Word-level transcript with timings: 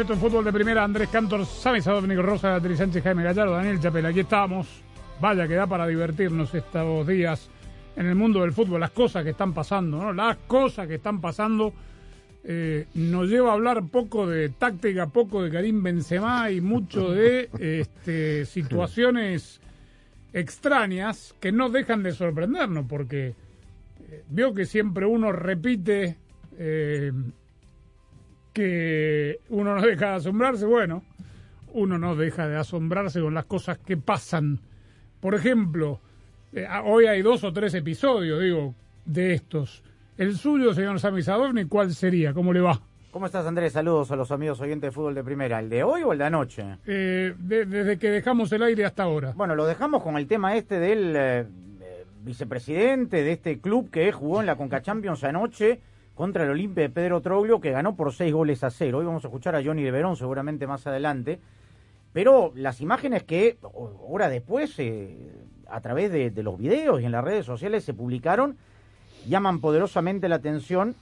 Va? 0.00 0.06
Bienvenidos. 0.06 0.10
Esto 0.10 0.12
es 0.14 0.18
Fútbol 0.18 0.44
de 0.44 0.52
Primera. 0.52 0.84
Andrés 0.84 1.08
Cantor, 1.08 1.44
Sami 1.44 1.80
Dominico 1.80 2.22
Rosa, 2.22 2.50
Beatriz 2.50 2.78
Sánchez, 2.78 3.02
Jaime 3.02 3.22
Gallardo, 3.22 3.52
Daniel 3.52 3.80
Chapel. 3.80 4.06
Aquí 4.06 4.20
estamos. 4.20 4.66
Vaya 5.20 5.46
que 5.46 5.54
da 5.54 5.66
para 5.66 5.86
divertirnos 5.86 6.54
estos 6.54 7.06
días 7.06 7.50
en 7.96 8.06
el 8.06 8.14
mundo 8.14 8.40
del 8.40 8.52
fútbol. 8.52 8.80
Las 8.80 8.92
cosas 8.92 9.24
que 9.24 9.30
están 9.30 9.52
pasando, 9.52 9.98
¿no? 9.98 10.12
Las 10.12 10.38
cosas 10.46 10.86
que 10.88 10.94
están 10.94 11.20
pasando 11.20 11.72
eh, 12.44 12.86
nos 12.94 13.28
lleva 13.28 13.50
a 13.50 13.54
hablar 13.54 13.84
poco 13.88 14.26
de 14.26 14.48
táctica, 14.48 15.08
poco 15.08 15.42
de 15.42 15.50
Karim 15.50 15.82
Benzema 15.82 16.50
y 16.50 16.60
mucho 16.60 17.10
de 17.10 17.50
este, 17.58 18.44
situaciones 18.46 19.60
extrañas 20.32 21.34
que 21.40 21.52
no 21.52 21.68
dejan 21.68 22.02
de 22.02 22.12
sorprendernos 22.12 22.86
porque 22.88 23.34
eh, 24.08 24.24
veo 24.30 24.54
que 24.54 24.64
siempre 24.64 25.04
uno 25.04 25.32
repite 25.32 26.16
eh, 26.56 27.12
que 28.52 29.40
uno 29.48 29.74
no 29.76 29.82
deja 29.82 30.10
de 30.10 30.14
asombrarse. 30.16 30.66
Bueno, 30.66 31.02
uno 31.72 31.98
no 31.98 32.16
deja 32.16 32.48
de 32.48 32.56
asombrarse 32.56 33.20
con 33.20 33.34
las 33.34 33.44
cosas 33.44 33.78
que 33.78 33.96
pasan. 33.96 34.58
Por 35.20 35.34
ejemplo, 35.34 36.00
eh, 36.52 36.66
ah, 36.68 36.82
hoy 36.84 37.06
hay 37.06 37.22
dos 37.22 37.44
o 37.44 37.52
tres 37.52 37.74
episodios, 37.74 38.40
digo, 38.42 38.74
de 39.04 39.34
estos. 39.34 39.82
El 40.16 40.36
suyo, 40.36 40.74
señor 40.74 40.98
Sami 41.00 41.22
Sadovni, 41.22 41.64
¿cuál 41.66 41.94
sería? 41.94 42.32
¿Cómo 42.34 42.52
le 42.52 42.60
va? 42.60 42.80
¿Cómo 43.10 43.26
estás, 43.26 43.44
Andrés? 43.46 43.72
Saludos 43.72 44.10
a 44.12 44.16
los 44.16 44.30
amigos 44.30 44.60
oyentes 44.60 44.88
de 44.88 44.92
fútbol 44.92 45.14
de 45.14 45.24
primera. 45.24 45.58
¿El 45.58 45.68
de 45.68 45.82
hoy 45.82 46.02
o 46.02 46.12
el 46.12 46.18
de 46.18 46.24
anoche? 46.24 46.64
Eh, 46.86 47.34
de- 47.38 47.66
desde 47.66 47.98
que 47.98 48.08
dejamos 48.10 48.52
el 48.52 48.62
aire 48.62 48.84
hasta 48.84 49.02
ahora. 49.02 49.32
Bueno, 49.34 49.56
lo 49.56 49.66
dejamos 49.66 50.02
con 50.02 50.16
el 50.16 50.26
tema 50.28 50.54
este 50.56 50.78
del 50.78 51.14
eh, 51.16 51.40
eh, 51.80 52.04
vicepresidente 52.22 53.22
de 53.24 53.32
este 53.32 53.58
club 53.60 53.90
que 53.90 54.12
jugó 54.12 54.40
en 54.40 54.46
la 54.46 54.54
Conca 54.56 54.80
Champions 54.82 55.24
anoche 55.24 55.80
contra 56.20 56.44
el 56.44 56.50
Olimpia 56.50 56.82
de 56.82 56.90
Pedro 56.90 57.22
Troglio, 57.22 57.62
que 57.62 57.70
ganó 57.70 57.96
por 57.96 58.12
seis 58.12 58.30
goles 58.30 58.62
a 58.62 58.68
cero. 58.68 58.98
Hoy 58.98 59.06
vamos 59.06 59.24
a 59.24 59.28
escuchar 59.28 59.56
a 59.56 59.64
Johnny 59.64 59.82
de 59.82 59.90
Verón 59.90 60.16
seguramente 60.16 60.66
más 60.66 60.86
adelante. 60.86 61.40
Pero 62.12 62.52
las 62.54 62.82
imágenes 62.82 63.22
que 63.22 63.56
horas 63.62 64.30
después, 64.30 64.78
eh, 64.80 65.16
a 65.66 65.80
través 65.80 66.12
de, 66.12 66.30
los 66.42 66.58
videos 66.58 67.00
y 67.00 67.06
en 67.06 67.12
las 67.12 67.24
redes 67.24 67.46
sociales 67.46 67.84
se 67.84 67.94
publicaron, 67.94 68.58
llaman 69.26 69.62
poderosamente 69.62 70.28
la 70.28 70.34
atención 70.34 70.94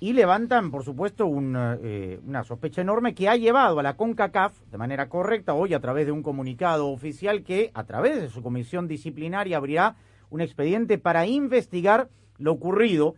y 0.00 0.14
levantan, 0.14 0.70
por 0.70 0.84
supuesto, 0.84 1.26
un, 1.26 1.54
eh, 1.82 2.18
una 2.26 2.42
sospecha 2.42 2.80
enorme 2.80 3.14
que 3.14 3.28
ha 3.28 3.36
llevado 3.36 3.78
a 3.78 3.82
la 3.82 3.98
CONCACAF, 3.98 4.58
de 4.70 4.78
manera 4.78 5.10
correcta, 5.10 5.52
hoy 5.52 5.74
a 5.74 5.80
través 5.80 6.06
de 6.06 6.12
un 6.12 6.22
comunicado 6.22 6.88
oficial 6.88 7.42
que, 7.42 7.70
a 7.74 7.84
través 7.84 8.22
de 8.22 8.30
su 8.30 8.42
comisión 8.42 8.88
disciplinaria, 8.88 9.58
abrirá 9.58 9.96
un 10.30 10.40
expediente 10.40 10.96
para 10.96 11.26
investigar 11.26 12.08
lo 12.38 12.52
ocurrido, 12.52 13.16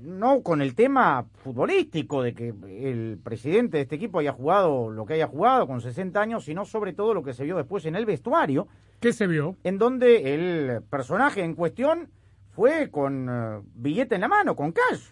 no 0.00 0.42
con 0.42 0.62
el 0.62 0.74
tema 0.74 1.26
futbolístico 1.42 2.22
de 2.22 2.34
que 2.34 2.48
el 2.48 3.18
presidente 3.22 3.78
de 3.78 3.82
este 3.84 3.96
equipo 3.96 4.18
haya 4.18 4.32
jugado 4.32 4.90
lo 4.90 5.06
que 5.06 5.14
haya 5.14 5.26
jugado 5.26 5.66
con 5.66 5.80
60 5.80 6.20
años, 6.20 6.44
sino 6.44 6.64
sobre 6.64 6.92
todo 6.92 7.14
lo 7.14 7.22
que 7.22 7.32
se 7.32 7.44
vio 7.44 7.56
después 7.56 7.84
en 7.86 7.96
el 7.96 8.06
vestuario, 8.06 8.68
¿Qué 9.00 9.12
se 9.12 9.26
vio? 9.26 9.56
en 9.64 9.78
donde 9.78 10.34
el 10.34 10.82
personaje 10.82 11.42
en 11.42 11.54
cuestión 11.54 12.10
fue 12.50 12.90
con 12.90 13.28
eh, 13.28 13.60
billete 13.74 14.14
en 14.14 14.20
la 14.20 14.28
mano, 14.28 14.54
con 14.54 14.72
cash, 14.72 15.02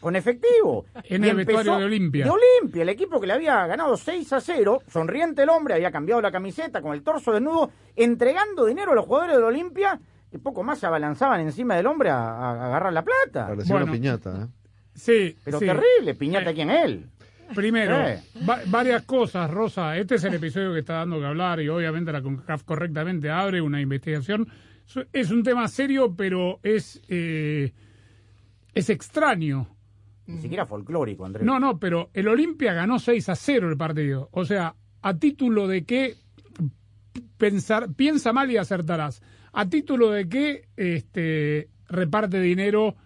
con 0.00 0.14
efectivo. 0.14 0.84
En 1.04 1.24
Y 1.24 1.28
el 1.28 1.36
vestuario 1.36 1.78
de 1.78 1.84
Olimpia. 1.84 2.24
De 2.24 2.30
Olimpia, 2.30 2.82
el 2.82 2.88
equipo 2.88 3.20
que 3.20 3.26
le 3.26 3.32
había 3.32 3.66
ganado 3.66 3.96
6 3.96 4.32
a 4.32 4.40
0, 4.40 4.82
sonriente 4.86 5.42
el 5.42 5.48
hombre, 5.48 5.74
había 5.74 5.90
cambiado 5.90 6.20
la 6.20 6.30
camiseta 6.30 6.80
con 6.80 6.92
el 6.92 7.02
torso 7.02 7.32
desnudo, 7.32 7.70
entregando 7.96 8.66
dinero 8.66 8.92
a 8.92 8.94
los 8.94 9.06
jugadores 9.06 9.36
de 9.36 9.42
Olimpia, 9.42 10.00
y 10.32 10.38
poco 10.38 10.62
más 10.62 10.78
se 10.78 10.86
abalanzaban 10.86 11.40
encima 11.40 11.76
del 11.76 11.86
hombre 11.86 12.10
a, 12.10 12.16
a 12.18 12.66
agarrar 12.66 12.92
la 12.92 13.02
plata. 13.04 13.48
Parecía 13.48 13.74
Bueno. 13.74 13.84
una 13.86 13.92
piñata, 13.92 14.42
¿eh? 14.42 14.46
Sí, 14.94 15.36
Pero 15.44 15.58
sí. 15.58 15.66
terrible, 15.66 16.14
piñata 16.14 16.50
aquí 16.50 16.60
en 16.62 16.70
él. 16.70 17.06
Primero, 17.54 17.96
Eh. 18.08 18.22
va- 18.48 18.60
varias 18.66 19.02
cosas, 19.02 19.50
Rosa. 19.50 19.96
Este 19.98 20.14
es 20.14 20.24
el 20.24 20.34
episodio 20.34 20.72
que 20.72 20.80
está 20.80 20.94
dando 20.94 21.18
que 21.18 21.26
hablar 21.26 21.60
y 21.60 21.68
obviamente 21.68 22.12
la 22.12 22.22
CONCACAF 22.22 22.62
correctamente 22.64 23.30
abre 23.30 23.60
una 23.60 23.80
investigación. 23.80 24.48
Es 25.12 25.30
un 25.30 25.42
tema 25.42 25.68
serio, 25.68 26.14
pero 26.16 26.60
es, 26.62 27.00
eh, 27.08 27.72
es 28.74 28.90
extraño. 28.90 29.66
Ni 30.26 30.38
siquiera 30.38 30.64
folclórico, 30.66 31.24
Andrés. 31.26 31.44
No, 31.44 31.58
no, 31.58 31.78
pero 31.78 32.10
el 32.14 32.28
Olimpia 32.28 32.72
ganó 32.72 32.98
6 32.98 33.28
a 33.28 33.34
0 33.36 33.68
el 33.70 33.76
partido. 33.76 34.28
O 34.32 34.44
sea, 34.44 34.74
a 35.02 35.14
título 35.18 35.66
de 35.68 35.84
que 35.84 36.14
pensar, 37.38 37.92
piensa 37.94 38.32
mal 38.32 38.50
y 38.50 38.56
acertarás. 38.56 39.22
A 39.52 39.68
título 39.68 40.10
de 40.10 40.28
que 40.28 40.68
este, 40.76 41.68
reparte 41.88 42.40
dinero 42.40 42.96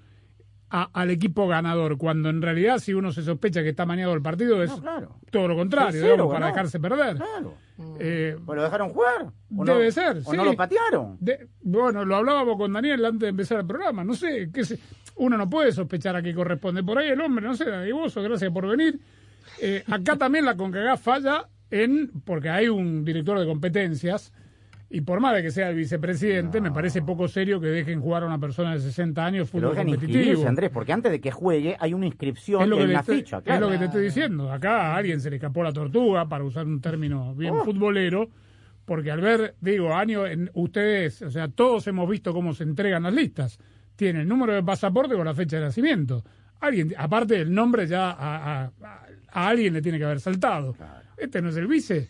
a- 0.71 0.91
al 0.93 1.11
equipo 1.11 1.47
ganador, 1.47 1.97
cuando 1.97 2.29
en 2.29 2.43
realidad 2.43 2.79
si 2.79 2.93
uno 2.93 3.13
se 3.13 3.23
sospecha 3.23 3.63
que 3.63 3.69
está 3.71 3.87
maniado 3.87 4.13
el 4.15 4.23
partido 4.23 4.63
es 4.63 4.71
No, 4.71 4.81
claro. 4.81 5.17
todo 5.31 5.47
lo 5.49 5.57
contrario, 5.57 6.01
6-0 6.01 6.13
digamos, 6.13 6.33
para 6.35 6.47
dejarse 6.49 6.81
perder. 6.81 7.17
Claro. 7.17 7.55
Eh, 8.01 8.37
¿Pues 8.45 8.57
lo 8.57 8.63
dejaron 8.65 8.89
jugar? 8.91 9.27
¿O 9.57 9.65
Debe 9.65 9.85
no? 9.87 9.91
ser, 9.93 10.17
¿O 10.25 10.31
sí. 10.31 10.37
no 10.37 10.45
lo 10.45 10.55
patearon? 10.57 11.17
de- 11.21 11.49
bueno, 11.63 12.05
lo 12.05 12.17
hablábamos 12.17 12.57
con 12.57 12.73
Daniel 12.73 13.05
antes 13.05 13.21
de 13.21 13.29
empezar 13.29 13.61
el 13.61 13.67
programa. 13.67 14.03
No 14.03 14.15
sé, 14.15 14.51
qué 14.53 14.65
sé, 14.65 14.79
uno 15.17 15.37
no 15.37 15.49
puede 15.49 15.71
sospechar 15.73 16.17
a 16.17 16.23
qué 16.23 16.35
corresponde. 16.35 16.83
Por 16.83 16.99
ahí 16.99 17.11
el 17.11 17.21
hombre, 17.21 17.45
no 17.47 17.55
sé, 17.55 17.65
Dadivoso, 17.71 18.21
gracias 18.23 18.51
por 18.53 18.67
venir. 18.67 18.99
Eh, 19.61 19.85
acá 19.87 20.17
también 20.17 20.45
la 20.45 20.57
CONCACAF 20.57 21.01
falla 21.01 21.49
en, 21.71 22.11
porque 22.25 22.49
hay 22.51 22.69
un 22.69 23.05
director 23.05 23.39
de 23.39 23.47
competencias, 23.47 24.33
y 24.89 25.01
por 25.01 25.19
más 25.21 25.35
de 25.35 25.43
que 25.43 25.51
sea 25.51 25.71
el 25.71 25.77
vicepresidente, 25.77 26.61
me 26.61 26.71
parece 26.71 27.03
poco 27.03 27.27
serio 27.29 27.61
que 27.61 27.67
dejen 27.67 28.01
jugar 28.01 28.23
a 28.23 28.27
una 28.27 28.39
persona 28.39 28.73
de 28.75 28.81
60 28.81 29.25
años 29.25 29.51
fútbol 29.51 29.75
dejen 29.75 29.89
competitivo. 29.91 30.47
Andrés, 30.47 30.71
porque 30.71 30.93
antes 30.93 31.11
de 31.13 31.21
que 31.21 31.31
juegue 31.33 31.77
hay 31.81 31.93
una 31.93 32.07
inscripción 32.07 32.63
Es 32.73 32.79
en 32.79 32.93
la 32.93 33.01
estoy, 33.01 33.17
ficha, 33.19 33.39
es 33.39 33.43
claro. 33.43 33.67
lo 33.67 33.73
que 33.73 33.79
te 33.79 33.85
estoy 33.87 34.05
diciendo. 34.05 34.53
Acá 34.53 34.93
a 34.93 34.97
alguien 34.97 35.21
se 35.21 35.29
le 35.31 35.37
escapó 35.37 35.63
la 35.65 35.73
tortuga, 35.73 36.29
para 36.29 36.45
usar 36.45 36.67
un 36.67 36.81
término 36.81 37.35
bien 37.35 37.55
Oh. 37.57 37.65
futbolero, 37.65 38.29
porque 38.85 39.11
al 39.11 39.21
ver, 39.21 39.57
digo, 39.61 39.93
años, 39.93 40.29
en, 40.31 40.51
ustedes, 40.55 41.21
o 41.23 41.31
sea, 41.33 41.49
todos 41.49 41.87
hemos 41.89 42.09
visto 42.09 42.33
cómo 42.33 42.55
se 42.55 42.63
entregan 42.63 43.03
las 43.03 43.13
listas. 43.13 43.59
Tiene 43.97 44.21
el 44.21 44.29
número 44.29 44.53
de 44.55 44.63
pasaporte 44.63 45.17
con 45.17 45.25
la 45.25 45.35
fecha 45.35 45.57
de 45.57 45.63
nacimiento. 45.65 46.23
Alguien, 46.61 46.95
aparte 46.97 47.35
del 47.39 47.53
nombre, 47.53 47.87
ya 47.89 48.11
a, 48.13 48.63
a- 48.67 48.71
a- 48.83 49.49
alguien 49.49 49.75
le 49.75 49.83
tiene 49.83 49.99
que 49.99 50.05
haber 50.05 50.21
saltado. 50.21 50.77
Este 51.17 51.43
no 51.43 51.49
es 51.49 51.57
el 51.57 51.67
vice. 51.67 52.09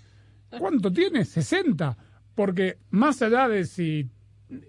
¿Cuánto 0.58 0.92
tiene? 0.92 1.24
60. 1.24 1.96
Porque 2.36 2.76
más 2.90 3.20
allá 3.22 3.48
de 3.48 3.64
si 3.64 4.08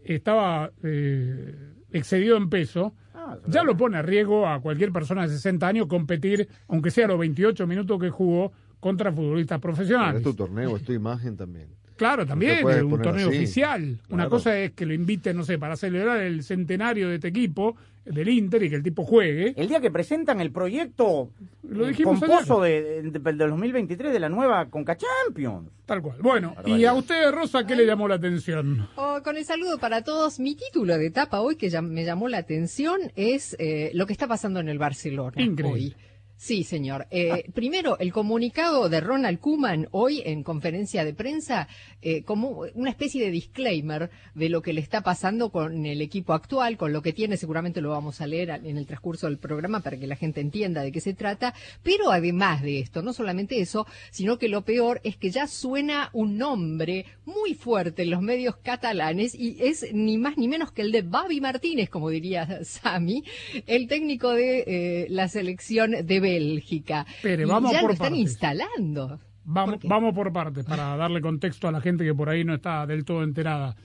estaba 0.04 0.72
eh, 0.82 1.56
excedido 1.92 2.36
en 2.38 2.50
peso, 2.50 2.96
Ah, 3.28 3.36
ya 3.48 3.64
lo 3.64 3.76
pone 3.76 3.98
a 3.98 4.02
riesgo 4.02 4.48
a 4.48 4.62
cualquier 4.62 4.92
persona 4.92 5.24
de 5.24 5.34
60 5.34 5.68
años 5.68 5.88
competir, 5.88 6.48
aunque 6.68 6.92
sea 6.92 7.08
los 7.08 7.20
28 7.20 7.68
minutos 7.68 8.00
que 8.00 8.10
jugó, 8.10 8.54
contra 8.80 9.12
futbolistas 9.12 9.60
Pero 9.60 9.74
profesionales. 9.74 10.18
es 10.18 10.24
tu 10.24 10.34
torneo, 10.36 10.78
es 10.78 10.84
tu 10.84 10.94
imagen 10.94 11.36
también. 11.36 11.68
Claro, 11.98 12.26
también, 12.26 12.60
es 12.70 12.84
un 12.84 13.02
torneo 13.02 13.28
así. 13.28 13.38
oficial. 13.38 14.00
Una 14.10 14.30
cosa 14.30 14.58
es 14.58 14.72
que 14.74 14.86
lo 14.86 14.94
inviten, 14.94 15.36
no 15.36 15.44
sé, 15.44 15.58
para 15.58 15.76
celebrar 15.76 16.22
el 16.22 16.44
centenario 16.44 17.10
de 17.10 17.16
este 17.16 17.30
equipo, 17.30 17.76
del 18.12 18.30
Inter, 18.30 18.64
y 18.64 18.70
que 18.70 18.76
el 18.78 18.84
tipo 18.84 19.04
juegue. 19.04 19.54
El 19.56 19.68
día 19.68 19.80
que 19.80 19.92
presentan 19.92 20.40
el 20.42 20.52
proyecto 20.52 21.30
Lo 21.64 21.86
eh, 21.86 21.90
dijimos 21.90 22.20
pomposo 22.20 22.62
de, 22.62 23.02
de- 23.04 23.20
del 23.20 23.38
2023 23.38 24.12
de 24.14 24.20
la 24.20 24.30
nueva 24.30 24.66
Conca 24.70 24.98
Champions. 24.98 25.70
Tal 25.86 26.02
cual. 26.02 26.18
Bueno, 26.22 26.56
y 26.66 26.84
a 26.86 26.94
usted, 26.94 27.32
Rosa, 27.32 27.66
¿qué 27.66 27.76
le 27.76 27.86
llamó 27.86 28.08
la 28.08 28.16
atención? 28.16 28.88
Oh, 28.96 29.20
con 29.24 29.38
el 29.38 29.46
saludo 29.46 29.78
para 29.78 30.04
todos, 30.04 30.40
mi 30.40 30.56
título 30.56 30.98
de 30.98 31.08
etapa 31.08 31.42
hoy 31.42 31.56
que 31.56 31.70
llam- 31.70 31.90
me 31.90 32.04
llamó 32.06 32.28
la 32.28 32.40
atención 32.40 33.00
es 33.16 33.56
eh, 33.60 33.92
lo 33.94 34.06
que 34.06 34.14
está 34.14 34.28
pasando 34.28 34.60
en 34.60 34.70
el 34.70 34.78
Barcelona 34.80 35.42
Increíble. 35.42 35.74
hoy. 35.74 35.96
Sí, 36.38 36.64
señor. 36.64 37.08
Eh, 37.10 37.46
primero, 37.56 37.98
el 37.98 38.14
comunicado 38.14 38.90
de 38.90 39.02
Ronald 39.02 39.40
Koeman 39.40 39.88
hoy 39.90 40.22
en 40.24 40.44
conferencia 40.44 41.04
de 41.04 41.16
prensa, 41.16 41.68
eh, 42.04 42.22
como 42.22 42.64
una 42.76 42.92
especie 42.92 43.26
de 43.26 43.32
disclaimer 43.32 44.12
de 44.36 44.50
lo 44.50 44.62
que 44.62 44.72
le 44.72 44.82
está 44.82 45.02
pasando 45.02 45.50
con 45.50 45.88
el 45.88 46.00
equipo 46.00 46.34
actual, 46.34 46.78
con 46.78 46.94
lo 46.94 47.02
que 47.02 47.12
tiene, 47.12 47.38
seguramente 47.38 47.82
lo 47.82 47.90
vamos 47.90 48.22
a 48.22 48.28
leer 48.28 48.52
en 48.52 48.78
el 48.78 48.86
transcurso 48.86 49.26
del 49.26 49.40
programa 49.40 49.80
para 49.80 49.98
que 49.98 50.06
la 50.06 50.16
gente 50.16 50.40
entienda 50.40 50.84
de 50.84 50.92
qué 50.92 51.02
se 51.02 51.16
trata, 51.16 51.56
pero 51.82 52.12
además 52.12 52.62
de 52.62 52.82
esto, 52.82 53.02
no 53.02 53.14
solamente 53.14 53.60
eso, 53.60 53.88
sino 54.12 54.38
que 54.38 54.48
lo 54.48 54.62
peor 54.62 55.02
es 55.04 55.18
que 55.18 55.32
ya 55.32 55.48
suena 55.48 56.12
un 56.14 56.38
nombre 56.38 57.08
muy 57.26 57.56
fuerte 57.56 58.04
en 58.04 58.12
los 58.12 58.22
medios 58.22 58.58
catalanes 58.58 59.34
y 59.34 59.58
es 59.60 59.92
ni 59.92 60.20
más 60.20 60.38
ni 60.38 60.48
menos 60.48 60.72
que 60.72 60.84
el 60.84 60.92
de 60.92 61.02
Babi 61.02 61.42
Martínez, 61.42 61.90
como 61.90 62.12
diría 62.12 62.64
Sami, 62.64 63.24
el 63.66 63.88
técnico 63.88 64.34
de 64.34 64.64
eh, 64.68 65.08
la 65.10 65.28
selección 65.30 66.06
de 66.06 66.27
Bélgica. 66.30 67.06
Pero 67.22 67.44
Y 67.44 67.46
vamos 67.46 67.72
ya 67.72 67.80
por 67.82 67.90
lo 67.90 67.94
están 67.94 68.08
partes. 68.10 68.20
instalando. 68.22 69.20
Vamos, 69.44 69.78
¿Por 69.78 69.90
vamos 69.90 70.14
por 70.14 70.34
partes 70.34 70.66
para 70.66 70.98
darle 70.98 71.22
contexto 71.22 71.68
a 71.68 71.72
la 71.72 71.80
gente 71.82 72.04
que 72.04 72.14
por 72.14 72.30
ahí 72.30 72.44
no 72.44 72.54
está 72.56 72.86
del 72.86 73.06
todo 73.06 73.24
enterada. 73.24 73.76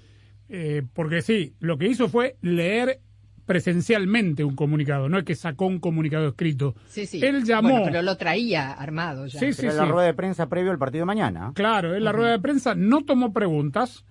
Eh, 0.48 0.82
porque 0.92 1.22
sí, 1.22 1.54
lo 1.60 1.78
que 1.78 1.86
hizo 1.88 2.08
fue 2.08 2.36
leer 2.42 3.00
presencialmente 3.46 4.44
un 4.44 4.54
comunicado, 4.56 5.08
no 5.08 5.18
es 5.18 5.24
que 5.24 5.34
sacó 5.34 5.66
un 5.66 5.78
comunicado 5.78 6.28
escrito. 6.28 6.74
Sí, 6.88 7.06
sí. 7.06 7.20
Él 7.24 7.44
llamó. 7.44 7.70
Bueno, 7.70 7.84
pero 7.86 8.02
lo 8.02 8.16
traía 8.16 8.72
armado 8.72 9.26
ya. 9.26 9.38
Sí, 9.40 9.52
sí, 9.52 9.62
Pero 9.62 9.72
sí. 9.72 9.78
la 9.78 9.84
rueda 9.86 10.06
de 10.06 10.14
prensa 10.14 10.48
previo 10.48 10.70
al 10.70 10.78
partido 10.78 11.02
de 11.02 11.06
mañana. 11.06 11.52
Claro, 11.54 11.94
en 11.94 12.04
la 12.04 12.12
rueda 12.12 12.32
de 12.32 12.40
prensa 12.40 12.74
no 12.74 13.04
tomó 13.04 13.32
preguntas. 13.32 14.04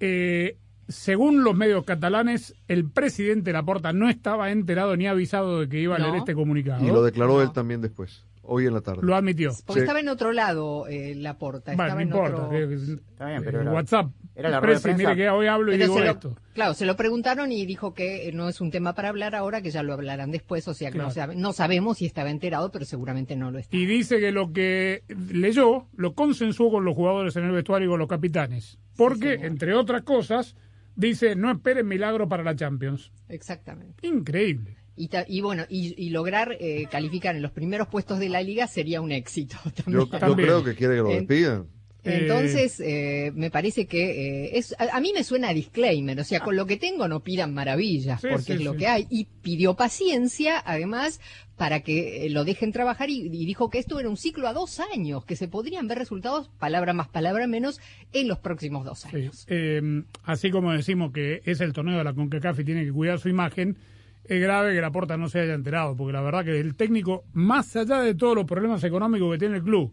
Eh, 0.00 0.56
según 0.88 1.44
los 1.44 1.54
medios 1.56 1.84
catalanes, 1.84 2.54
el 2.68 2.88
presidente 2.90 3.52
Laporta 3.52 3.92
no 3.92 4.08
estaba 4.08 4.50
enterado 4.50 4.96
ni 4.96 5.06
avisado 5.06 5.60
de 5.60 5.68
que 5.68 5.80
iba 5.80 5.96
a 5.96 5.98
No. 5.98 6.06
leer 6.06 6.16
este 6.18 6.34
comunicado. 6.34 6.84
Y 6.84 6.88
lo 6.88 7.02
declaró 7.02 7.34
No. 7.36 7.42
él 7.42 7.52
también 7.52 7.80
después, 7.80 8.24
hoy 8.42 8.66
en 8.66 8.74
la 8.74 8.80
tarde. 8.80 9.00
Lo 9.02 9.14
admitió. 9.14 9.52
Porque 9.66 9.80
Sí. 9.80 9.84
estaba 9.84 10.00
en 10.00 10.08
otro 10.08 10.32
lado 10.32 10.86
eh, 10.88 11.14
la 11.14 11.38
porta. 11.38 11.74
Bueno, 11.74 11.94
no 11.94 12.00
importa. 12.00 12.34
otro... 12.46 12.50
que- 12.50 12.74
Está 12.74 13.26
bien, 13.26 13.42
pero 13.44 13.58
eh, 13.58 13.62
era- 13.62 13.72
WhatsApp. 13.72 14.10
era 14.34 14.48
la 14.50 14.60
rueda 14.60 14.78
de 14.80 14.94
mire 14.94 15.14
que 15.16 15.28
hoy 15.30 15.46
hablo 15.46 15.72
y 15.72 15.78
digo 15.78 15.98
lo- 15.98 16.04
esto. 16.10 16.36
claro, 16.54 16.74
se 16.74 16.84
lo 16.86 16.96
preguntaron 16.96 17.52
y 17.52 17.64
dijo 17.66 17.94
que 17.94 18.28
eh, 18.28 18.32
no 18.32 18.48
es 18.48 18.60
un 18.60 18.70
tema 18.72 18.94
para 18.94 19.10
hablar 19.10 19.34
ahora, 19.36 19.62
que 19.62 19.70
ya 19.70 19.82
lo 19.82 19.92
hablarán 19.92 20.30
después, 20.32 20.66
o 20.68 20.74
sea 20.74 20.88
que 20.90 20.94
Claro. 20.94 21.08
no, 21.08 21.14
sabe- 21.14 21.36
no 21.36 21.52
sabemos 21.52 21.98
si 21.98 22.06
estaba 22.06 22.30
enterado, 22.30 22.70
pero 22.72 22.84
seguramente 22.84 23.36
no 23.36 23.50
lo 23.50 23.58
está. 23.60 23.76
Y 23.76 23.86
dice 23.86 24.18
que 24.20 24.32
lo 24.32 24.52
que 24.52 25.04
leyó 25.30 25.86
lo 25.94 26.14
consensuó 26.14 26.70
con 26.72 26.84
los 26.84 26.94
jugadores 26.96 27.36
en 27.36 27.44
el 27.44 27.52
vestuario 27.52 27.86
y 27.86 27.90
con 27.90 27.98
los 28.00 28.08
capitanes. 28.08 28.78
Porque, 28.96 29.34
entre 29.34 29.72
otras 29.74 30.02
cosas, 30.02 30.54
dice 30.96 31.34
no 31.36 31.50
esperen 31.50 31.86
milagro 31.86 32.28
para 32.28 32.42
la 32.42 32.54
Champions. 32.56 33.12
Exactamente. 33.28 34.06
Increíble. 34.06 34.76
Y, 34.94 35.08
ta- 35.08 35.24
y 35.26 35.40
bueno, 35.40 35.64
y, 35.70 35.94
y 35.96 36.10
lograr 36.10 36.56
eh, 36.60 36.86
calificar 36.90 37.34
en 37.34 37.42
los 37.42 37.50
primeros 37.52 37.88
puestos 37.88 38.18
de 38.18 38.28
la 38.28 38.42
liga 38.42 38.66
sería 38.66 39.00
un 39.00 39.10
éxito 39.12 39.56
también. 39.74 40.06
Yo, 40.10 40.18
yo 40.28 40.36
creo 40.36 40.62
que 40.64 40.74
quiere 40.74 40.94
que 40.96 41.00
lo 41.02 41.08
despidan. 41.08 41.66
Entonces, 42.04 42.80
eh, 42.80 43.30
me 43.34 43.48
parece 43.50 43.86
que 43.86 44.46
eh, 44.46 44.58
es, 44.58 44.74
a, 44.78 44.96
a 44.96 45.00
mí 45.00 45.12
me 45.14 45.22
suena 45.22 45.50
a 45.50 45.54
disclaimer, 45.54 46.18
o 46.18 46.24
sea, 46.24 46.40
con 46.40 46.56
lo 46.56 46.66
que 46.66 46.76
tengo 46.76 47.06
no 47.06 47.20
pidan 47.20 47.54
maravillas, 47.54 48.20
Sí, 48.20 48.26
porque 48.28 48.44
sí, 48.44 48.52
es 48.54 48.60
lo 48.64 48.72
sí. 48.72 48.78
que 48.78 48.86
hay. 48.88 49.06
Y 49.08 49.26
pidió 49.40 49.74
paciencia, 49.74 50.60
además, 50.66 51.20
para 51.62 51.78
que 51.84 52.26
eh, 52.26 52.28
lo 52.30 52.44
dejen 52.44 52.72
trabajar 52.72 53.08
y, 53.08 53.20
y 53.26 53.46
dijo 53.46 53.70
que 53.70 53.78
esto 53.78 54.00
era 54.00 54.08
un 54.08 54.16
ciclo 54.16 54.48
a 54.48 54.52
dos 54.52 54.80
años, 54.80 55.24
que 55.24 55.36
se 55.36 55.46
podrían 55.46 55.86
ver 55.86 55.96
resultados, 55.96 56.50
palabra 56.58 56.92
más, 56.92 57.06
palabra 57.06 57.46
menos, 57.46 57.80
en 58.12 58.26
los 58.26 58.38
próximos 58.40 58.84
dos 58.84 58.98
Sí. 59.08 59.16
años. 59.16 59.44
Eh, 59.48 60.02
así 60.24 60.50
como 60.50 60.72
decimos 60.72 61.12
que 61.12 61.40
es 61.44 61.60
el 61.60 61.72
torneo 61.72 61.98
de 61.98 62.02
la 62.02 62.14
CONCACAF 62.14 62.58
y 62.58 62.64
tiene 62.64 62.84
que 62.84 62.90
cuidar 62.90 63.20
su 63.20 63.28
imagen, 63.28 63.76
es 64.24 64.40
grave 64.42 64.74
que 64.74 64.80
la 64.80 64.90
porta 64.90 65.16
no 65.16 65.28
se 65.28 65.38
haya 65.38 65.54
enterado, 65.54 65.96
porque 65.96 66.12
la 66.12 66.20
verdad 66.22 66.44
que 66.44 66.58
el 66.58 66.74
técnico, 66.74 67.22
más 67.32 67.76
allá 67.76 68.00
de 68.00 68.16
todos 68.16 68.34
los 68.34 68.44
problemas 68.44 68.82
económicos 68.82 69.30
que 69.30 69.38
tiene 69.38 69.58
el 69.58 69.62
club, 69.62 69.92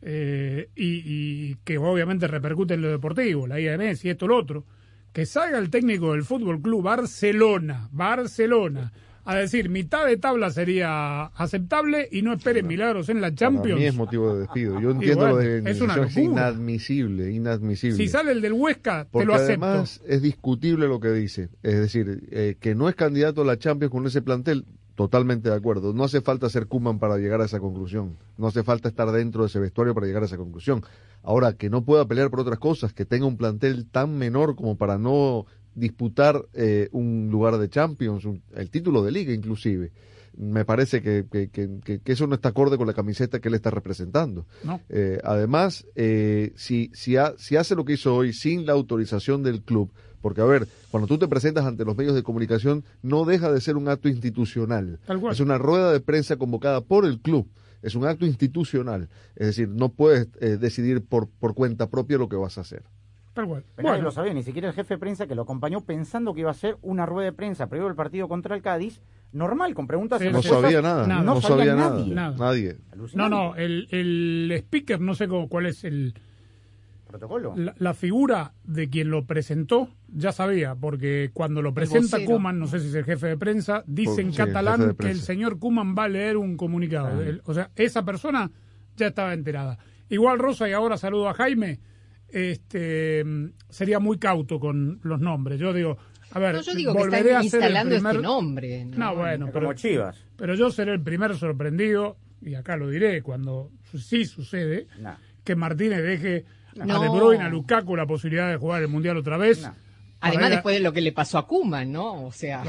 eh, 0.00 0.70
y, 0.74 1.02
y 1.50 1.56
que 1.64 1.76
obviamente 1.76 2.26
repercute 2.28 2.72
en 2.72 2.80
lo 2.80 2.88
deportivo, 2.88 3.46
la 3.46 3.60
IANS 3.60 4.06
y 4.06 4.08
esto 4.08 4.26
lo 4.26 4.38
otro, 4.38 4.64
que 5.12 5.26
salga 5.26 5.58
el 5.58 5.68
técnico 5.68 6.12
del 6.12 6.24
Fútbol 6.24 6.62
Club 6.62 6.82
Barcelona, 6.82 7.90
Barcelona, 7.92 8.90
a 9.24 9.34
decir 9.36 9.70
mitad 9.70 10.06
de 10.06 10.16
tabla 10.16 10.50
sería 10.50 11.24
aceptable 11.26 12.08
y 12.10 12.22
no 12.22 12.32
esperen 12.34 12.66
milagros 12.66 13.08
en 13.08 13.20
la 13.20 13.28
Para 13.28 13.36
Champions. 13.36 13.80
mí 13.80 13.86
es 13.86 13.94
motivo 13.94 14.34
de 14.34 14.40
despido. 14.40 14.80
Yo 14.80 14.90
entiendo 14.92 15.20
bueno, 15.20 15.34
lo 15.36 15.40
de 15.40 15.70
es 15.70 15.80
una 15.80 15.94
es 16.04 16.16
inadmisible, 16.16 17.32
inadmisible. 17.32 17.96
Si 17.96 18.08
sale 18.08 18.32
el 18.32 18.40
del 18.40 18.52
Huesca, 18.52 19.06
te 19.10 19.24
lo 19.24 19.34
acepto. 19.34 19.64
además 19.64 20.00
es 20.06 20.22
discutible 20.22 20.86
lo 20.88 21.00
que 21.00 21.10
dice. 21.10 21.48
Es 21.62 21.78
decir, 21.78 22.28
eh, 22.30 22.56
que 22.60 22.74
no 22.74 22.88
es 22.88 22.94
candidato 22.94 23.42
a 23.42 23.44
la 23.44 23.58
Champions 23.58 23.92
con 23.92 24.06
ese 24.06 24.22
plantel, 24.22 24.66
totalmente 24.94 25.48
de 25.48 25.56
acuerdo. 25.56 25.92
No 25.92 26.04
hace 26.04 26.20
falta 26.20 26.48
ser 26.48 26.66
Kuman 26.66 26.98
para 26.98 27.18
llegar 27.18 27.40
a 27.40 27.46
esa 27.46 27.60
conclusión. 27.60 28.16
No 28.38 28.46
hace 28.46 28.62
falta 28.62 28.88
estar 28.88 29.10
dentro 29.10 29.42
de 29.42 29.48
ese 29.48 29.58
vestuario 29.58 29.94
para 29.94 30.06
llegar 30.06 30.22
a 30.22 30.26
esa 30.26 30.36
conclusión. 30.36 30.82
Ahora, 31.22 31.54
que 31.54 31.70
no 31.70 31.84
pueda 31.84 32.06
pelear 32.06 32.30
por 32.30 32.40
otras 32.40 32.58
cosas, 32.58 32.92
que 32.92 33.04
tenga 33.04 33.26
un 33.26 33.36
plantel 33.36 33.86
tan 33.86 34.16
menor 34.16 34.54
como 34.54 34.76
para 34.76 34.98
no 34.98 35.46
disputar 35.74 36.44
eh, 36.54 36.88
un 36.92 37.28
lugar 37.30 37.58
de 37.58 37.68
Champions, 37.68 38.24
un- 38.24 38.42
el 38.54 38.70
título 38.70 39.02
de 39.02 39.12
liga 39.12 39.32
inclusive. 39.32 39.92
Me 40.36 40.64
parece 40.64 41.00
que, 41.00 41.26
que- 41.30 41.48
que- 41.48 41.78
que- 41.84 42.00
que 42.00 42.12
eso 42.12 42.26
no 42.26 42.34
está 42.34 42.48
acorde 42.48 42.76
con 42.76 42.86
la 42.88 42.92
camiseta 42.92 43.38
que 43.40 43.48
él 43.48 43.54
está 43.54 43.70
representando. 43.70 44.46
¿no? 44.64 44.80
Eh, 44.88 45.20
además, 45.22 45.86
eh, 45.94 46.52
si, 46.56 46.90
si, 46.92 47.16
ha- 47.16 47.34
si 47.38 47.56
hace 47.56 47.76
lo 47.76 47.84
que 47.84 47.92
hizo 47.92 48.14
hoy 48.16 48.32
sin 48.32 48.66
la 48.66 48.72
autorización 48.72 49.42
del 49.44 49.62
club, 49.62 49.92
porque 50.20 50.40
a 50.40 50.44
ver, 50.44 50.66
cuando 50.90 51.06
tú 51.06 51.18
te 51.18 51.28
presentas 51.28 51.66
ante 51.66 51.84
los 51.84 51.96
medios 51.96 52.14
de 52.14 52.22
comunicación, 52.24 52.82
no 53.02 53.24
deja 53.24 53.52
de 53.52 53.60
ser 53.60 53.76
un 53.76 53.88
acto 53.88 54.08
institucional. 54.08 54.98
Es 55.34 55.40
una 55.40 55.58
rueda 55.58 55.92
de 55.92 56.00
prensa 56.00 56.36
convocada 56.36 56.80
por 56.80 57.04
el 57.04 57.20
club. 57.20 57.46
Es 57.82 57.94
un 57.94 58.06
acto 58.06 58.24
institucional. 58.24 59.10
Es 59.36 59.48
decir, 59.48 59.68
no 59.68 59.90
puedes 59.90 60.28
eh, 60.40 60.56
decidir 60.56 61.04
por, 61.04 61.28
por 61.28 61.54
cuenta 61.54 61.90
propia 61.90 62.16
lo 62.18 62.28
que 62.30 62.36
vas 62.36 62.56
a 62.56 62.62
hacer. 62.62 62.82
Tal 63.34 63.46
cual. 63.46 63.64
Pero 63.74 63.88
nadie 63.90 64.02
lo 64.02 64.10
sabía, 64.12 64.32
ni 64.32 64.42
siquiera 64.42 64.68
el 64.68 64.74
jefe 64.74 64.94
de 64.94 64.98
prensa 64.98 65.26
que 65.26 65.34
lo 65.34 65.42
acompañó 65.42 65.80
pensando 65.82 66.32
que 66.34 66.40
iba 66.40 66.50
a 66.50 66.54
ser 66.54 66.76
una 66.82 67.04
rueda 67.04 67.26
de 67.26 67.32
prensa 67.32 67.68
previo 67.68 67.88
al 67.88 67.94
partido 67.96 68.28
contra 68.28 68.54
el 68.54 68.62
Cádiz, 68.62 69.02
normal, 69.32 69.74
con 69.74 69.86
preguntas 69.88 70.20
Sí, 70.22 70.28
No 70.30 70.40
sabía 70.40 70.80
nada. 70.80 71.06
Nada. 71.06 71.22
No, 71.22 71.34
No 71.34 71.40
sabía, 71.40 71.56
sabía 71.58 71.74
nada. 71.74 71.90
nadie. 71.98 72.14
Nada. 72.14 72.36
Nadie. 72.38 72.76
no, 73.14 73.28
no, 73.28 73.56
el, 73.56 73.88
el 73.90 74.52
speaker, 74.58 75.00
no 75.00 75.14
sé 75.14 75.26
cómo, 75.28 75.48
cuál 75.48 75.66
es 75.66 75.82
el, 75.82 76.14
Protocolo. 77.08 77.54
la, 77.56 77.74
la 77.78 77.94
figura 77.94 78.54
de 78.64 78.88
quien 78.88 79.10
lo 79.10 79.24
presentó, 79.24 79.88
ya 80.08 80.32
sabía, 80.32 80.74
porque 80.74 81.30
cuando 81.32 81.62
lo 81.62 81.72
presenta. 81.74 82.24
Kuman, 82.24 82.58
no 82.58 82.66
sé 82.66 82.80
si 82.80 82.88
es 82.88 82.94
el 82.94 83.04
jefe 83.04 83.28
de 83.28 83.36
prensa, 83.36 83.84
dice 83.86 84.20
en 84.20 84.30
Sí, 84.32 84.38
catalán 84.38 84.94
que 84.98 85.10
el 85.10 85.20
señor 85.20 85.58
Kuman 85.58 85.94
va 85.96 86.04
a 86.04 86.08
leer 86.08 86.36
un 86.36 86.56
comunicado. 86.56 87.08
Ah. 87.20 87.22
El- 87.24 87.42
o 87.44 87.54
sea, 87.54 87.70
esa 87.76 88.04
persona 88.04 88.50
ya 88.96 89.08
estaba 89.08 89.32
enterada. 89.34 89.78
Igual 90.08 90.38
Rosa, 90.38 90.68
y 90.68 90.72
ahora 90.72 90.96
saludo 90.96 91.28
a 91.28 91.34
Jaime, 91.34 91.80
este 92.34 93.24
sería 93.70 93.98
muy 93.98 94.18
cauto 94.18 94.58
con 94.60 95.00
los 95.02 95.20
nombres. 95.20 95.58
Yo 95.60 95.72
digo, 95.72 95.96
a 96.32 96.38
ver, 96.38 96.54
No, 96.56 96.60
yo 96.62 96.74
digo 96.74 96.92
que 96.92 96.98
volveré 96.98 97.30
están 97.30 97.36
a 97.36 97.42
ser 97.42 97.60
el 97.60 97.66
instalando 97.66 97.94
primer... 97.96 98.12
este 98.16 98.22
nombre. 98.26 98.84
¿no? 98.86 98.96
No, 98.98 99.16
bueno, 99.16 99.46
pero, 99.52 99.66
como 99.66 99.74
Chivas. 99.74 100.24
pero 100.36 100.54
yo 100.54 100.70
seré 100.70 100.92
el 100.92 101.00
primer 101.02 101.36
sorprendido, 101.36 102.16
y 102.42 102.54
acá 102.54 102.76
lo 102.76 102.88
diré 102.90 103.22
cuando 103.22 103.70
sí 103.96 104.24
sucede, 104.24 104.86
que 105.44 105.54
Martínez 105.56 106.02
deje 106.02 106.44
a. 106.80 106.98
De 106.98 107.08
Bruyne, 107.08 107.44
a 107.44 107.48
Lukaku 107.48 107.94
la 107.96 108.06
posibilidad 108.06 108.50
de 108.50 108.56
jugar 108.56 108.82
el 108.82 108.88
Mundial 108.88 109.16
otra 109.16 109.36
vez. 109.36 109.64
Además, 110.20 110.46
a- 110.46 110.50
después 110.50 110.76
de 110.76 110.82
lo 110.82 110.92
que 110.92 111.00
le 111.00 111.12
pasó 111.12 111.38
a 111.38 111.46
Kuman, 111.46 111.92
¿no? 111.92 112.24
O 112.26 112.32
sea, 112.32 112.62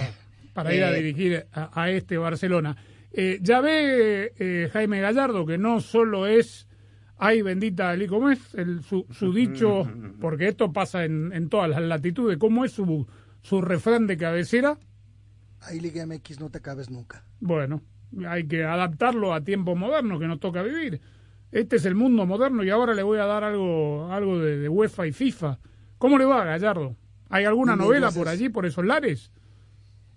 para 0.53 0.73
ir 0.73 0.83
a 0.83 0.91
Eh, 0.91 1.01
dirigir 1.01 1.45
a, 1.53 1.81
a 1.81 1.89
este 1.89 2.17
Barcelona. 2.17 2.75
Eh, 3.17 3.39
ya 3.41 3.61
ve 3.61 4.33
eh, 4.37 4.69
Jaime 4.73 4.99
Gallardo 4.99 5.45
que 5.45 5.57
no 5.57 5.79
solo 5.79 6.27
es 6.27 6.67
ay 7.17 7.41
bendita 7.41 7.89
Ali, 7.89 8.07
¿cómo 8.07 8.29
es 8.29 8.53
el, 8.55 8.83
su, 8.83 9.05
su 9.11 9.33
dicho? 9.33 9.87
Porque 10.21 10.47
esto 10.47 10.71
pasa 10.73 11.05
en, 11.05 11.31
en 11.33 11.49
todas 11.49 11.69
las 11.69 11.81
latitudes. 11.81 12.37
¿Cómo 12.37 12.65
es 12.65 12.71
su, 12.71 13.07
su 13.41 13.61
refrán 13.61 14.07
de 14.07 14.17
cabecera? 14.17 14.77
Ahí 15.61 15.79
Liga 15.79 16.05
MX 16.05 16.39
no 16.39 16.49
te 16.49 16.59
acabes 16.59 16.89
nunca. 16.89 17.23
Bueno, 17.39 17.81
hay 18.27 18.47
que 18.47 18.63
adaptarlo 18.63 19.33
a 19.33 19.43
tiempos 19.43 19.77
modernos 19.77 20.19
que 20.19 20.27
nos 20.27 20.39
toca 20.39 20.61
vivir. 20.61 21.01
Este 21.51 21.77
es 21.77 21.85
el 21.85 21.95
mundo 21.95 22.25
moderno 22.25 22.63
y 22.63 22.69
ahora 22.69 22.93
le 22.93 23.01
voy 23.03 23.17
a 23.17 23.25
dar 23.25 23.43
algo, 23.43 24.11
algo 24.11 24.39
de, 24.39 24.57
de 24.59 24.69
UEFA 24.69 25.07
y 25.07 25.11
FIFA. 25.11 25.59
¿Cómo 25.97 26.17
le 26.17 26.25
va, 26.25 26.43
Gallardo? 26.43 26.95
¿Hay 27.29 27.45
alguna 27.45 27.75
novela 27.75 28.11
por 28.11 28.27
allí, 28.27 28.49
por 28.49 28.65
esos 28.65 28.85
lares? 28.85 29.31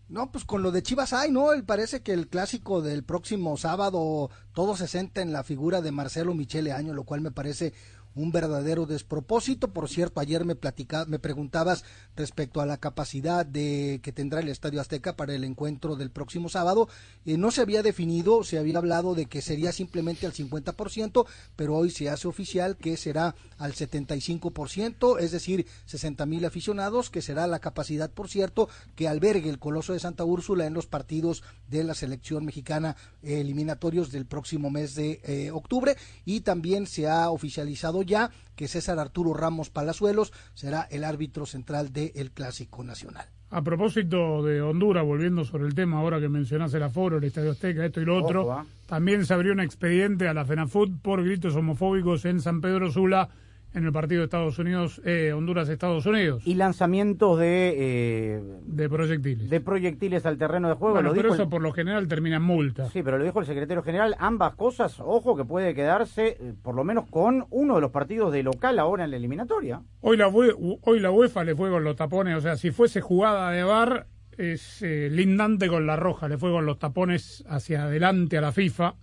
No, 0.09 0.33
pues 0.33 0.45
con 0.45 0.63
lo 0.63 0.71
de 0.73 0.83
Chivas 0.83 1.13
hay, 1.13 1.31
¿no? 1.31 1.53
El- 1.53 1.65
Parece 1.65 2.03
que 2.03 2.13
el 2.13 2.29
clásico 2.29 2.81
del 2.83 3.05
próximo 3.05 3.57
sábado 3.57 4.31
todo 4.59 4.75
se 4.75 4.89
centra 4.89 5.23
en 5.23 5.33
la 5.33 5.45
figura 5.45 5.83
de 5.83 5.93
Marcelo 5.93 6.35
Michele 6.35 6.73
Año, 6.73 6.93
lo 6.93 7.05
cual 7.05 7.21
me 7.21 7.31
parece 7.31 7.75
un 8.19 8.33
verdadero 8.33 8.87
despropósito. 8.87 9.69
Por 9.69 9.89
cierto, 9.89 10.21
ayer 10.21 10.45
me 10.45 10.57
platica, 10.57 11.05
me 11.07 11.21
preguntabas 11.21 11.85
respecto 12.17 12.61
a 12.61 12.67
la 12.67 12.79
capacidad 12.79 13.47
de 13.47 14.01
que 14.03 14.13
tendrá 14.13 14.41
el 14.41 14.49
Estadio 14.49 14.81
Azteca 14.81 15.17
para 15.17 15.35
el 15.35 15.45
encuentro 15.45 15.95
del 15.95 16.11
próximo 16.11 16.49
sábado. 16.49 16.89
Eh, 17.25 17.37
no 17.37 17.51
se 17.51 17.61
había 17.61 17.83
definido, 17.83 18.43
se 18.43 18.59
había 18.59 18.79
hablado 18.79 19.15
de 19.15 19.27
que 19.27 19.43
sería 19.43 19.73
simplemente 19.73 20.27
al 20.27 20.33
50%, 20.33 21.27
pero 21.55 21.77
hoy 21.77 21.91
se 21.91 22.11
hace 22.11 22.27
oficial 22.27 22.77
que 22.77 22.97
será 22.97 23.37
al 23.59 23.75
75%, 23.75 25.21
es 25.21 25.31
decir, 25.31 25.67
60 25.87 26.27
mil 26.27 26.45
aficionados, 26.45 27.11
que 27.11 27.23
será 27.23 27.47
la 27.47 27.61
capacidad, 27.61 28.11
por 28.11 28.29
cierto, 28.29 28.69
que 28.97 29.09
albergue 29.09 29.49
el 29.49 29.59
Coloso 29.59 29.93
de 29.93 30.01
Santa 30.01 30.25
Úrsula 30.25 30.67
en 30.67 30.75
los 30.75 30.87
partidos 30.87 31.43
de 31.69 31.85
la 31.85 31.95
selección 31.95 32.45
mexicana 32.45 32.97
eh, 33.23 33.41
eliminatorios 33.41 34.11
del 34.11 34.27
próximo 34.27 34.48
mes 34.57 34.95
de 34.95 35.21
eh, 35.25 35.51
octubre. 35.51 35.97
Y 36.25 36.41
también 36.41 36.87
se 36.87 37.09
ha 37.09 37.31
oficializado 37.31 38.03
ya 38.03 38.31
que 38.57 38.69
César 38.69 38.99
Arturo 38.99 39.35
Ramos 39.35 39.71
Palazuelos 39.71 40.33
será 40.55 40.89
el 40.91 41.05
árbitro 41.05 41.47
central 41.47 41.93
del 41.93 42.31
Clásico 42.33 42.83
Nacional. 42.83 43.27
A 43.51 43.63
propósito 43.63 44.43
de 44.43 44.61
Honduras, 44.61 45.05
volviendo 45.05 45.45
sobre 45.45 45.67
el 45.67 45.75
tema 45.75 45.99
ahora 45.99 46.21
que 46.21 46.29
mencionás 46.29 46.75
el 46.75 46.83
aforo, 46.83 47.17
el 47.17 47.25
Estadio 47.25 47.53
Azteca, 47.53 47.85
esto 47.87 48.01
y 48.01 48.05
lo 48.05 48.23
otro, 48.23 48.43
Ojo, 48.43 48.53
ah. 48.53 48.67
también 48.87 49.25
se 49.25 49.33
abrió 49.33 49.53
un 49.53 49.61
expediente 49.61 50.29
a 50.29 50.35
la 50.35 50.45
FENAFUT 50.45 51.01
por 51.01 51.25
gritos 51.25 51.57
homofóbicos 51.57 52.27
en 52.27 52.41
San 52.41 52.61
Pedro 52.61 52.91
Sula 52.91 53.31
en 53.75 53.85
el 53.85 53.93
partido 53.93 54.21
de 54.21 54.25
Estados 54.25 54.59
Unidos, 54.59 55.01
eh, 55.05 55.33
Honduras-Estados 55.35 56.07
Unidos, 56.07 56.43
Y 56.47 56.55
lanzamientos 56.55 57.39
de, 57.39 57.75
eh, 57.77 58.43
de 58.65 58.89
proyectiles. 58.89 59.51
de 59.51 59.61
proyectiles 59.61 60.25
al 60.27 60.39
terreno 60.39 60.69
de 60.69 60.75
juego. 60.75 60.95
bueno, 60.95 61.11
lo 61.11 61.15
pero 61.15 61.23
dijo 61.29 61.35
eso 61.35 61.43
el- 61.45 61.49
por 61.51 61.63
lo 61.63 61.73
general 61.73 62.09
termina 62.09 62.37
en 62.37 62.43
multa. 62.43 62.89
Sí, 62.91 63.03
pero 63.03 63.19
lo 63.19 63.25
dijo 63.25 63.41
el 63.41 63.47
secretario 63.47 63.83
general, 63.83 64.17
ambas 64.19 64.55
cosas, 64.55 64.99
ojo 65.01 65.37
que 65.37 65.45
puede 65.45 65.75
quedarse 65.75 66.39
eh, 66.41 66.55
por 66.63 66.75
lo 66.75 66.83
menos 66.83 67.07
con 67.11 67.47
uno 67.51 67.75
de 67.77 67.81
los 67.83 67.91
partidos 67.91 68.33
de 68.33 68.43
local 68.43 68.79
ahora 68.79 69.05
en 69.05 69.11
la 69.11 69.17
eliminatoria. 69.19 69.83
Hoy 70.01 70.17
la, 70.17 70.29
UE 70.29 70.55
hoy 70.83 71.01
la 71.01 71.11
UEFA 71.11 71.45
le 71.45 71.55
fue 71.55 71.71
con 71.71 71.85
los 71.85 71.95
tapones, 71.97 72.37
o 72.37 72.41
sea, 72.41 72.57
si 72.57 72.71
fuese 72.71 73.01
jugada 73.03 73.51
de 73.51 73.63
bar, 73.65 74.07
es 74.39 74.83
eh, 74.83 75.09
lindante 75.11 75.69
con 75.69 75.87
la 75.87 75.97
roja, 75.97 76.27
le 76.29 76.39
fue 76.39 76.51
con 76.53 76.65
los 76.65 76.79
tapones 76.79 77.45
hacia 77.49 77.85
adelante 77.85 78.39
a 78.39 78.41
la 78.41 78.53
FIFA, 78.53 78.95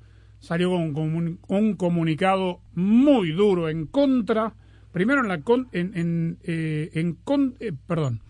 salió 0.45 0.69
con, 0.69 1.39
un 1.47 1.73
comunicado 1.75 2.61
muy 2.75 3.31
duro 3.31 3.67
en 3.67 3.87
contra, 3.87 4.53
primero 4.91 5.21
en 5.21 5.27
la 5.27 5.41
con- 5.41 5.67
en, 5.71 5.97
en, 5.97 6.37
eh, 6.43 6.91
en 6.93 7.13
con- 7.15 7.55
eh, 7.59 7.71
perdón, 7.87 8.21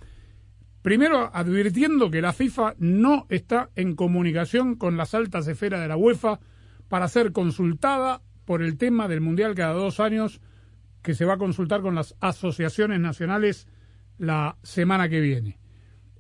primero 0.81 1.29
advirtiendo 1.33 2.09
que 2.09 2.21
la 2.21 2.31
FIFA 2.31 2.75
no 2.79 3.25
está 3.29 3.69
en 3.75 3.95
comunicación 3.95 4.75
con 4.75 4.95
las 4.95 5.13
altas 5.13 5.45
esferas 5.47 5.81
de 5.81 5.89
la 5.89 5.97
UEFA 5.97 6.39
para 6.87 7.09
ser 7.09 7.33
consultada 7.33 8.21
por 8.45 8.61
el 8.63 8.77
tema 8.77 9.09
del 9.09 9.19
Mundial 9.19 9.53
cada 9.53 9.73
dos 9.73 9.99
años 9.99 10.39
que 11.01 11.15
se 11.15 11.25
va 11.25 11.33
a 11.33 11.37
consultar 11.37 11.81
con 11.81 11.95
las 11.95 12.15
asociaciones 12.21 12.99
nacionales 13.01 13.67
la 14.17 14.57
semana 14.63 15.09
que 15.09 15.19
viene. 15.19 15.59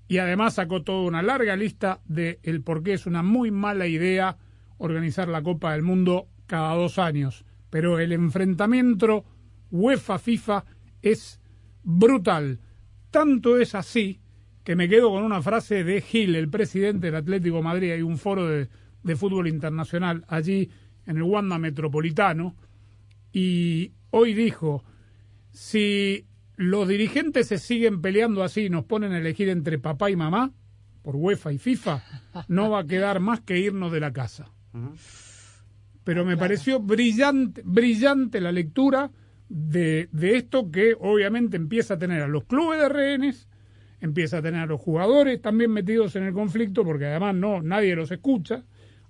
Y 0.09 0.17
además 0.17 0.55
sacó 0.55 0.83
toda 0.83 1.07
una 1.07 1.21
larga 1.21 1.55
lista 1.55 2.01
de 2.05 2.39
el 2.43 2.61
por 2.61 2.83
qué 2.83 2.93
es 2.93 3.05
una 3.05 3.23
muy 3.23 3.49
mala 3.49 3.87
idea 3.87 4.37
organizar 4.77 5.27
la 5.27 5.41
Copa 5.41 5.73
del 5.73 5.81
Mundo 5.81 6.27
cada 6.47 6.73
dos 6.75 6.99
años. 6.99 7.45
Pero 7.69 7.99
el 7.99 8.11
enfrentamiento 8.11 9.25
UEFA-FIFA 9.71 10.65
es 11.01 11.39
brutal. 11.83 12.59
Tanto 13.11 13.57
es 13.57 13.75
así 13.75 14.19
que 14.63 14.75
me 14.75 14.89
quedo 14.89 15.11
con 15.11 15.23
una 15.23 15.41
frase 15.41 15.83
de 15.83 16.01
Gil, 16.01 16.35
el 16.35 16.49
presidente 16.49 17.07
del 17.07 17.15
Atlético 17.15 17.61
Madrid. 17.61 17.91
Hay 17.91 18.01
un 18.01 18.17
foro 18.17 18.47
de, 18.47 18.69
de 19.03 19.15
fútbol 19.15 19.47
internacional 19.47 20.25
allí 20.27 20.69
en 21.05 21.17
el 21.17 21.23
Wanda 21.23 21.59
Metropolitano. 21.59 22.55
Y 23.31 23.93
hoy 24.09 24.33
dijo, 24.33 24.83
si 25.51 26.25
los 26.55 26.87
dirigentes 26.87 27.47
se 27.47 27.57
siguen 27.57 28.01
peleando 28.01 28.43
así 28.43 28.65
y 28.65 28.69
nos 28.69 28.85
ponen 28.85 29.11
a 29.11 29.17
elegir 29.17 29.49
entre 29.49 29.77
papá 29.77 30.09
y 30.09 30.15
mamá, 30.15 30.53
por 31.01 31.15
UEFA 31.15 31.53
y 31.53 31.59
FIFA, 31.59 32.03
no 32.47 32.71
va 32.71 32.79
a 32.79 32.87
quedar 32.87 33.19
más 33.19 33.41
que 33.41 33.59
irnos 33.59 33.91
de 33.91 33.99
la 33.99 34.11
casa. 34.11 34.51
Pero 36.03 36.25
me 36.25 36.37
pareció 36.37 36.79
brillante, 36.79 37.61
brillante 37.65 38.39
la 38.39 38.51
lectura 38.51 39.09
de, 39.49 40.09
de 40.11 40.37
esto 40.37 40.71
que 40.71 40.95
obviamente 40.99 41.57
empieza 41.57 41.95
a 41.95 41.97
tener 41.99 42.21
a 42.21 42.27
los 42.27 42.43
clubes 42.45 42.79
de 42.79 42.89
rehenes, 42.89 43.47
empieza 44.01 44.37
a 44.37 44.41
tener 44.41 44.61
a 44.61 44.65
los 44.65 44.79
jugadores 44.81 45.41
también 45.41 45.71
metidos 45.71 46.15
en 46.15 46.23
el 46.23 46.33
conflicto, 46.33 46.83
porque 46.83 47.05
además 47.05 47.35
no, 47.35 47.61
nadie 47.61 47.95
los 47.95 48.11
escucha. 48.11 48.63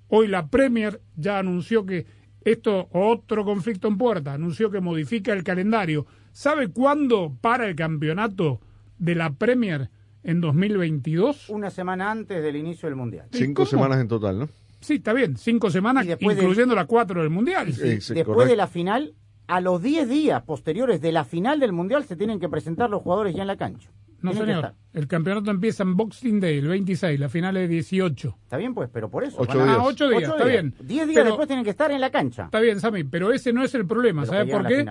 Hoy 0.08 0.28
la 0.28 0.48
Premier 0.48 1.02
ya 1.16 1.40
anunció 1.40 1.86
que 1.86 2.06
esto, 2.46 2.88
otro 2.92 3.44
conflicto 3.44 3.88
en 3.88 3.98
puerta, 3.98 4.34
anunció 4.34 4.70
que 4.70 4.80
modifica 4.80 5.34
el 5.34 5.44
calendario. 5.44 6.06
¿Sabe 6.32 6.70
cuándo 6.70 7.36
para 7.42 7.68
el 7.68 7.76
campeonato 7.76 8.62
de 9.00 9.16
la 9.16 9.34
Premier 9.34 9.90
en 10.24 10.42
2022? 10.42 11.50
Una 11.50 11.72
semana 11.72 12.12
antes 12.12 12.44
del 12.44 12.56
inicio 12.56 12.88
del 12.88 12.96
Mundial. 12.96 13.28
¿Y 13.34 13.38
Cinco 13.38 13.64
cómo? 13.64 13.70
semanas 13.70 14.00
en 14.00 14.08
total, 14.08 14.40
¿no? 14.40 14.50
Sí, 14.86 14.96
está 14.96 15.14
bien, 15.14 15.36
cinco 15.36 15.72
semanas, 15.72 16.06
incluyendo 16.20 16.76
las 16.76 16.86
cuatro 16.86 17.22
del 17.22 17.32
Mundial. 17.32 17.74
Sí, 17.74 18.00
sí, 18.02 18.14
Después 18.14 18.26
correcto. 18.36 18.50
de 18.52 18.56
la 18.56 18.68
final, 18.68 19.16
a 19.48 19.60
los 19.62 19.82
10 19.82 20.08
días 20.08 20.44
posteriores 20.44 21.02
de 21.02 21.12
la 21.12 21.24
final 21.26 21.60
del 21.60 21.72
Mundial 21.74 22.04
se 22.04 22.16
tienen 22.16 22.40
que 22.40 22.48
presentar 22.50 22.90
los 22.92 23.02
jugadores 23.02 23.34
ya 23.36 23.42
en 23.42 23.48
la 23.48 23.58
cancha. 23.58 23.90
No, 24.22 24.32
señor. 24.34 24.74
El 24.94 25.08
campeonato 25.08 25.50
empieza 25.52 25.82
en 25.84 25.96
Boxing 25.98 26.40
Day, 26.40 26.58
el 26.60 26.68
26, 26.68 27.20
la 27.20 27.30
final 27.30 27.58
es 27.58 27.68
18. 27.70 28.38
Está 28.44 28.58
bien, 28.58 28.74
pues, 28.76 28.90
pero 28.94 29.10
por 29.10 29.24
eso. 29.24 29.38
Ocho 29.40 29.58
van 29.58 29.70
a- 29.70 29.72
días. 29.74 29.78
Ah, 29.82 29.86
ocho 29.88 30.08
días, 30.10 30.24
Ocho 30.24 30.38
está 30.38 30.46
bien. 30.50 30.74
10 30.80 30.88
días 30.88 31.10
Pero- 31.16 31.26
después 31.26 31.48
tienen 31.48 31.64
que 31.66 31.72
estar 31.72 31.92
en 31.92 32.02
la 32.02 32.10
cancha. 32.12 32.46
Está 32.46 32.60
bien, 32.60 32.80
Sammy, 32.80 33.04
pero 33.04 33.32
ese 33.34 33.54
no 33.54 33.64
es 33.64 33.74
el 33.76 33.86
problema. 33.88 34.22
Pero 34.22 34.34
¿Sabe 34.34 34.46
que 34.46 34.52
por 34.52 34.68
qué? 34.68 34.86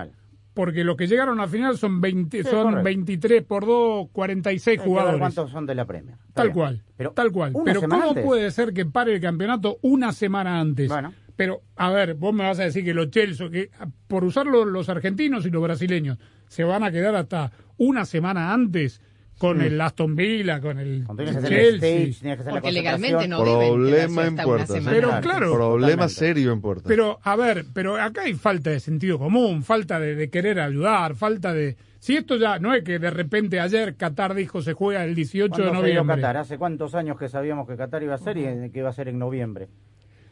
Porque 0.54 0.84
los 0.84 0.96
que 0.96 1.08
llegaron 1.08 1.38
a 1.40 1.42
la 1.42 1.48
final 1.48 1.76
son 1.76 2.00
20, 2.00 2.44
Sí, 2.44 2.48
son 2.48 2.62
correcto. 2.62 2.84
23 2.84 3.42
por 3.42 3.66
2, 3.66 4.08
46 4.12 4.66
Hay 4.68 4.76
que 4.76 4.80
ver 4.80 4.88
jugadores. 4.88 5.18
cuántos 5.20 5.50
son 5.50 5.66
de 5.66 5.74
la 5.74 5.84
Premier. 5.84 6.16
Tal 6.32 6.46
bien. 6.48 6.54
cual, 6.54 6.82
Pero 6.96 7.10
tal 7.10 7.32
cual. 7.32 7.52
Pero 7.64 7.80
¿cómo 7.82 8.08
antes. 8.10 8.24
puede 8.24 8.50
ser 8.52 8.72
que 8.72 8.86
pare 8.86 9.14
el 9.14 9.20
campeonato 9.20 9.78
una 9.82 10.12
semana 10.12 10.60
antes? 10.60 10.88
Bueno. 10.88 11.12
Pero, 11.36 11.62
a 11.74 11.90
ver, 11.90 12.14
vos 12.14 12.32
me 12.32 12.44
vas 12.44 12.60
a 12.60 12.64
decir 12.64 12.84
que 12.84 12.94
los 12.94 13.10
Chelsea, 13.10 13.50
que 13.50 13.68
por 14.06 14.22
usarlo 14.22 14.64
los 14.64 14.88
argentinos 14.88 15.44
y 15.44 15.50
los 15.50 15.60
brasileños, 15.60 16.18
se 16.46 16.62
van 16.62 16.84
a 16.84 16.92
quedar 16.92 17.16
hasta 17.16 17.50
una 17.76 18.04
semana 18.04 18.52
antes 18.52 19.00
con 19.38 19.60
el 19.60 19.80
Aston 19.80 20.14
Villa, 20.16 20.60
con 20.60 20.78
el 20.78 21.06
Chelsea. 21.46 22.36
Porque 22.50 22.72
legalmente 22.72 23.28
no 23.28 23.42
Problema 23.42 24.22
en 24.22 24.28
hasta 24.28 24.42
una 24.42 24.44
puerta. 24.44 24.66
semana. 24.66 24.90
Pero 24.96 25.20
Claro, 25.20 25.52
Problema 25.54 26.08
serio 26.08 26.52
en 26.52 26.60
puerta. 26.60 26.84
Pero, 26.88 27.18
a 27.22 27.36
ver, 27.36 27.64
pero 27.74 27.96
acá 28.00 28.22
hay 28.22 28.34
falta 28.34 28.70
de 28.70 28.80
sentido 28.80 29.18
común, 29.18 29.62
falta 29.62 29.98
de, 29.98 30.14
de 30.14 30.30
querer 30.30 30.60
ayudar, 30.60 31.14
falta 31.14 31.52
de... 31.52 31.76
Si 31.98 32.16
esto 32.16 32.36
ya 32.36 32.58
no 32.58 32.74
es 32.74 32.84
que 32.84 32.98
de 32.98 33.10
repente 33.10 33.60
ayer 33.60 33.96
Qatar 33.96 34.34
dijo 34.34 34.60
se 34.60 34.74
juega 34.74 35.04
el 35.04 35.14
18 35.14 35.48
de 35.48 35.48
¿Cuándo 35.62 35.80
se 35.80 35.86
dio 35.86 35.94
noviembre. 35.94 36.16
Qatar? 36.16 36.36
¿Hace 36.36 36.58
cuántos 36.58 36.94
años 36.94 37.18
que 37.18 37.28
sabíamos 37.28 37.66
que 37.66 37.76
Qatar 37.76 38.02
iba 38.02 38.14
a 38.14 38.18
ser 38.18 38.36
y 38.36 38.70
que 38.70 38.78
iba 38.80 38.90
a 38.90 38.92
ser 38.92 39.08
en 39.08 39.18
noviembre? 39.18 39.68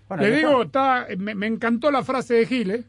Bueno, 0.08 0.22
Le 0.22 0.36
digo, 0.36 0.62
está. 0.64 1.06
me, 1.16 1.34
me 1.34 1.46
encantó 1.46 1.90
la 1.90 2.02
frase 2.04 2.34
de 2.34 2.46
Gil, 2.46 2.84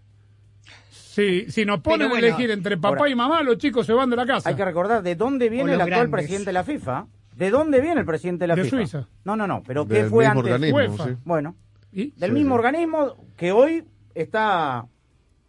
¿eh? 1.17 1.46
Si, 1.48 1.51
si 1.51 1.65
nos 1.65 1.79
ponen 1.82 2.10
bueno, 2.10 2.15
a 2.25 2.27
elegir 2.29 2.51
entre 2.51 2.77
papá 2.77 2.98
ahora- 3.00 3.10
y 3.10 3.15
mamá, 3.15 3.41
los 3.43 3.58
chicos 3.58 3.86
se 3.86 3.93
van 3.93 4.10
de 4.10 4.15
la 4.15 4.25
casa. 4.25 4.50
Hay 4.50 4.55
que 4.55 4.65
recordar 4.65 5.01
de 5.03 5.15
dónde 5.15 5.50
viene 5.50 5.74
el 5.74 5.82
actual 5.82 5.89
grandes. 6.08 6.12
presidente 6.12 6.46
de 6.48 6.53
la 6.53 6.63
FIFA. 6.63 7.05
¿De 7.36 7.50
dónde 7.50 7.82
viene 7.82 8.00
el 8.01 8.05
presidente 8.05 8.43
de 8.43 8.48
la 8.48 8.55
De 8.55 8.63
FIFA? 8.65 8.77
Suiza. 8.77 9.08
No, 9.25 9.36
no, 9.36 9.48
no, 9.48 9.63
pero 9.65 9.88
¿qué 9.88 9.96
Del 10.03 10.10
fue 10.10 10.25
mismo 10.25 10.39
antes? 10.39 10.53
organismo, 10.53 10.77
UEFA. 10.77 11.05
sí. 11.05 11.12
Bueno, 11.25 11.55
¿Y? 11.91 12.12
del 12.12 12.29
Sí, 12.29 12.34
mismo 12.36 12.55
sí. 12.55 12.60
organismo 12.60 13.15
que 13.36 13.51
hoy 13.51 13.84
está, 14.13 14.86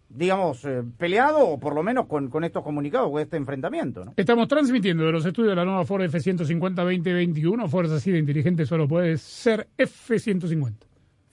digamos, 0.08 0.64
eh, 0.64 0.82
peleado 0.96 1.40
o 1.40 1.58
por 1.60 1.74
lo 1.74 1.82
menos 1.82 2.06
con, 2.06 2.28
con 2.30 2.44
estos 2.44 2.62
comunicados, 2.62 3.10
con 3.10 3.20
este 3.20 3.36
enfrentamiento, 3.36 4.04
¿no? 4.04 4.14
Estamos 4.16 4.48
transmitiendo 4.48 5.04
de 5.04 5.12
los 5.12 5.26
estudios 5.26 5.50
de 5.52 5.56
la 5.56 5.64
nueva 5.66 5.84
Ford 5.84 6.02
F-150 6.04 6.74
2021. 6.74 7.68
Fuerza 7.68 7.96
así 7.96 8.10
de 8.10 8.18
inteligente 8.18 8.64
solo 8.64 8.88
puede 8.88 9.18
ser 9.18 9.68
F-150. 9.76 10.72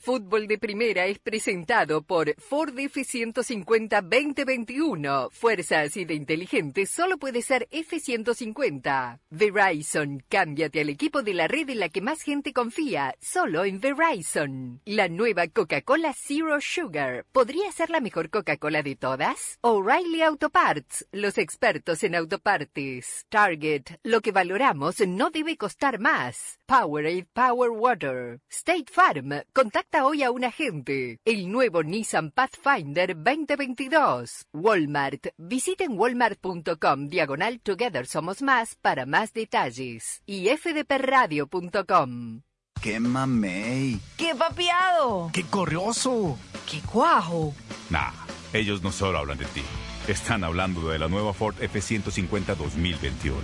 Fútbol 0.02 0.48
de 0.48 0.58
Primera 0.58 1.06
es 1.06 1.20
presentado 1.20 2.02
por 2.02 2.34
Ford 2.42 2.74
F-150 2.76 4.02
2021. 4.02 5.30
Fuerza 5.30 5.82
así 5.82 6.06
de 6.06 6.16
inteligente 6.16 6.88
solo 6.88 7.20
puede 7.20 7.44
ser 7.44 7.68
F-150. 7.70 9.20
Verizon, 9.30 10.24
cámbiate 10.28 10.82
al 10.82 10.90
equipo 10.90 11.22
de 11.22 11.36
la 11.36 11.48
red 11.48 11.70
en 11.70 11.80
la 11.80 11.90
que 11.90 12.02
más 12.02 12.24
gente 12.24 12.52
confía, 12.52 13.14
solo 13.22 13.64
en 13.64 13.80
Verizon. 13.80 14.82
La 14.86 15.08
nueva 15.08 15.48
Coca-Cola 15.48 16.16
Zero 16.18 16.60
Sugar, 16.60 17.28
¿podría 17.32 17.72
ser 17.72 17.92
la 17.92 18.00
mejor 18.00 18.32
Coca-Cola 18.32 18.82
de 18.82 18.96
todas? 18.96 19.60
O'Reilly 19.62 20.24
Auto 20.24 20.50
Parts, 20.50 21.06
los 21.12 21.38
expertos 21.38 22.04
en 22.04 22.16
autopartes. 22.16 23.28
Target, 23.30 23.84
lo 24.02 24.22
que 24.22 24.32
valoramos 24.32 25.00
no 25.08 25.30
debe 25.30 25.58
costar 25.58 26.00
más. 26.00 26.58
Powerade 26.66 27.28
Power 27.34 27.70
Water. 27.70 28.40
State 28.50 28.92
Farm, 28.92 29.44
contacta 29.54 29.91
hoy 30.00 30.24
a 30.24 30.32
un 30.32 30.44
agente. 30.44 31.20
El 31.26 31.52
nuevo 31.52 31.84
Nissan 31.84 32.32
Pathfinder 32.32 33.16
2022. 33.16 34.48
Walmart, 34.54 35.28
visiten 35.38 35.98
walmart.com 35.98 37.08
diagonal 37.08 37.60
Together 37.60 38.08
Somos 38.08 38.42
Más 38.42 38.76
para 38.76 39.06
más 39.06 39.34
detalles. 39.34 40.22
Y 40.26 40.48
fdpradio.com. 40.48 42.42
¡Qué 42.82 43.00
mamey! 43.00 44.00
¡Qué 44.18 44.34
papiado! 44.34 45.30
¡Qué 45.34 45.44
corrioso! 45.44 46.38
¡Qué 46.70 46.80
cuajo! 46.82 47.54
Nah, 47.90 48.12
ellos 48.54 48.82
no 48.82 48.92
solo 48.92 49.20
hablan 49.20 49.38
de 49.38 49.46
ti. 49.46 49.62
Están 50.08 50.44
hablando 50.44 50.90
de 50.90 50.98
la 50.98 51.08
nueva 51.08 51.34
Ford 51.34 51.56
F-150 51.62 52.56
2021, 52.56 53.38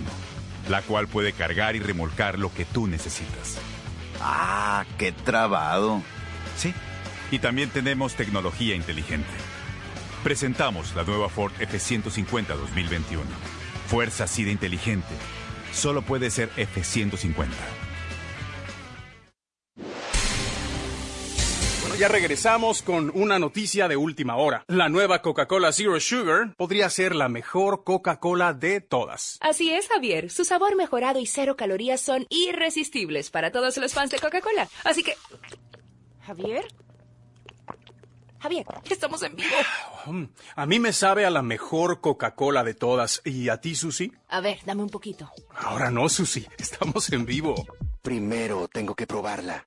la 0.68 0.82
cual 0.82 1.06
puede 1.06 1.32
cargar 1.32 1.76
y 1.76 1.78
remolcar 1.78 2.36
lo 2.38 2.52
que 2.52 2.64
tú 2.64 2.88
necesitas. 2.88 3.58
Ah, 4.20 4.84
qué 4.98 5.12
trabado. 5.12 6.02
Sí, 6.58 6.74
y 7.30 7.38
también 7.38 7.70
tenemos 7.70 8.14
tecnología 8.14 8.74
inteligente. 8.74 9.28
Presentamos 10.24 10.94
la 10.96 11.04
nueva 11.04 11.28
Ford 11.28 11.52
F-150 11.60 12.48
2021. 12.48 13.24
Fuerza 13.86 14.24
así 14.24 14.42
de 14.42 14.50
inteligente. 14.50 15.06
Solo 15.72 16.02
puede 16.02 16.30
ser 16.30 16.50
F-150. 16.56 17.46
Bueno, 21.80 21.94
ya 21.96 22.08
regresamos 22.08 22.82
con 22.82 23.12
una 23.14 23.38
noticia 23.38 23.86
de 23.86 23.96
última 23.96 24.36
hora. 24.36 24.64
La 24.66 24.88
nueva 24.88 25.22
Coca-Cola 25.22 25.70
Zero 25.70 26.00
Sugar 26.00 26.54
podría 26.56 26.90
ser 26.90 27.14
la 27.14 27.28
mejor 27.28 27.84
Coca-Cola 27.84 28.52
de 28.52 28.80
todas. 28.80 29.38
Así 29.40 29.70
es, 29.70 29.86
Javier. 29.86 30.30
Su 30.30 30.44
sabor 30.44 30.74
mejorado 30.74 31.20
y 31.20 31.26
cero 31.26 31.56
calorías 31.56 32.00
son 32.00 32.26
irresistibles 32.30 33.30
para 33.30 33.52
todos 33.52 33.76
los 33.76 33.94
fans 33.94 34.10
de 34.10 34.18
Coca-Cola. 34.18 34.68
Así 34.84 35.04
que... 35.04 35.14
Javier. 36.28 36.66
Javier, 38.38 38.66
estamos 38.84 39.22
en 39.22 39.34
vivo. 39.34 39.56
Mm, 40.04 40.24
A 40.56 40.66
mí 40.66 40.78
me 40.78 40.92
sabe 40.92 41.24
a 41.24 41.30
la 41.30 41.40
mejor 41.40 42.02
Coca-Cola 42.02 42.62
de 42.64 42.74
todas. 42.74 43.22
¿Y 43.24 43.48
a 43.48 43.62
ti, 43.62 43.74
Susi? 43.74 44.12
A 44.28 44.40
ver, 44.40 44.58
dame 44.66 44.82
un 44.82 44.90
poquito. 44.90 45.32
Ahora 45.56 45.90
no, 45.90 46.06
Susi. 46.10 46.46
Estamos 46.58 47.10
en 47.12 47.24
vivo. 47.24 47.54
Primero 48.02 48.68
tengo 48.68 48.94
que 48.94 49.06
probarla. 49.06 49.66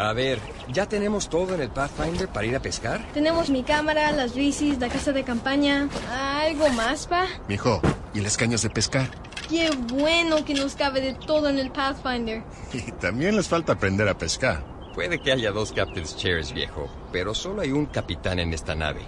A 0.00 0.14
ver, 0.14 0.38
¿ya 0.72 0.88
tenemos 0.88 1.28
todo 1.28 1.54
en 1.54 1.60
el 1.60 1.68
Pathfinder 1.68 2.26
para 2.26 2.46
ir 2.46 2.56
a 2.56 2.62
pescar? 2.62 3.06
Tenemos 3.12 3.50
mi 3.50 3.62
cámara, 3.62 4.10
las 4.12 4.34
bicis, 4.34 4.78
la 4.78 4.88
casa 4.88 5.12
de 5.12 5.24
campaña. 5.24 5.90
¿Algo 6.10 6.70
más, 6.70 7.06
pa? 7.06 7.26
Mijo, 7.48 7.82
¿y 8.14 8.20
las 8.20 8.38
cañas 8.38 8.62
de 8.62 8.70
pescar? 8.70 9.10
Qué 9.50 9.68
bueno 9.92 10.42
que 10.46 10.54
nos 10.54 10.74
cabe 10.74 11.02
de 11.02 11.12
todo 11.12 11.50
en 11.50 11.58
el 11.58 11.70
Pathfinder. 11.70 12.42
Y 12.72 12.92
también 12.92 13.36
les 13.36 13.46
falta 13.46 13.74
aprender 13.74 14.08
a 14.08 14.16
pescar. 14.16 14.64
Puede 14.94 15.20
que 15.20 15.32
haya 15.32 15.50
dos 15.50 15.70
Captain's 15.70 16.16
Chairs, 16.16 16.54
viejo, 16.54 16.88
pero 17.12 17.34
solo 17.34 17.60
hay 17.60 17.72
un 17.72 17.84
capitán 17.84 18.38
en 18.38 18.54
esta 18.54 18.74
nave. 18.74 19.02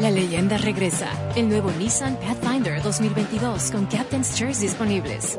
La 0.00 0.10
leyenda 0.10 0.58
regresa. 0.58 1.08
El 1.36 1.50
nuevo 1.50 1.70
Nissan 1.70 2.16
Pathfinder 2.16 2.82
2022 2.82 3.70
con 3.70 3.86
Captain's 3.86 4.34
Chairs 4.34 4.60
disponibles. 4.60 5.38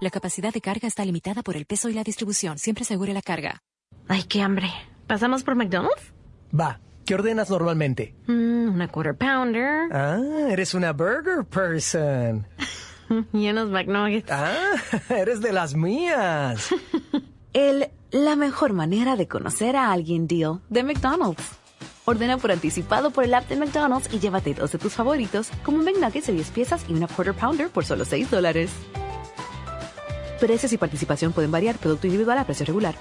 La 0.00 0.10
capacidad 0.10 0.52
de 0.52 0.60
carga 0.60 0.88
está 0.88 1.04
limitada 1.04 1.44
por 1.44 1.56
el 1.56 1.64
peso 1.64 1.88
y 1.88 1.94
la 1.94 2.02
distribución. 2.02 2.58
Siempre 2.58 2.82
asegure 2.82 3.14
la 3.14 3.22
carga. 3.22 3.62
Ay, 4.08 4.24
qué 4.24 4.42
hambre. 4.42 4.70
¿Pasamos 5.06 5.42
por 5.44 5.54
McDonald's? 5.54 6.12
Va, 6.58 6.80
¿qué 7.06 7.14
ordenas 7.14 7.50
normalmente? 7.50 8.14
Mm, 8.26 8.74
una 8.74 8.88
quarter 8.88 9.16
pounder. 9.16 9.92
Ah, 9.92 10.20
eres 10.50 10.74
una 10.74 10.92
burger 10.92 11.44
person. 11.44 12.46
y 13.32 13.48
unos 13.48 13.70
McNuggets. 13.70 14.30
Ah, 14.30 14.72
eres 15.08 15.40
de 15.40 15.52
las 15.52 15.74
mías. 15.74 16.68
El 17.52 17.90
la 18.10 18.36
mejor 18.36 18.72
manera 18.72 19.16
de 19.16 19.26
conocer 19.26 19.74
a 19.74 19.90
alguien 19.90 20.28
deal 20.28 20.60
de 20.68 20.84
McDonald's. 20.84 21.42
Ordena 22.04 22.36
por 22.36 22.52
anticipado 22.52 23.10
por 23.10 23.24
el 23.24 23.34
app 23.34 23.48
de 23.48 23.56
McDonald's 23.56 24.12
y 24.12 24.18
llévate 24.18 24.54
dos 24.54 24.70
de 24.72 24.78
tus 24.78 24.92
favoritos, 24.92 25.50
como 25.64 25.78
un 25.78 25.84
McNuggets 25.84 26.26
de 26.26 26.34
10 26.34 26.50
piezas 26.50 26.84
y 26.88 26.92
una 26.92 27.08
quarter 27.08 27.34
pounder 27.34 27.70
por 27.70 27.84
solo 27.84 28.04
6 28.04 28.30
dólares. 28.30 28.70
Precios 30.38 30.72
y 30.72 30.76
participación 30.76 31.32
pueden 31.32 31.50
variar, 31.50 31.76
producto 31.76 32.06
individual 32.06 32.38
a 32.38 32.44
precio 32.44 32.66
regular. 32.66 32.94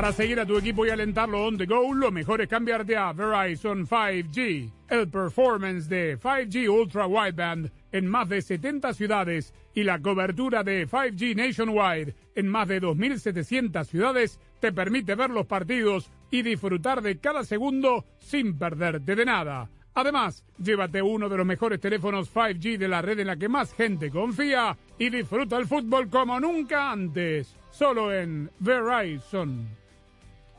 Para 0.00 0.14
seguir 0.14 0.40
a 0.40 0.46
tu 0.46 0.56
equipo 0.56 0.86
y 0.86 0.88
alentarlo 0.88 1.44
on 1.44 1.58
the 1.58 1.66
go, 1.66 1.92
lo 1.92 2.10
mejor 2.10 2.40
es 2.40 2.48
cambiarte 2.48 2.96
a 2.96 3.12
Verizon 3.12 3.86
5G. 3.86 4.70
El 4.88 5.10
performance 5.10 5.90
de 5.90 6.18
5G 6.18 6.70
Ultra 6.70 7.06
Wideband 7.06 7.70
en 7.92 8.06
más 8.06 8.26
de 8.30 8.40
70 8.40 8.94
ciudades 8.94 9.52
y 9.74 9.82
la 9.82 10.00
cobertura 10.00 10.64
de 10.64 10.88
5G 10.88 11.36
Nationwide 11.36 12.14
en 12.34 12.48
más 12.48 12.68
de 12.68 12.80
2.700 12.80 13.84
ciudades 13.84 14.40
te 14.58 14.72
permite 14.72 15.14
ver 15.16 15.28
los 15.28 15.44
partidos 15.44 16.10
y 16.30 16.40
disfrutar 16.40 17.02
de 17.02 17.18
cada 17.18 17.44
segundo 17.44 18.06
sin 18.20 18.56
perderte 18.56 19.14
de 19.14 19.26
nada. 19.26 19.68
Además, 19.92 20.46
llévate 20.56 21.02
uno 21.02 21.28
de 21.28 21.36
los 21.36 21.44
mejores 21.44 21.78
teléfonos 21.78 22.34
5G 22.34 22.78
de 22.78 22.88
la 22.88 23.02
red 23.02 23.18
en 23.18 23.26
la 23.26 23.36
que 23.36 23.50
más 23.50 23.74
gente 23.74 24.10
confía 24.10 24.78
y 24.98 25.10
disfruta 25.10 25.58
el 25.58 25.66
fútbol 25.66 26.08
como 26.08 26.40
nunca 26.40 26.90
antes. 26.90 27.54
Solo 27.70 28.14
en 28.14 28.50
Verizon. 28.60 29.79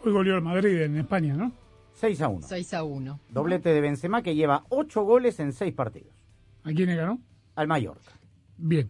Hoy 0.04 0.12
goleó 0.12 0.36
el 0.36 0.42
Madrid 0.42 0.82
en 0.82 0.98
España, 0.98 1.36
¿no? 1.36 1.52
6 1.94 2.22
a 2.22 2.28
1. 2.30 2.48
6 2.48 2.74
a 2.74 2.84
1. 2.84 3.20
Doblete 3.30 3.70
de 3.70 3.82
Benzema 3.82 4.24
que 4.24 4.34
lleva 4.36 4.64
8 4.70 5.04
goles 5.04 5.40
en 5.40 5.54
6 5.54 5.74
partidos. 5.74 6.14
¿A 6.64 6.72
quién 6.72 6.90
le 6.90 6.96
ganó? 6.96 7.20
Al 7.56 7.68
Mallorca. 7.68 8.12
Bien. 8.58 8.90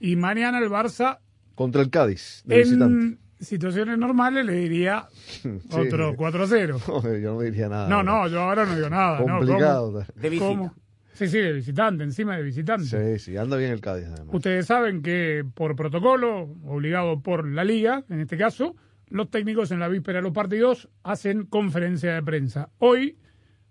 Y 0.00 0.16
mañana 0.16 0.58
el 0.58 0.70
Barça, 0.70 1.18
Contra 1.54 1.82
el 1.82 1.90
Cádiz, 1.90 2.42
de 2.46 2.58
visitante. 2.58 2.84
en 3.04 3.18
situaciones 3.40 3.98
normales, 3.98 4.46
le 4.46 4.52
diría 4.54 5.06
otro 5.72 6.14
4 6.16 6.42
a 6.42 6.46
0. 6.46 6.78
No, 6.88 7.02
yo 7.18 7.34
no 7.34 7.40
diría 7.40 7.68
nada. 7.68 7.88
No, 7.88 8.02
no, 8.02 8.28
yo 8.28 8.40
ahora 8.40 8.64
no 8.64 8.74
digo 8.76 8.88
nada. 8.88 9.20
no, 9.20 9.38
Complicado. 9.38 9.92
¿cómo? 9.92 10.04
De 10.14 10.28
visita. 10.30 10.48
¿Cómo? 10.48 10.74
Sí, 11.12 11.26
sí, 11.26 11.38
de 11.38 11.52
visitante, 11.52 12.04
encima 12.04 12.36
de 12.36 12.44
visitante. 12.44 12.84
Sí, 12.86 13.18
sí, 13.18 13.36
anda 13.36 13.56
bien 13.56 13.72
el 13.72 13.80
Cádiz 13.80 14.06
además. 14.06 14.32
Ustedes 14.32 14.66
saben 14.66 15.02
que 15.02 15.44
por 15.52 15.74
protocolo, 15.74 16.42
obligado 16.64 17.20
por 17.20 17.44
la 17.48 17.64
liga, 17.64 18.04
en 18.08 18.20
este 18.20 18.36
caso, 18.38 18.76
los 19.10 19.30
técnicos 19.30 19.70
en 19.70 19.80
la 19.80 19.88
víspera 19.88 20.18
de 20.18 20.22
los 20.22 20.32
partidos 20.32 20.88
hacen 21.02 21.46
conferencia 21.46 22.14
de 22.14 22.22
prensa. 22.22 22.70
Hoy 22.78 23.18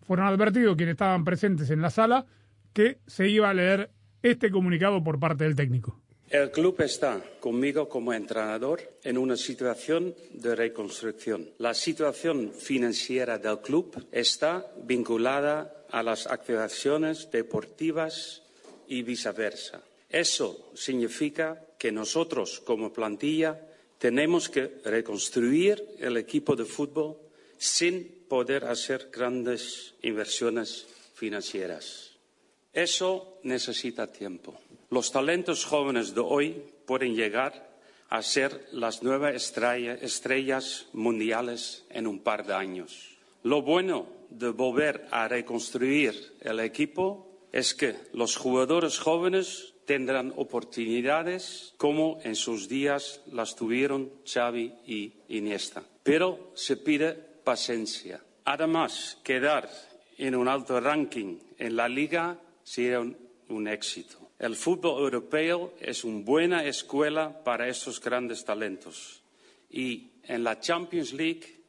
fueron 0.02 0.28
advertidos 0.28 0.76
quienes 0.76 0.94
estaban 0.94 1.24
presentes 1.24 1.70
en 1.70 1.82
la 1.82 1.90
sala 1.90 2.26
que 2.74 3.00
se 3.08 3.28
iba 3.28 3.50
a 3.50 3.54
leer 3.54 3.92
este 4.22 4.52
comunicado 4.52 5.04
por 5.04 5.20
parte 5.20 5.44
del 5.44 5.56
técnico. 5.56 6.02
El 6.30 6.52
club 6.52 6.82
está 6.82 7.22
conmigo 7.40 7.88
como 7.88 8.12
entrenador 8.12 8.82
en 9.04 9.18
una 9.18 9.38
situación 9.38 10.14
de 10.34 10.56
reconstrucción. 10.56 11.50
La 11.58 11.74
situación 11.74 12.52
financiera 12.52 13.38
del 13.38 13.60
club 13.60 14.06
está 14.12 14.66
vinculada 14.84 15.86
a 15.90 16.04
las 16.04 16.28
activaciones 16.28 17.32
deportivas 17.32 18.44
y 18.90 19.04
viceversa. 19.04 19.82
Eso 20.10 20.72
significa 20.74 21.62
que 21.80 21.94
nosotros 21.94 22.60
como 22.60 22.92
plantilla 22.92 23.62
tenemos 23.98 24.50
que 24.50 24.80
reconstruir 24.86 25.84
el 26.00 26.18
equipo 26.18 26.56
de 26.56 26.66
fútbol 26.66 27.18
sin 27.58 28.26
poder 28.28 28.66
hacer 28.66 29.10
grandes 29.12 29.96
inversiones 30.02 30.86
financieras. 31.16 32.12
Eso 32.74 33.40
necesita 33.44 34.12
tiempo. 34.12 34.56
Los 34.92 35.12
talentos 35.12 35.66
jóvenes 35.66 36.14
de 36.14 36.22
hoy 36.22 36.64
pueden 36.86 37.16
llegar 37.16 37.76
a 38.10 38.22
ser 38.22 38.68
las 38.72 39.04
nuevas 39.04 39.34
estrella- 39.36 39.96
estrellas 39.96 40.88
mundiales 40.94 41.84
en 41.90 42.08
un 42.08 42.20
par 42.20 42.46
de 42.46 42.54
años. 42.54 43.18
Lo 43.44 43.62
bueno 43.62 44.08
de 44.30 44.50
volver 44.50 45.08
a 45.12 45.28
reconstruir 45.28 46.36
el 46.42 46.60
equipo 46.60 47.28
es 47.52 47.74
que 47.74 47.96
los 48.14 48.36
jugadores 48.36 49.00
jóvenes 49.00 49.74
tendrán 49.88 50.34
oportunidades 50.36 51.74
como 51.78 52.20
en 52.24 52.36
sus 52.36 52.68
días 52.68 53.22
las 53.32 53.56
tuvieron 53.56 54.12
Xavi 54.26 54.74
y 54.86 55.14
Iniesta. 55.30 55.82
Pero 56.04 56.52
se 56.56 56.76
pide 56.76 57.14
paciencia. 57.14 58.22
Además, 58.44 59.18
quedar 59.24 59.70
en 60.18 60.36
un 60.36 60.50
alto 60.50 60.82
ranking 60.82 61.40
en 61.58 61.78
la 61.78 61.88
liga 61.88 62.38
sería 62.64 63.00
un, 63.00 63.68
éxito. 63.68 64.18
El 64.38 64.58
fútbol 64.58 65.04
europeo 65.04 65.74
es 65.80 66.04
una 66.04 66.24
buena 66.24 66.66
escuela 66.66 67.44
para 67.46 67.70
estos 67.70 68.02
grandes 68.02 68.44
talentos 68.44 69.22
y 69.72 70.12
en 70.24 70.44
la 70.44 70.60
Champions 70.60 71.14
League 71.14 71.62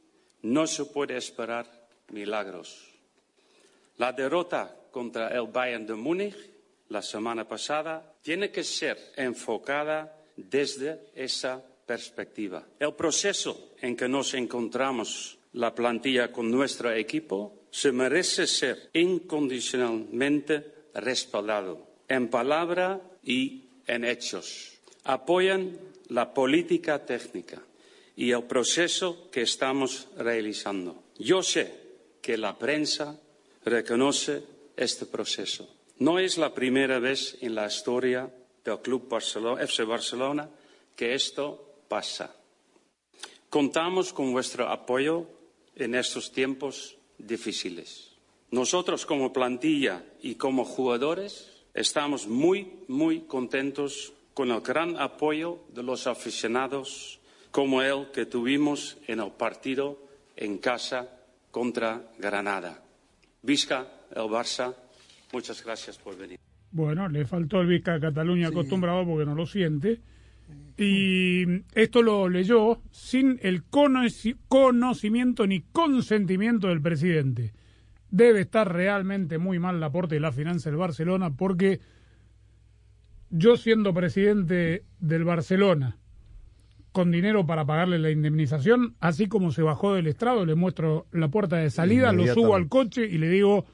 no 0.42 0.66
se 0.66 0.86
puede 0.86 1.16
esperar 1.16 1.66
milagros. 2.10 2.84
La 3.96 4.12
derrota 4.12 4.74
contra 4.90 5.28
el 5.28 5.46
Bayern 5.46 5.86
de 5.86 5.94
Múnich 5.94 6.57
la 6.88 7.02
semana 7.02 7.46
pasada 7.46 8.14
tiene 8.22 8.50
que 8.50 8.64
ser 8.64 9.12
enfocada 9.16 10.16
desde 10.36 11.10
esa 11.14 11.62
perspectiva. 11.86 12.66
El 12.78 12.94
proceso 12.94 13.72
en 13.80 13.96
que 13.96 14.08
nos 14.08 14.34
encontramos 14.34 15.38
la 15.54 15.74
plantilla 15.74 16.30
con 16.30 16.50
nuestro 16.50 16.92
equipo 16.92 17.64
se 17.70 17.92
merece 17.92 18.46
ser 18.46 18.90
incondicionalmente 18.92 20.88
respaldado 20.94 21.86
en 22.08 22.28
palabra 22.28 23.00
y 23.22 23.64
en 23.86 24.04
hechos. 24.04 24.78
Apoyan 25.04 25.78
la 26.08 26.32
política 26.32 27.04
técnica 27.04 27.62
y 28.16 28.32
el 28.32 28.44
proceso 28.44 29.30
que 29.30 29.42
estamos 29.42 30.08
realizando. 30.16 31.04
Yo 31.18 31.42
sé 31.42 31.72
que 32.20 32.36
la 32.36 32.58
prensa 32.58 33.18
reconoce 33.64 34.42
este 34.76 35.06
proceso. 35.06 35.77
No 36.00 36.18
es 36.18 36.38
la 36.38 36.54
primera 36.54 36.98
vez 37.00 37.36
en 37.40 37.54
la 37.54 37.66
historia 37.66 38.30
del 38.64 38.78
Club 38.80 39.08
Barcelona, 39.08 39.62
FC 39.62 39.84
Barcelona 39.84 40.48
que 40.94 41.14
esto 41.14 41.82
pasa. 41.88 42.34
Contamos 43.50 44.12
con 44.12 44.32
vuestro 44.32 44.68
apoyo 44.68 45.26
en 45.74 45.94
estos 45.94 46.32
tiempos 46.32 46.96
difíciles. 47.18 48.12
Nosotros 48.50 49.06
como 49.06 49.32
plantilla 49.32 50.04
y 50.22 50.36
como 50.36 50.64
jugadores 50.64 51.50
estamos 51.74 52.26
muy, 52.26 52.84
muy 52.88 53.20
contentos 53.22 54.12
con 54.34 54.50
el 54.50 54.60
gran 54.60 54.96
apoyo 55.00 55.60
de 55.74 55.82
los 55.82 56.06
aficionados 56.06 57.18
como 57.50 57.82
el 57.82 58.10
que 58.12 58.26
tuvimos 58.26 58.98
en 59.06 59.20
el 59.20 59.32
partido 59.32 59.98
en 60.36 60.58
casa 60.58 61.08
contra 61.50 62.10
Granada. 62.18 62.82
Visca 63.42 63.88
el 64.14 64.28
Barça, 64.28 64.74
muchas 65.32 65.64
gracias 65.64 65.98
por 65.98 66.16
venir. 66.16 66.38
Bueno, 66.70 67.08
le 67.08 67.24
faltó 67.24 67.60
el 67.60 67.66
Vizca 67.68 67.94
de 67.94 68.00
Cataluña 68.00 68.48
acostumbrado 68.48 69.04
porque 69.06 69.24
no 69.26 69.34
lo 69.34 69.46
siente. 69.46 70.00
Y 70.76 71.44
esto 71.74 72.02
lo 72.02 72.28
leyó 72.28 72.80
sin 72.90 73.38
el 73.42 73.64
conoci- 73.68 74.36
conocimiento 74.48 75.46
ni 75.46 75.60
consentimiento 75.60 76.68
del 76.68 76.80
presidente. 76.80 77.52
Debe 78.10 78.40
estar 78.42 78.72
realmente 78.72 79.38
muy 79.38 79.58
mal 79.58 79.80
la 79.80 79.86
aporte 79.86 80.14
de 80.14 80.20
la 80.20 80.32
finanza 80.32 80.70
del 80.70 80.78
Barcelona 80.78 81.30
porque 81.34 81.80
yo 83.30 83.56
siendo 83.56 83.92
presidente 83.92 84.84
del 85.00 85.24
Barcelona 85.24 85.96
con 86.92 87.10
dinero 87.10 87.44
para 87.46 87.66
pagarle 87.66 87.98
la 87.98 88.10
indemnización, 88.10 88.94
así 89.00 89.26
como 89.28 89.52
se 89.52 89.62
bajó 89.62 89.94
del 89.94 90.06
estrado, 90.06 90.46
le 90.46 90.54
muestro 90.54 91.06
la 91.12 91.28
puerta 91.28 91.56
de 91.56 91.70
salida, 91.70 92.12
lo 92.12 92.26
subo 92.32 92.54
al 92.54 92.68
coche 92.68 93.04
y 93.06 93.18
le 93.18 93.28
digo 93.28 93.66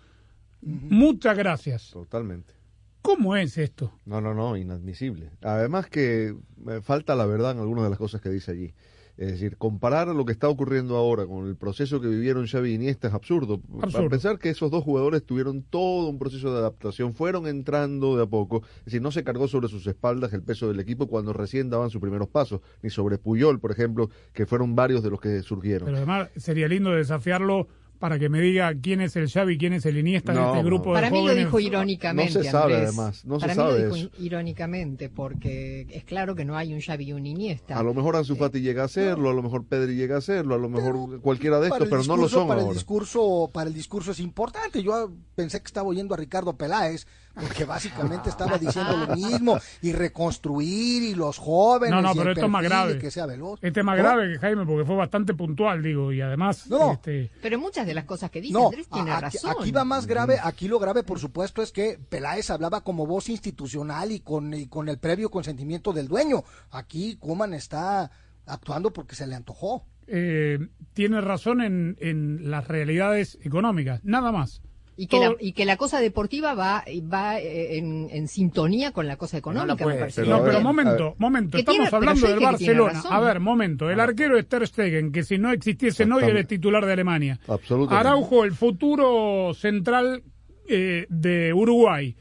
muchas 0.64 1.36
gracias. 1.36 1.90
Totalmente. 1.90 2.54
¿Cómo 3.02 3.36
es 3.36 3.58
esto? 3.58 3.92
No, 4.06 4.22
no, 4.22 4.32
no, 4.32 4.56
inadmisible. 4.56 5.30
Además 5.42 5.88
que 5.88 6.34
eh, 6.68 6.80
falta 6.82 7.14
la 7.14 7.26
verdad 7.26 7.52
en 7.52 7.58
algunas 7.58 7.84
de 7.84 7.90
las 7.90 7.98
cosas 7.98 8.22
que 8.22 8.30
dice 8.30 8.52
allí. 8.52 8.74
Es 9.16 9.30
decir, 9.30 9.56
comparar 9.58 10.08
lo 10.08 10.24
que 10.24 10.32
está 10.32 10.48
ocurriendo 10.48 10.96
ahora 10.96 11.24
con 11.26 11.46
el 11.46 11.54
proceso 11.54 12.00
que 12.00 12.08
vivieron 12.08 12.48
Xavi 12.48 12.70
y 12.70 12.74
Iniesta 12.74 13.08
es 13.08 13.14
absurdo. 13.14 13.60
Absurdo. 13.80 14.08
pensar 14.08 14.38
que 14.38 14.48
esos 14.48 14.70
dos 14.70 14.82
jugadores 14.82 15.22
tuvieron 15.22 15.62
todo 15.62 16.08
un 16.08 16.18
proceso 16.18 16.52
de 16.52 16.58
adaptación, 16.58 17.14
fueron 17.14 17.46
entrando 17.46 18.16
de 18.16 18.24
a 18.24 18.26
poco. 18.26 18.62
Es 18.78 18.86
decir, 18.86 19.02
no 19.02 19.12
se 19.12 19.22
cargó 19.22 19.46
sobre 19.46 19.68
sus 19.68 19.86
espaldas 19.86 20.32
el 20.32 20.42
peso 20.42 20.66
del 20.66 20.80
equipo 20.80 21.06
cuando 21.06 21.32
recién 21.32 21.70
daban 21.70 21.90
sus 21.90 22.00
primeros 22.00 22.28
pasos, 22.28 22.60
ni 22.82 22.90
sobre 22.90 23.18
Puyol, 23.18 23.60
por 23.60 23.70
ejemplo, 23.70 24.10
que 24.32 24.46
fueron 24.46 24.74
varios 24.74 25.02
de 25.04 25.10
los 25.10 25.20
que 25.20 25.42
surgieron. 25.42 25.84
Pero 25.84 25.98
además 25.98 26.30
sería 26.36 26.66
lindo 26.66 26.90
desafiarlo 26.90 27.68
para 28.04 28.18
que 28.18 28.28
me 28.28 28.38
diga 28.38 28.70
quién 28.82 29.00
es 29.00 29.16
el 29.16 29.30
Xavi, 29.30 29.56
quién 29.56 29.72
es 29.72 29.86
el 29.86 29.96
Iniesta 29.96 30.34
de 30.34 30.38
No, 30.38 30.48
este 30.48 30.58
no. 30.58 30.64
grupo 30.66 30.92
Para 30.92 31.06
de 31.08 31.12
mí 31.14 31.26
lo 31.26 31.34
dijo 31.34 31.58
irónicamente. 31.58 32.34
No 32.34 32.42
se 32.44 32.50
sabe, 32.50 32.74
Andrés. 32.74 32.88
además, 32.90 33.24
no 33.24 33.36
se 33.36 33.40
Para 33.40 33.54
sabe 33.54 33.72
mí 33.72 33.78
lo 33.78 33.84
dijo 33.94 33.96
eso. 33.96 34.22
irónicamente, 34.22 35.08
porque 35.08 35.86
es 35.88 36.04
claro 36.04 36.34
que 36.34 36.44
no 36.44 36.54
hay 36.54 36.74
un 36.74 36.82
Xavi 36.82 37.04
y 37.06 37.12
un 37.14 37.24
Iniesta. 37.26 37.78
A 37.78 37.82
lo 37.82 37.94
mejor 37.94 38.16
Ansu 38.16 38.36
Fati 38.36 38.60
llega 38.60 38.82
a 38.82 38.84
hacerlo, 38.84 39.30
a 39.30 39.32
lo 39.32 39.42
mejor 39.42 39.64
Pedri 39.64 39.96
llega 39.96 40.16
a 40.16 40.18
hacerlo, 40.18 40.54
a 40.54 40.58
lo 40.58 40.68
mejor 40.68 41.18
cualquiera 41.22 41.60
de 41.60 41.70
Para 41.70 41.84
estos, 41.86 41.98
el 42.00 42.06
pero 42.06 42.16
no 42.16 42.22
lo 42.22 42.28
son 42.28 42.46
para 42.46 42.60
el 42.60 42.66
ahora. 42.66 42.74
discurso 42.74 43.50
para 43.54 43.68
el 43.68 43.74
discurso 43.74 44.10
es 44.10 44.20
importante 44.20 44.82
yo 44.82 45.10
pensé 45.34 45.60
que 45.60 45.66
estaba 45.68 45.88
oyendo 45.88 46.12
a 46.12 46.18
Ricardo 46.18 46.58
Peláez 46.58 47.06
porque 47.34 47.64
básicamente 47.64 48.30
estaba 48.30 48.56
diciendo 48.58 48.96
lo 48.96 49.14
mismo 49.16 49.58
y 49.82 49.92
reconstruir 49.92 51.02
y 51.02 51.14
los 51.14 51.38
jóvenes 51.38 51.90
No, 51.94 52.02
no, 52.02 52.12
y 52.12 52.18
pero 52.18 52.30
esto 52.32 52.44
es 52.46 52.50
más 52.50 52.62
grave. 52.62 52.98
que 52.98 53.10
sea 53.10 53.26
veloz 53.26 53.58
Este 53.62 53.80
es 53.80 53.86
más 53.86 53.96
¿No? 53.96 54.02
grave 54.04 54.32
que 54.32 54.38
Jaime 54.38 54.64
porque 54.64 54.84
fue 54.84 54.96
bastante 54.96 55.34
puntual, 55.34 55.82
digo, 55.82 56.12
y 56.12 56.20
además... 56.20 56.68
No, 56.68 56.78
no. 56.78 56.92
este, 56.92 57.30
Pero 57.42 57.58
muchas 57.58 57.86
de 57.86 57.94
las 57.94 58.04
cosas 58.04 58.30
que 58.30 58.40
dice 58.40 58.52
No, 58.54 58.66
Andrés 58.66 58.86
tiene 58.88 59.10
a- 59.10 59.18
aquí, 59.18 59.36
razón. 59.38 59.50
aquí 59.60 59.70
va 59.72 59.84
más 59.84 60.06
grave, 60.06 60.38
aquí 60.42 60.68
lo 60.68 60.78
grave 60.78 61.02
por 61.02 61.18
supuesto 61.18 61.62
es 61.62 61.72
que 61.72 61.98
Peláez 62.08 62.50
hablaba 62.50 62.82
como 62.82 63.06
voz 63.06 63.28
institucional 63.28 64.12
y 64.12 64.20
con, 64.20 64.54
y 64.54 64.66
con 64.66 64.88
el 64.88 64.98
previo 64.98 65.30
consentimiento 65.30 65.92
del 65.92 66.08
dueño. 66.08 66.44
Aquí 66.70 67.16
Kuman 67.16 67.54
está 67.54 68.10
actuando 68.46 68.92
porque 68.92 69.14
se 69.16 69.26
le 69.26 69.34
antojó. 69.34 69.84
eh, 70.06 70.58
tiene 70.92 71.20
razón 71.20 71.60
en, 71.62 71.96
en 72.00 72.50
las 72.50 72.68
realidades 72.68 73.38
económicas, 73.42 74.00
nada 74.04 74.30
más. 74.30 74.62
Y 74.96 75.08
que, 75.08 75.18
la, 75.18 75.34
y 75.40 75.52
que 75.52 75.64
la 75.64 75.76
cosa 75.76 76.00
deportiva 76.00 76.54
va, 76.54 76.84
va 77.12 77.40
eh, 77.40 77.78
en, 77.78 78.08
en 78.12 78.28
sintonía 78.28 78.92
con 78.92 79.08
la 79.08 79.16
cosa 79.16 79.36
económica, 79.38 79.84
me 79.84 79.94
parece. 79.94 80.22
no, 80.22 80.36
bien. 80.40 80.44
pero 80.46 80.60
momento, 80.60 81.14
momento, 81.18 81.58
estamos 81.58 81.76
tiene- 81.76 81.90
pero 81.90 81.96
hablando 81.96 82.28
del 82.28 82.38
Barcelona. 82.40 83.02
A 83.10 83.18
¿no? 83.18 83.24
ver, 83.24 83.40
momento, 83.40 83.90
el 83.90 83.98
arquero 83.98 84.38
es 84.38 84.46
Ter 84.48 84.66
Stegen, 84.68 85.10
que 85.10 85.24
si 85.24 85.36
no 85.36 85.50
existiese 85.50 86.06
no, 86.06 86.20
él 86.20 86.36
es 86.36 86.46
titular 86.46 86.86
de 86.86 86.92
Alemania. 86.92 87.40
Absolutamente. 87.48 87.94
Araujo, 88.08 88.44
el 88.44 88.52
futuro 88.52 89.52
central 89.54 90.22
eh, 90.68 91.06
de 91.08 91.52
Uruguay. 91.52 92.14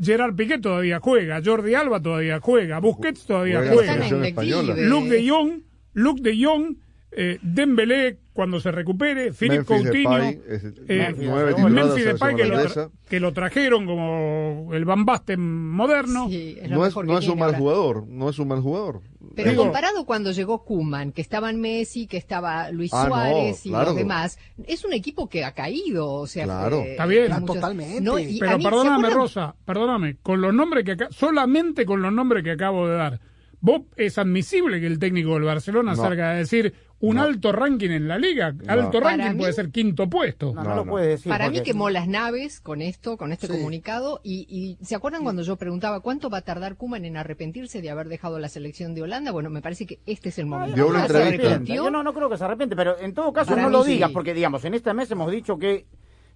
Gerard 0.00 0.34
Piqué 0.34 0.58
todavía 0.58 0.98
juega, 1.00 1.42
Jordi 1.44 1.74
Alba 1.74 2.00
todavía 2.00 2.38
juega, 2.40 2.78
Busquets 2.78 3.26
todavía 3.26 3.58
Juega 3.70 3.96
juega. 4.06 4.74
Luke 4.76 5.08
de 5.10 5.28
Jong, 5.28 5.62
Luke 5.92 6.22
de 6.22 6.44
Jong, 6.44 6.76
eh, 7.12 7.38
Dembélé 7.42 8.18
cuando 8.32 8.60
se 8.60 8.70
recupere, 8.70 9.32
Philippe 9.32 9.64
Memphis 9.68 9.82
Coutinho, 9.90 10.10
Depay, 10.14 10.40
es- 10.48 10.64
eh, 10.88 11.14
Memphis 11.68 12.04
Depay 12.04 12.36
que 12.36 13.18
lo, 13.20 13.30
que 13.30 13.32
trajeron 13.32 13.84
como 13.84 14.70
el 14.72 14.84
Van 14.84 15.04
Basten 15.04 15.40
moderno. 15.70 16.28
No 16.68 16.86
es, 16.86 16.94
no 16.96 17.18
es 17.18 17.28
un 17.28 17.38
mal 17.38 17.54
jugador, 17.56 18.06
no 18.06 18.28
es 18.30 18.38
un 18.38 18.48
mal 18.48 18.60
jugador. 18.60 19.00
Pero 19.34 19.50
Digo- 19.50 19.62
comparado 19.64 20.06
cuando 20.06 20.30
llegó 20.32 20.64
Kuman, 20.64 21.12
que 21.12 21.20
estaban 21.20 21.60
Messi, 21.60 22.06
que 22.06 22.16
estaba 22.16 22.70
Luis 22.70 22.92
Ah, 22.94 23.02
no, 23.04 23.08
Suárez 23.14 23.66
y 23.66 23.68
claro. 23.70 23.86
los 23.86 23.96
demás, 23.96 24.38
es 24.66 24.84
un 24.84 24.92
equipo 24.92 25.28
que 25.28 25.44
ha 25.44 25.52
caído, 25.52 26.10
o 26.12 26.26
sea, 26.26 26.44
Claro. 26.44 26.78
eh, 26.78 26.92
Está 26.92 27.06
bien. 27.06 27.30
muchos- 27.40 27.56
Totalmente. 27.56 28.00
No, 28.00 28.18
y 28.18 28.36
a 28.36 28.40
Pero 28.40 28.56
mí, 28.58 28.62
¿se 28.64 28.70
perdóname? 28.70 29.10
Rosa, 29.10 29.54
perdóname, 29.64 30.16
con 30.22 30.40
los 30.40 30.54
nombres 30.54 30.84
que 30.84 30.92
acá, 30.92 31.08
solamente 31.10 31.84
con 31.84 32.00
los 32.02 32.12
nombres 32.12 32.42
que 32.42 32.52
acabo 32.52 32.88
de 32.88 32.94
dar, 32.96 33.20
vos 33.60 33.82
es 33.96 34.18
admisible 34.18 34.80
que 34.80 34.86
el 34.86 34.98
técnico 34.98 35.34
del 35.34 35.44
Barcelona 35.44 35.92
No. 35.94 36.02
salga 36.02 36.30
a 36.30 36.34
decir 36.34 36.74
un 37.02 37.16
No. 37.16 37.22
alto 37.22 37.50
ranking 37.52 37.88
en 37.90 38.08
la 38.08 38.18
liga. 38.18 38.54
Alto 38.66 39.00
Para 39.00 39.16
ranking 39.16 39.30
mí- 39.32 39.38
puede 39.38 39.52
ser 39.54 39.70
quinto 39.70 40.10
puesto. 40.10 40.52
No, 40.54 40.62
no, 40.62 40.68
No, 40.70 40.76
lo 40.76 40.84
no. 40.84 40.90
puede 40.90 41.06
decir. 41.06 41.30
Para 41.30 41.48
mí 41.48 41.62
quemó 41.62 41.88
las 41.88 42.06
naves 42.08 42.60
con 42.60 42.82
esto, 42.82 43.16
con 43.16 43.32
este 43.32 43.46
Sí. 43.46 43.54
comunicado, 43.54 44.20
y, 44.22 44.46
y 44.50 44.84
¿se 44.84 44.94
acuerdan 44.96 45.22
cuando 45.22 45.40
yo 45.42 45.56
preguntaba 45.56 46.00
cuánto 46.00 46.28
va 46.28 46.38
a 46.38 46.42
tardar 46.42 46.76
Kuman 46.76 47.06
en 47.06 47.16
arrepentirse 47.16 47.80
de 47.80 47.88
haber 47.88 48.08
dejado 48.08 48.38
la 48.38 48.50
selección 48.50 48.94
de 48.94 49.00
Holanda? 49.02 49.30
Bueno, 49.32 49.48
me 49.48 49.62
parece 49.62 49.86
que 49.86 49.98
este 50.04 50.28
es 50.28 50.38
el 50.38 50.44
momento. 50.46 50.74
Dio 50.76 50.88
una 50.88 51.06
¿Se 51.06 51.16
entrevista. 51.16 51.46
arrepintió? 51.48 51.74
Yo 51.84 51.90
no, 51.90 52.02
no 52.02 52.12
creo 52.12 52.28
que 52.28 52.36
se 52.36 52.44
arrepiente, 52.44 52.76
pero 52.76 52.98
en 52.98 53.14
todo 53.14 53.32
caso 53.32 53.50
Para 53.52 53.62
no 53.62 53.70
lo 53.70 53.82
sí. 53.82 53.92
digas, 53.92 54.10
porque 54.10 54.34
digamos, 54.34 54.62
en 54.66 54.74
este 54.74 54.92
mes 54.92 55.10
hemos 55.10 55.30
dicho 55.32 55.58
que 55.58 55.86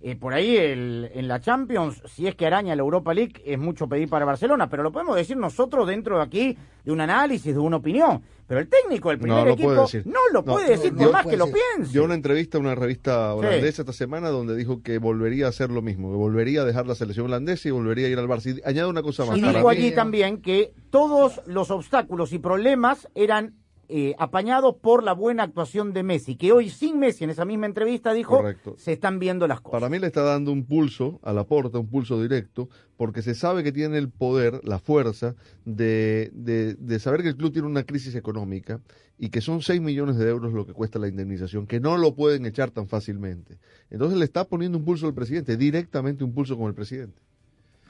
eh, 0.06 0.16
por 0.16 0.34
ahí 0.34 0.54
el- 0.54 1.10
en 1.14 1.28
la 1.28 1.40
Champions, 1.40 2.02
si 2.06 2.26
es 2.26 2.34
que 2.34 2.44
araña 2.46 2.76
la 2.76 2.82
Europa 2.82 3.14
League, 3.14 3.42
es 3.46 3.58
mucho 3.58 3.88
pedir 3.88 4.06
para 4.10 4.26
Barcelona, 4.26 4.68
pero 4.68 4.82
lo 4.82 4.92
podemos 4.92 5.16
decir 5.16 5.34
nosotros 5.38 5.86
dentro 5.88 6.18
de 6.18 6.22
aquí 6.24 6.58
de 6.84 6.92
un 6.92 7.00
análisis, 7.00 7.54
de 7.54 7.58
una 7.58 7.78
opinión. 7.78 8.20
Pero 8.46 8.60
el 8.60 8.68
técnico 8.68 9.08
del 9.08 9.18
primer 9.18 9.46
No 9.46 9.50
equipo 9.52 9.68
puede 9.70 9.80
decir. 9.80 10.02
no 10.06 10.20
lo 10.30 10.44
puede 10.44 10.66
no, 10.66 10.70
decir 10.72 10.92
no 10.92 10.98
por 11.04 11.12
más 11.12 11.26
que 11.26 11.36
lo 11.38 11.46
piense. 11.46 11.90
Dio 11.92 12.04
una 12.04 12.12
entrevista 12.12 12.58
a 12.58 12.60
una 12.60 12.74
revista 12.74 13.34
holandesa 13.34 13.80
esta 13.80 13.94
semana 13.94 14.28
donde 14.28 14.54
dijo 14.54 14.82
que 14.82 14.98
volvería 14.98 15.46
a 15.46 15.48
hacer 15.48 15.70
lo 15.70 15.80
mismo, 15.80 16.10
que 16.10 16.18
volvería 16.18 16.60
a 16.60 16.64
dejar 16.66 16.86
la 16.86 16.94
selección 16.94 17.24
holandesa 17.24 17.68
y 17.68 17.70
volvería 17.70 18.06
a 18.06 18.10
ir 18.10 18.18
al 18.18 18.28
Barça. 18.28 18.54
Y 18.54 18.60
añade 18.68 18.90
una 18.90 19.00
cosa 19.02 19.24
más. 19.24 19.38
Y 19.38 19.40
dijo 19.40 19.66
allí 19.70 19.92
también 19.92 20.42
que 20.42 20.74
todos 20.90 21.40
los 21.46 21.70
obstáculos 21.70 22.34
y 22.34 22.38
problemas 22.38 23.08
eran 23.14 23.54
eh, 23.88 24.14
apañados 24.18 24.76
por 24.76 25.02
la 25.02 25.12
buena 25.12 25.42
actuación 25.42 25.92
de 25.92 26.02
Messi, 26.02 26.36
que 26.36 26.52
hoy 26.52 26.70
sin 26.70 26.98
Messi 26.98 27.24
en 27.24 27.30
esa 27.30 27.44
misma 27.44 27.66
entrevista 27.66 28.12
dijo 28.12 28.38
Correcto. 28.38 28.74
se 28.78 28.92
están 28.92 29.18
viendo 29.18 29.46
las 29.46 29.60
cosas. 29.60 29.80
Para 29.80 29.90
mí 29.90 29.98
le 29.98 30.06
está 30.06 30.22
dando 30.22 30.52
un 30.52 30.64
pulso 30.64 31.20
a 31.22 31.32
la 31.32 31.44
porta, 31.44 31.78
un 31.78 31.88
pulso 31.88 32.20
directo, 32.20 32.68
porque 32.96 33.22
se 33.22 33.34
sabe 33.34 33.62
que 33.62 33.72
tiene 33.72 33.98
el 33.98 34.10
poder, 34.10 34.60
la 34.64 34.78
fuerza 34.78 35.34
de, 35.64 36.30
de, 36.32 36.74
de 36.74 36.98
saber 36.98 37.22
que 37.22 37.28
el 37.28 37.36
club 37.36 37.52
tiene 37.52 37.68
una 37.68 37.84
crisis 37.84 38.14
económica 38.14 38.80
y 39.18 39.30
que 39.30 39.40
son 39.40 39.62
6 39.62 39.80
millones 39.80 40.16
de 40.16 40.28
euros 40.28 40.52
lo 40.52 40.66
que 40.66 40.72
cuesta 40.72 40.98
la 40.98 41.08
indemnización, 41.08 41.66
que 41.66 41.80
no 41.80 41.96
lo 41.96 42.14
pueden 42.14 42.46
echar 42.46 42.70
tan 42.70 42.88
fácilmente. 42.88 43.58
Entonces 43.90 44.18
le 44.18 44.24
está 44.24 44.44
poniendo 44.44 44.78
un 44.78 44.84
pulso 44.84 45.06
al 45.06 45.14
presidente, 45.14 45.56
directamente 45.56 46.24
un 46.24 46.34
pulso 46.34 46.56
con 46.56 46.66
el 46.66 46.74
presidente. 46.74 47.22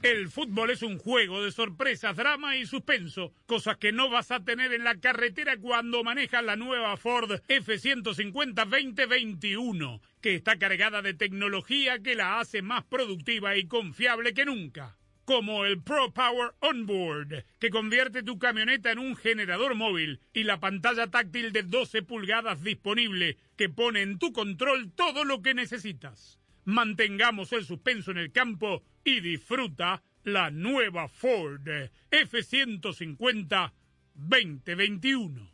El 0.05 0.29
fútbol 0.29 0.69
es 0.69 0.83
un 0.83 0.99
juego 0.99 1.43
de 1.43 1.51
sorpresas, 1.51 2.15
drama 2.15 2.59
y 2.59 2.67
suspenso, 2.67 3.33
cosas 3.47 3.79
que 3.79 3.91
no 3.91 4.11
vas 4.11 4.31
a 4.33 4.45
tener 4.45 4.75
en 4.75 4.85
la 4.85 5.01
carretera 5.01 5.57
cuando 5.57 6.05
manejas 6.05 6.45
la 6.45 6.57
nueva 6.57 6.99
Ford 6.99 7.41
F150 7.49 8.67
2021, 8.67 10.03
que 10.21 10.35
está 10.35 10.59
cargada 10.59 11.01
de 11.01 11.15
tecnología 11.15 12.01
que 12.01 12.17
la 12.17 12.39
hace 12.39 12.61
más 12.61 12.85
productiva 12.85 13.57
y 13.57 13.67
confiable 13.67 14.35
que 14.35 14.45
nunca. 14.45 14.99
Como 15.25 15.65
el 15.65 15.81
Pro 15.81 16.13
Power 16.13 16.51
Onboard, 16.61 17.47
que 17.59 17.71
convierte 17.71 18.23
tu 18.23 18.39
camioneta 18.39 18.93
en 18.93 18.99
un 18.99 19.17
generador 19.17 19.75
móvil, 19.75 20.21
y 20.35 20.43
la 20.43 20.61
pantalla 20.61 21.07
táctil 21.07 21.51
de 21.51 21.63
12 21.63 22.03
pulgadas 22.03 22.63
disponible, 22.63 23.39
que 23.57 23.71
pone 23.71 24.03
en 24.03 24.19
tu 24.19 24.35
control 24.35 24.93
todo 24.93 25.25
lo 25.25 25.41
que 25.41 25.55
necesitas. 25.55 26.39
Mantengamos 26.67 27.55
el 27.55 27.65
suspenso 27.65 28.11
en 28.11 28.19
el 28.19 28.33
campo 28.33 28.83
y 29.05 29.21
disfruta 29.21 30.03
la 30.25 30.51
nueva 30.51 31.09
Ford 31.09 31.69
F150 32.11 33.73
2021. 34.15 35.53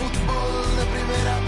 Fútbol 0.00 0.76
de 0.76 0.84
primera, 0.86 1.40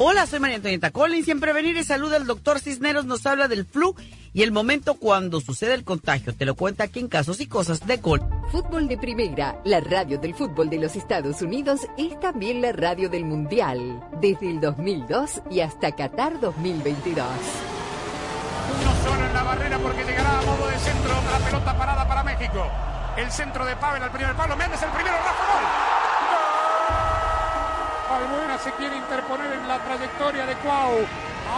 Hola, 0.00 0.26
soy 0.26 0.38
María 0.38 0.58
Antonieta 0.58 0.92
Collins. 0.92 1.24
Siempre 1.24 1.52
venir 1.52 1.76
y 1.76 1.82
saluda 1.82 2.14
al 2.14 2.24
doctor 2.24 2.60
Cisneros. 2.60 3.04
Nos 3.04 3.26
habla 3.26 3.48
del 3.48 3.66
flu 3.66 3.96
y 4.32 4.44
el 4.44 4.52
momento 4.52 4.94
cuando 4.94 5.40
sucede 5.40 5.74
el 5.74 5.82
contagio. 5.82 6.32
Te 6.32 6.44
lo 6.44 6.54
cuenta 6.54 6.84
aquí 6.84 7.00
en 7.00 7.08
Casos 7.08 7.40
y 7.40 7.48
Cosas 7.48 7.84
de 7.84 8.00
Col. 8.00 8.22
Fútbol 8.52 8.86
de 8.86 8.96
Primera, 8.96 9.60
la 9.64 9.80
radio 9.80 10.16
del 10.16 10.36
fútbol 10.36 10.70
de 10.70 10.78
los 10.78 10.94
Estados 10.94 11.42
Unidos, 11.42 11.80
es 11.98 12.18
también 12.20 12.62
la 12.62 12.70
radio 12.70 13.08
del 13.08 13.24
Mundial, 13.24 14.00
desde 14.20 14.48
el 14.48 14.60
2002 14.60 15.42
y 15.50 15.62
hasta 15.62 15.90
Qatar 15.90 16.38
2022. 16.38 17.26
Uno 18.80 18.92
solo 19.02 19.26
en 19.26 19.34
la 19.34 19.42
barrera 19.42 19.78
porque 19.80 20.04
llegará 20.04 20.38
a 20.38 20.42
modo 20.42 20.68
de 20.68 20.78
centro. 20.78 21.10
La 21.10 21.44
pelota 21.44 21.76
parada 21.76 22.06
para 22.06 22.22
México. 22.22 22.70
El 23.16 23.28
centro 23.32 23.66
de 23.66 23.74
Pavel 23.74 24.00
al 24.00 24.12
primer 24.12 24.36
palo. 24.36 24.56
Méndez 24.56 24.80
el 24.80 24.90
primero. 24.90 25.16
Rafa 25.16 25.54
gol. 25.54 26.07
Albuena 28.10 28.56
se 28.58 28.72
quiere 28.72 28.96
interponer 28.96 29.52
en 29.52 29.68
la 29.68 29.78
trayectoria 29.80 30.46
de 30.46 30.54
Cuau. 30.56 31.06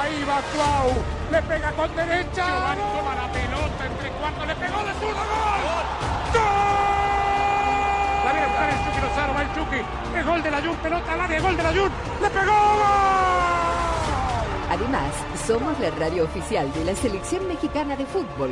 Ahí 0.01 0.25
va 0.25 0.43
Cuau. 0.53 0.91
Le 1.31 1.43
pega 1.43 1.71
con 1.73 1.95
derecha. 1.95 2.45
Giovanni 2.45 2.83
toma 2.93 3.15
la 3.15 3.33
pelota 3.33 3.87
entre 3.87 4.11
cuartos. 4.11 4.47
Le 4.47 4.55
pegó 4.57 4.85
de 4.85 4.93
zurda. 4.95 5.23
¡Gol! 5.31 5.63
¡Gol! 6.35 6.51
La 8.25 8.33
viene 8.33 8.47
a 8.47 8.49
buscar 8.49 8.69
el 8.71 8.79
Chucky 8.85 9.01
Lozano. 9.01 9.35
Va 9.35 9.43
el 9.43 9.55
Chucky. 9.55 9.83
Es 10.19 10.27
gol 10.27 10.43
de 10.43 10.51
la 10.51 10.61
Jun. 10.61 10.77
Pelota 10.77 11.13
al 11.13 11.21
área. 11.21 11.41
Gol 11.41 11.57
de 11.57 11.63
la 11.63 11.71
Jun. 11.71 11.93
Le 12.21 12.31
pegó. 12.31 12.53
¡Gol! 12.53 13.90
Además, 14.71 15.13
somos 15.49 15.79
la 15.81 15.91
radio 15.91 16.23
oficial 16.23 16.73
de 16.73 16.85
la 16.85 16.95
Selección 16.95 17.49
Mexicana 17.49 17.97
de 17.97 18.07
Fútbol. 18.07 18.51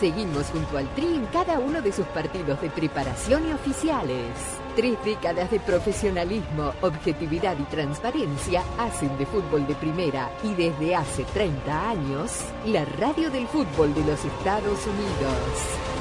Seguimos 0.00 0.46
junto 0.46 0.76
al 0.76 0.92
Tri 0.96 1.06
en 1.06 1.24
cada 1.26 1.60
uno 1.60 1.80
de 1.80 1.92
sus 1.92 2.04
partidos 2.06 2.60
de 2.60 2.68
preparación 2.68 3.48
y 3.48 3.52
oficiales. 3.52 4.26
Tres 4.74 4.96
décadas 5.04 5.52
de 5.52 5.60
profesionalismo, 5.60 6.72
objetividad 6.80 7.56
y 7.60 7.62
transparencia 7.64 8.64
hacen 8.76 9.16
de 9.18 9.26
fútbol 9.26 9.64
de 9.68 9.76
primera 9.76 10.32
y 10.42 10.52
desde 10.54 10.96
hace 10.96 11.22
30 11.32 11.90
años, 11.90 12.32
la 12.66 12.84
radio 12.84 13.30
del 13.30 13.46
fútbol 13.46 13.94
de 13.94 14.00
los 14.00 14.24
Estados 14.24 14.84
Unidos. 14.84 15.92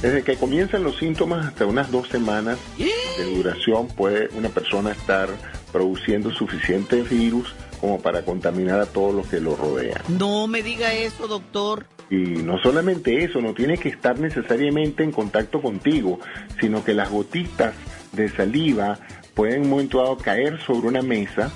Desde 0.00 0.22
que 0.22 0.36
comienzan 0.36 0.84
los 0.84 0.96
síntomas 0.98 1.46
hasta 1.46 1.66
unas 1.66 1.90
dos 1.90 2.06
semanas 2.08 2.58
de 2.76 3.34
duración 3.34 3.88
puede 3.88 4.28
una 4.36 4.50
persona 4.50 4.92
estar 4.92 5.30
produciendo 5.76 6.30
suficiente 6.30 7.02
virus 7.02 7.54
como 7.80 8.00
para 8.00 8.22
contaminar 8.22 8.80
a 8.80 8.86
todos 8.86 9.14
los 9.14 9.26
que 9.26 9.40
lo 9.40 9.54
rodean. 9.56 10.00
No 10.08 10.46
me 10.46 10.62
diga 10.62 10.94
eso, 10.94 11.28
doctor. 11.28 11.84
Y 12.08 12.16
no 12.16 12.58
solamente 12.58 13.22
eso, 13.24 13.42
no 13.42 13.52
tiene 13.52 13.76
que 13.76 13.90
estar 13.90 14.18
necesariamente 14.18 15.02
en 15.02 15.12
contacto 15.12 15.60
contigo, 15.60 16.18
sino 16.60 16.82
que 16.82 16.94
las 16.94 17.10
gotitas 17.10 17.74
de 18.12 18.30
saliva 18.30 18.98
pueden 19.34 19.56
en 19.56 19.62
un 19.64 19.70
momento 19.70 19.98
dado 19.98 20.16
caer 20.16 20.58
sobre 20.62 20.88
una 20.88 21.02
mesa, 21.02 21.50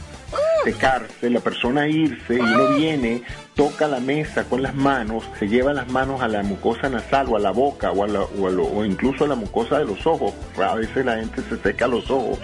secarse, 0.65 1.31
la 1.31 1.41
persona 1.41 1.89
irse 1.89 2.35
y 2.35 2.39
uno 2.41 2.75
viene, 2.77 3.23
toca 3.55 3.89
la 3.89 4.01
mesa 4.01 4.45
con 4.45 4.63
las 4.63 4.75
manos, 4.75 5.25
se 5.39 5.49
lleva 5.49 5.73
las 5.73 5.89
manos 5.89 6.21
a 6.21 6.29
la 6.29 6.43
mucosa 6.43 6.91
nasal 6.91 7.29
o 7.31 7.37
a 7.37 7.41
la 7.41 7.51
boca 7.53 7.91
o, 7.93 8.05
a 8.05 8.09
la- 8.09 8.21
o 8.25 8.47
a 8.47 8.51
lo- 8.51 8.67
o 8.67 8.85
incluso 8.85 9.25
a 9.25 9.29
la 9.29 9.35
mucosa 9.37 9.79
de 9.79 9.87
los 9.87 10.07
ojos. 10.07 10.35
A 10.59 10.75
veces 10.75 11.07
la 11.07 11.17
gente 11.17 11.41
se 11.49 11.57
seca 11.57 11.87
los 11.87 12.11
ojos, 12.11 12.39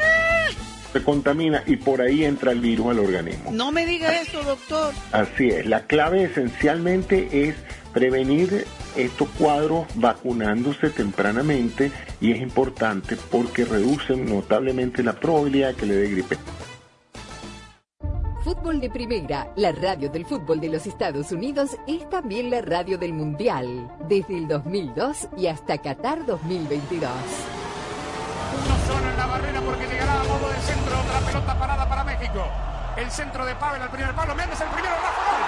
se 0.97 1.05
contamina 1.05 1.63
y 1.67 1.77
por 1.77 2.01
ahí 2.01 2.25
entra 2.25 2.53
el 2.53 2.61
virus 2.61 2.87
al 2.89 3.01
organismo. 3.01 3.51
No 3.53 3.71
me 3.71 3.85
diga 3.85 4.19
eso, 4.19 4.43
doctor. 4.43 4.95
Así 5.13 5.49
es, 5.49 5.67
la 5.67 5.83
clave 5.87 6.25
esencialmente 6.25 7.49
es 7.49 7.55
prevenir 7.93 8.65
estos 8.97 9.29
cuadros 9.39 9.87
vacunándose 9.97 10.89
tempranamente 10.89 11.93
y 12.19 12.33
es 12.33 12.41
importante 12.41 13.17
porque 13.31 13.67
reducen 13.67 14.25
notablemente 14.25 15.03
la 15.03 15.13
probabilidad 15.13 15.69
de 15.69 15.75
que 15.75 15.87
le 15.87 15.95
dé 15.97 16.09
gripe. 16.09 16.39
Fútbol 18.43 18.81
de 18.81 18.89
Primera, 18.89 19.53
la 19.57 19.73
radio 19.73 20.09
del 20.09 20.25
fútbol 20.25 20.61
de 20.61 20.71
los 20.71 20.87
Estados 20.87 21.31
Unidos, 21.31 21.77
es 21.87 22.09
también 22.09 22.49
la 22.49 22.63
radio 22.63 22.97
del 22.97 23.13
Mundial, 23.13 23.91
desde 24.09 24.39
el 24.39 24.49
2002 24.49 25.29
y 25.37 25.49
hasta 25.49 25.77
Qatar 25.79 26.25
2022. 26.25 27.11
Uno 28.55 28.95
solo 28.95 29.11
en 29.11 29.17
la 29.17 29.27
barrera 29.27 29.56
pelota 31.37 31.55
parada 31.59 31.87
para 31.87 32.05
México. 32.05 32.49
El 32.97 33.11
centro 33.11 33.45
de 33.45 33.55
Pavel 33.57 33.83
al 33.83 33.91
primer 33.91 34.15
palo. 34.15 34.35
Méndez 34.35 34.59
el 34.61 34.69
primero. 34.69 34.95
Rafa 34.95 35.23
gol. 35.31 35.43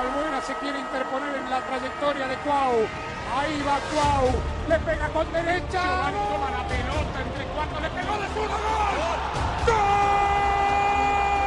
Albuena 0.00 0.40
se 0.40 0.54
quiere 0.54 0.78
interponer 0.78 1.36
en 1.36 1.50
la 1.50 1.60
trayectoria 1.60 2.26
de 2.26 2.36
Cuau. 2.36 2.88
Ahí 3.36 3.62
va 3.62 3.78
Cuau. 3.92 4.32
Le 4.68 4.78
pega 4.78 5.08
con 5.08 5.30
derecha. 5.32 5.82
Giovanni 5.82 6.18
toma 6.32 6.50
la 6.50 6.64
pelota 6.68 7.20
entre 7.20 7.44
cuartos. 7.46 7.82
Le 7.82 7.90
pegó 7.90 8.18
de 8.18 8.28
zurda. 8.28 8.56
¡Gol! 8.56 9.18
¡Gol! 9.66 9.84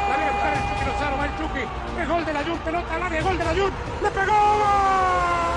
Viene 0.07 0.23
a 0.23 0.53
el 0.53 0.61
Chucky 0.69 0.85
Lozano. 0.85 1.17
Va 1.17 1.25
el 1.25 1.37
Chucky. 1.37 1.65
Es 1.99 2.07
gol 2.07 2.25
de 2.25 2.33
la 2.33 2.43
Jun. 2.43 2.59
Pelota 2.59 2.95
al 2.95 3.03
área. 3.03 3.21
Gol 3.23 3.37
de 3.37 3.43
la 3.43 3.51
Jun. 3.55 3.73
Le 4.03 4.11
pegó. 4.11 4.33
¡Gol! 4.33 5.56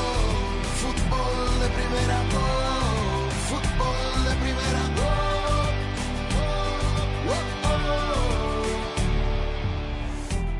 Fútbol 2.01 2.31
de 2.33 2.40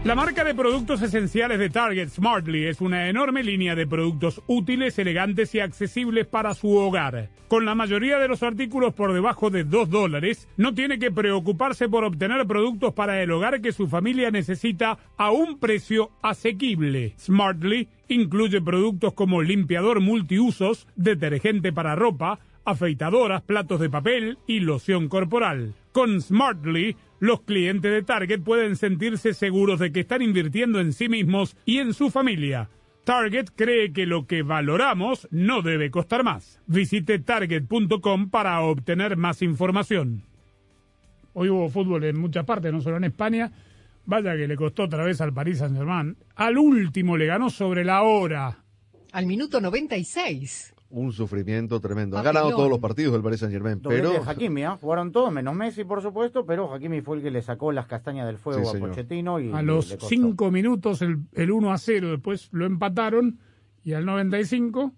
La 0.04 0.16
marca 0.16 0.44
de 0.44 0.56
productos 0.56 1.04
esenciales 1.04 1.60
de 1.60 1.70
Target 1.70 2.10
Smartly 2.10 2.66
es 2.66 2.82
una 2.82 3.08
enorme 3.08 3.44
línea 3.44 3.76
de 3.76 3.86
productos 3.86 4.42
útiles, 4.48 4.98
elegantes 4.98 5.54
y 5.54 5.60
accesibles 5.60 6.26
para 6.26 6.56
su 6.56 6.76
hogar. 6.76 7.30
Con 7.48 7.66
la 7.66 7.76
mayoría 7.76 8.18
de 8.18 8.28
los 8.28 8.42
artículos 8.42 8.96
por 8.96 9.14
debajo 9.14 9.52
de 9.52 9.64
2 9.64 9.92
dólares, 9.92 10.48
no 10.58 10.74
tiene 10.74 10.98
que 10.98 11.12
preocuparse 11.12 11.88
por 11.88 12.04
obtener 12.04 12.48
productos 12.48 12.96
para 12.96 13.22
el 13.22 13.30
hogar 13.30 13.62
que 13.62 13.74
su 13.74 13.88
familia 13.88 14.32
necesita 14.32 14.98
a 15.18 15.30
un 15.30 15.60
precio 15.60 16.10
asequible. 16.24 17.14
Smartly 17.20 17.88
incluye 18.08 18.60
productos 18.60 19.14
como 19.14 19.44
limpiador 19.44 20.00
multiusos, 20.00 20.88
detergente 20.96 21.72
para 21.72 21.94
ropa, 21.94 22.40
afeitadoras, 22.66 23.44
platos 23.44 23.80
de 23.80 23.92
papel 23.92 24.40
y 24.48 24.62
loción 24.62 25.10
corporal. 25.10 25.76
Con 25.92 26.22
Smartly, 26.22 26.96
los 27.22 27.44
clientes 27.44 27.92
de 27.92 28.02
Target 28.02 28.42
pueden 28.42 28.76
sentirse 28.76 29.36
seguros 29.36 29.80
de 29.80 29.92
que 29.92 30.00
están 30.00 30.24
invirtiendo 30.24 30.80
en 30.80 30.92
sí 30.92 31.08
mismos 31.08 31.56
y 31.66 31.78
en 31.78 31.94
su 31.94 32.10
familia. 32.10 32.70
Target 33.04 33.50
cree 33.56 33.94
que 33.94 34.08
lo 34.08 34.26
que 34.26 34.42
valoramos 34.42 35.28
no 35.30 35.62
debe 35.62 35.92
costar 35.92 36.24
más. 36.24 36.60
Visite 36.66 37.20
target.com 37.20 38.32
para 38.32 38.60
obtener 38.62 39.18
más 39.18 39.44
información. 39.44 40.24
Hoy 41.34 41.50
hubo 41.50 41.70
fútbol 41.70 42.06
en 42.06 42.20
muchas 42.20 42.44
partes, 42.44 42.74
no 42.74 42.82
solo 42.82 42.98
en 42.98 43.04
España. 43.04 43.52
Vaya 44.04 44.36
que 44.36 44.48
le 44.48 44.56
costó 44.56 44.84
otra 44.84 45.04
vez 45.04 45.22
al 45.22 45.32
Paris 45.32 45.60
Saint-Germain. 45.60 46.18
Al 46.36 46.58
último 46.58 47.18
le 47.18 47.28
ganó 47.28 47.52
sobre 47.52 47.86
la 47.86 48.02
hora. 48.02 48.64
Al 49.12 49.28
minuto 49.28 49.62
96. 49.62 50.74
Un 50.92 51.12
sufrimiento 51.14 51.80
tremendo. 51.80 52.18
Ha 52.18 52.22
ganado 52.22 52.50
todos 52.52 52.70
los 52.70 52.80
partidos 52.80 53.14
del 53.14 53.22
Paris 53.22 53.40
Saint 53.40 53.54
Germain, 53.54 53.80
pero 53.82 54.12
Hakimi, 54.28 54.64
¿ah? 54.64 54.78
jugaron 54.80 55.12
todos, 55.12 55.32
menos 55.32 55.56
Messi, 55.56 55.84
por 55.86 56.02
supuesto, 56.02 56.46
pero 56.46 56.74
Hakimi 56.74 57.02
fue 57.02 57.18
el 57.18 57.24
que 57.24 57.32
le 57.32 57.42
sacó 57.42 57.72
las 57.72 57.88
castañas 57.88 58.28
del 58.28 58.38
fuego 58.38 58.70
Sí, 58.72 58.78
a. 58.78 58.80
Pochettino 58.80 59.40
y 59.40 59.52
A 59.52 59.62
los 59.62 59.90
le 59.90 59.96
costó. 59.98 60.10
cinco 60.10 60.52
minutos 60.52 61.02
el, 61.02 61.20
el 61.34 61.52
1 61.52 61.72
a 61.72 61.78
0, 61.78 62.12
después 62.12 62.50
lo 62.52 62.66
empataron 62.66 63.40
y 63.84 63.94
al 63.94 64.06
95 64.06 64.92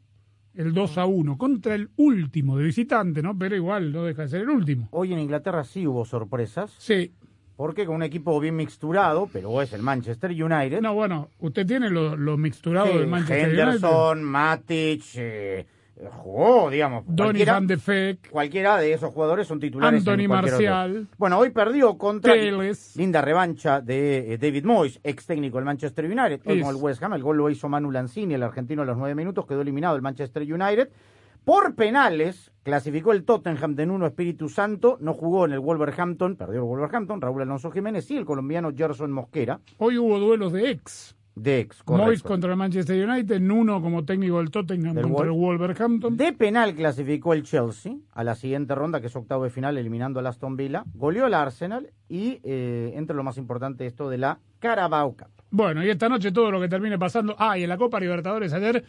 el 0.55 0.73
2 0.73 0.97
a 0.97 1.05
1 1.05 1.37
contra 1.37 1.75
el 1.75 1.89
último 1.95 2.57
de 2.57 2.65
visitante, 2.65 3.21
¿no? 3.23 3.37
Pero 3.37 3.55
igual 3.55 3.91
no 3.91 4.03
deja 4.03 4.23
de 4.23 4.27
ser 4.29 4.41
el 4.41 4.49
último. 4.49 4.87
Hoy 4.91 5.13
en 5.13 5.19
Inglaterra 5.19 5.63
sí 5.63 5.87
hubo 5.87 6.05
sorpresas. 6.05 6.73
Sí. 6.79 7.11
Porque 7.55 7.85
con 7.85 7.95
un 7.97 8.03
equipo 8.03 8.39
bien 8.39 8.55
mixturado, 8.55 9.29
pero 9.31 9.61
es 9.61 9.73
el 9.73 9.83
Manchester 9.83 10.31
United. 10.31 10.81
No, 10.81 10.95
bueno, 10.95 11.29
usted 11.39 11.67
tiene 11.67 11.89
lo, 11.91 12.15
lo 12.17 12.35
mixturado 12.35 12.87
Sí, 12.91 12.97
del 12.97 13.07
Manchester 13.07 13.47
United. 13.47 13.59
Henderson, 13.63 14.23
Matic, 14.23 15.03
eh, 15.15 15.65
jugó, 16.11 16.69
digamos. 16.69 17.03
Donny 17.07 17.45
van 17.45 17.67
de 17.67 17.75
Beek, 17.75 18.29
Cualquiera 18.29 18.77
de 18.77 18.93
esos 18.93 19.13
jugadores 19.13 19.47
son 19.47 19.59
titulares. 19.59 20.03
en 20.05 20.09
Anthony 20.09 20.25
otro. 20.25 20.49
Marcial, 20.51 21.07
Bueno, 21.17 21.37
hoy 21.39 21.51
perdió 21.51 21.97
contra 21.97 22.33
Teles. 22.33 22.95
linda 22.95 23.21
revancha 23.21 23.79
de 23.81 24.33
eh, 24.33 24.37
David 24.37 24.65
Moyes, 24.65 24.99
ex 25.03 25.25
técnico 25.25 25.57
del 25.57 25.65
Manchester 25.65 26.05
United, 26.05 26.41
hoy 26.45 26.61
el 26.61 26.75
West 26.75 27.01
Ham. 27.03 27.13
El 27.13 27.23
gol 27.23 27.37
lo 27.37 27.49
hizo 27.49 27.69
Manu 27.69 27.91
Lanzini, 27.91 28.33
el 28.33 28.43
argentino, 28.43 28.81
a 28.81 28.85
los 28.85 28.97
nueve 28.97 29.15
minutos. 29.15 29.45
Quedó 29.45 29.61
eliminado 29.61 29.95
el 29.95 30.01
Manchester 30.01 30.41
United. 30.41 30.89
Por 31.45 31.75
penales, 31.75 32.51
clasificó 32.63 33.11
el 33.11 33.25
Tottenham 33.25 33.75
de 33.75 33.85
Nuno 33.85 34.07
Espíritu 34.07 34.47
Santo. 34.47 34.97
No 35.01 35.13
jugó 35.13 35.45
en 35.45 35.51
el 35.51 35.59
Wolverhampton, 35.59 36.37
perdió 36.37 36.59
el 36.59 36.65
Wolverhampton. 36.65 37.19
Raúl 37.19 37.41
Alonso 37.41 37.69
Jiménez 37.69 38.09
y 38.11 38.17
el 38.17 38.23
colombiano 38.25 38.71
Gerson 38.75 39.11
Mosquera, 39.11 39.59
hoy 39.77 39.97
hubo 39.97 40.17
duelos 40.19 40.53
de 40.53 40.69
ex. 40.71 41.15
De 41.35 41.59
ex. 41.61 41.81
Moyes 41.87 42.21
contra 42.21 42.51
el 42.51 42.57
Manchester 42.57 43.09
United, 43.09 43.39
Nuno 43.39 43.81
como 43.81 44.05
técnico 44.05 44.37
del 44.37 44.51
Tottenham 44.51 44.93
Del 44.95 45.05
contra 45.05 45.25
el 45.25 45.31
Wolverhampton. 45.31 46.15
De 46.15 46.33
penal 46.33 46.75
clasificó 46.75 47.33
el 47.33 47.43
Chelsea 47.43 47.95
a 48.11 48.23
la 48.23 48.35
siguiente 48.35 48.75
ronda, 48.75 49.01
que 49.01 49.07
es 49.07 49.15
octavo 49.15 49.43
de 49.43 49.49
final, 49.49 49.77
eliminando 49.77 50.19
al 50.19 50.27
Aston 50.27 50.55
Villa. 50.55 50.83
Goleó 50.93 51.25
al 51.25 51.33
Arsenal 51.33 51.89
y 52.07 52.39
eh, 52.43 52.91
entre 52.95 53.15
lo 53.15 53.23
más 53.23 53.37
importante 53.37 53.85
esto 53.85 54.09
de 54.09 54.17
la 54.19 54.39
Carabao 54.59 55.15
Cup. 55.17 55.27
Bueno, 55.49 55.83
y 55.83 55.89
esta 55.89 56.07
noche 56.09 56.31
todo 56.31 56.51
lo 56.51 56.59
que 56.61 56.67
termine 56.69 56.97
pasando. 56.99 57.35
Ah, 57.37 57.57
y 57.57 57.63
en 57.63 57.69
la 57.69 57.77
Copa 57.77 57.99
Libertadores 57.99 58.53
ayer 58.53 58.83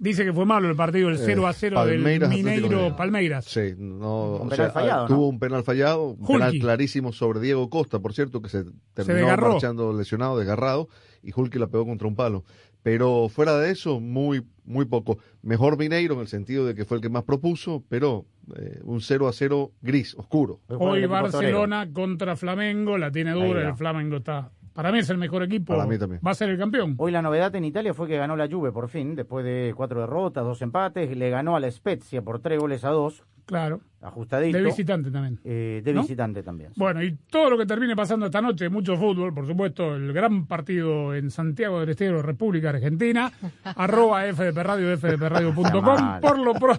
dice 0.00 0.24
que 0.24 0.32
fue 0.32 0.46
malo 0.46 0.68
el 0.70 0.76
partido, 0.76 1.08
el 1.08 1.16
Eh, 1.16 1.22
0 1.24 1.46
a 1.48 1.52
0 1.52 1.84
del 1.84 1.94
Palmeiras, 1.96 2.30
Mineiro. 2.30 2.96
Palmeiras. 2.96 3.44
Sí, 3.44 3.74
no, 3.76 4.36
Un 4.36 4.46
o 4.46 4.48
penal 4.48 4.56
sea, 4.56 4.70
fallado, 4.70 5.08
¿no? 5.08 5.14
tuvo 5.16 5.28
un 5.28 5.38
penal 5.40 5.64
fallado, 5.64 6.04
un 6.10 6.16
Hulky. 6.20 6.32
penal 6.34 6.52
clarísimo 6.60 7.12
sobre 7.12 7.40
Diego 7.40 7.68
Costa, 7.68 7.98
por 7.98 8.12
cierto, 8.14 8.40
que 8.40 8.48
se 8.48 8.64
terminó 8.94 9.36
marchando 9.36 9.92
lesionado, 9.92 10.38
desgarrado, 10.38 10.88
y 11.22 11.32
Hulky 11.34 11.58
la 11.58 11.68
pegó 11.68 11.86
contra 11.86 12.08
un 12.08 12.16
palo. 12.16 12.44
Pero 12.82 13.28
fuera 13.28 13.58
de 13.58 13.70
eso, 13.70 14.00
muy 14.00 14.44
muy 14.68 14.84
poco. 14.84 15.18
Mejor 15.42 15.78
Mineiro 15.78 16.14
en 16.14 16.20
el 16.20 16.28
sentido 16.28 16.66
de 16.66 16.74
que 16.74 16.84
fue 16.84 16.98
el 16.98 17.02
que 17.02 17.08
más 17.08 17.24
propuso, 17.24 17.82
pero 17.88 18.26
eh, 18.56 18.80
un 18.84 19.00
0 19.00 19.28
a 19.28 19.32
0 19.32 19.72
gris, 19.80 20.14
oscuro. 20.14 20.60
Hoy 20.68 21.06
Barcelona 21.06 21.90
contra 21.92 22.36
Flamengo, 22.36 22.98
la 22.98 23.10
tiene 23.10 23.32
dura, 23.32 23.68
el 23.68 23.74
Flamengo 23.74 24.18
está. 24.18 24.50
Para 24.74 24.92
mí 24.92 25.00
es 25.00 25.10
el 25.10 25.18
mejor 25.18 25.42
equipo. 25.42 25.74
Para 25.74 25.86
mí 25.86 25.98
también. 25.98 26.20
Va 26.24 26.30
a 26.30 26.34
ser 26.34 26.50
el 26.50 26.58
campeón. 26.58 26.94
Hoy 26.98 27.10
la 27.10 27.20
novedad 27.20 27.52
en 27.56 27.64
Italia 27.64 27.94
fue 27.94 28.06
que 28.06 28.16
ganó 28.16 28.36
la 28.36 28.46
Juve 28.48 28.70
por 28.70 28.88
fin, 28.88 29.16
después 29.16 29.44
de 29.44 29.72
cuatro 29.76 30.00
derrotas, 30.00 30.44
dos 30.44 30.62
empates, 30.62 31.16
le 31.16 31.30
ganó 31.30 31.56
a 31.56 31.60
la 31.60 31.70
Spezia 31.70 32.22
por 32.22 32.38
tres 32.38 32.60
goles 32.60 32.84
a 32.84 32.90
dos, 32.90 33.24
Claro. 33.48 33.80
ajustadito. 34.02 34.56
De 34.58 34.62
visitante 34.62 35.10
también. 35.10 35.40
Eh, 35.42 35.80
de 35.82 35.92
¿no? 35.94 36.02
visitante 36.02 36.42
también. 36.42 36.70
Bueno, 36.76 37.02
y 37.02 37.16
todo 37.30 37.48
lo 37.50 37.56
que 37.58 37.64
termine 37.66 37.96
pasando 37.96 38.26
esta 38.26 38.40
noche, 38.42 38.68
mucho 38.68 38.94
fútbol, 38.96 39.32
por 39.34 39.46
supuesto, 39.46 39.96
el 39.96 40.12
gran 40.12 40.46
partido 40.46 41.14
en 41.14 41.30
Santiago 41.30 41.80
del 41.80 41.88
Estero, 41.88 42.20
República 42.22 42.68
Argentina, 42.68 43.32
arroba 43.64 44.22
FDP 44.32 44.56
Radio, 44.58 44.96
fdpradio.com, 44.98 46.20
por 46.20 46.38
lo, 46.38 46.54
pro- 46.54 46.78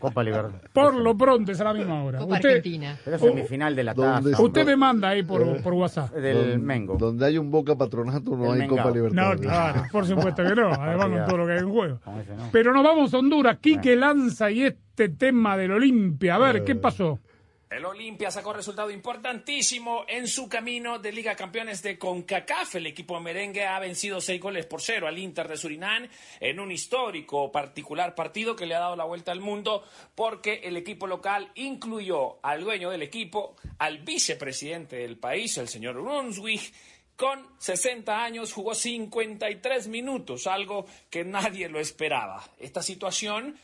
Copa 0.00 0.22
Libertad. 0.24 0.60
por 0.72 0.94
lo 0.96 1.16
pronto 1.16 1.52
es 1.52 1.60
a 1.60 1.64
la 1.64 1.74
misma 1.74 2.02
hora. 2.02 2.18
Copa 2.18 2.34
Usted, 2.34 2.48
Argentina. 2.48 2.96
Pero 3.04 3.16
es 3.16 3.22
semifinal 3.22 3.76
de 3.76 3.84
la 3.84 3.94
¿Dónde 3.94 4.32
taza. 4.32 4.42
usted 4.42 4.66
me 4.66 4.76
manda 4.76 5.08
ahí 5.10 5.22
por, 5.22 5.62
por 5.62 5.74
WhatsApp. 5.74 6.12
Del 6.12 6.36
Donde- 6.36 6.58
Mengo. 6.58 6.96
Donde 6.98 7.24
hay 7.26 7.38
un 7.38 7.50
Boca 7.50 7.76
Patronato 7.76 8.36
no 8.36 8.52
El 8.52 8.62
hay 8.62 8.68
Copa 8.68 8.90
Mengao. 8.92 9.08
No, 9.34 9.38
claro, 9.40 9.84
por 9.92 10.04
supuesto 10.06 10.42
que 10.42 10.54
no, 10.56 10.72
además 10.72 11.06
con 11.08 11.24
todo 11.26 11.36
lo 11.38 11.46
que 11.46 11.52
hay 11.52 11.58
en 11.60 11.70
juego. 11.70 12.00
Pero 12.50 12.72
nos 12.74 12.82
vamos 12.82 13.14
a 13.14 13.18
Honduras, 13.18 13.58
Quique 13.60 13.94
Lanza 13.96 14.50
y 14.50 14.62
este 14.64 14.80
tema 15.08 15.56
del 15.56 15.72
Olimpia. 15.72 16.34
A 16.34 16.38
ver, 16.38 16.64
¿qué 16.64 16.74
pasó? 16.74 17.18
El 17.70 17.84
Olimpia 17.84 18.32
sacó 18.32 18.52
resultado 18.52 18.90
importantísimo 18.90 20.04
en 20.08 20.26
su 20.26 20.48
camino 20.48 20.98
de 20.98 21.12
Liga 21.12 21.36
Campeones 21.36 21.84
de 21.84 21.96
CONCACAF. 21.96 22.74
El 22.74 22.88
equipo 22.88 23.20
merengue 23.20 23.64
ha 23.64 23.78
vencido 23.78 24.20
seis 24.20 24.40
goles 24.40 24.66
por 24.66 24.82
cero 24.82 25.06
al 25.06 25.16
Inter 25.16 25.46
de 25.46 25.56
Surinam 25.56 26.08
en 26.40 26.58
un 26.58 26.72
histórico 26.72 27.52
particular 27.52 28.16
partido 28.16 28.56
que 28.56 28.66
le 28.66 28.74
ha 28.74 28.80
dado 28.80 28.96
la 28.96 29.04
vuelta 29.04 29.30
al 29.30 29.38
mundo 29.38 29.84
porque 30.16 30.62
el 30.64 30.76
equipo 30.76 31.06
local 31.06 31.52
incluyó 31.54 32.44
al 32.44 32.64
dueño 32.64 32.90
del 32.90 33.02
equipo, 33.02 33.54
al 33.78 33.98
vicepresidente 33.98 34.96
del 34.96 35.16
país, 35.16 35.56
el 35.56 35.68
señor 35.68 35.94
Brunswick, 36.02 36.72
con 37.14 37.46
60 37.58 38.24
años 38.24 38.52
jugó 38.52 38.74
53 38.74 39.86
minutos, 39.86 40.48
algo 40.48 40.86
que 41.08 41.22
nadie 41.22 41.68
lo 41.68 41.78
esperaba. 41.78 42.42
Esta 42.58 42.82
situación 42.82 43.56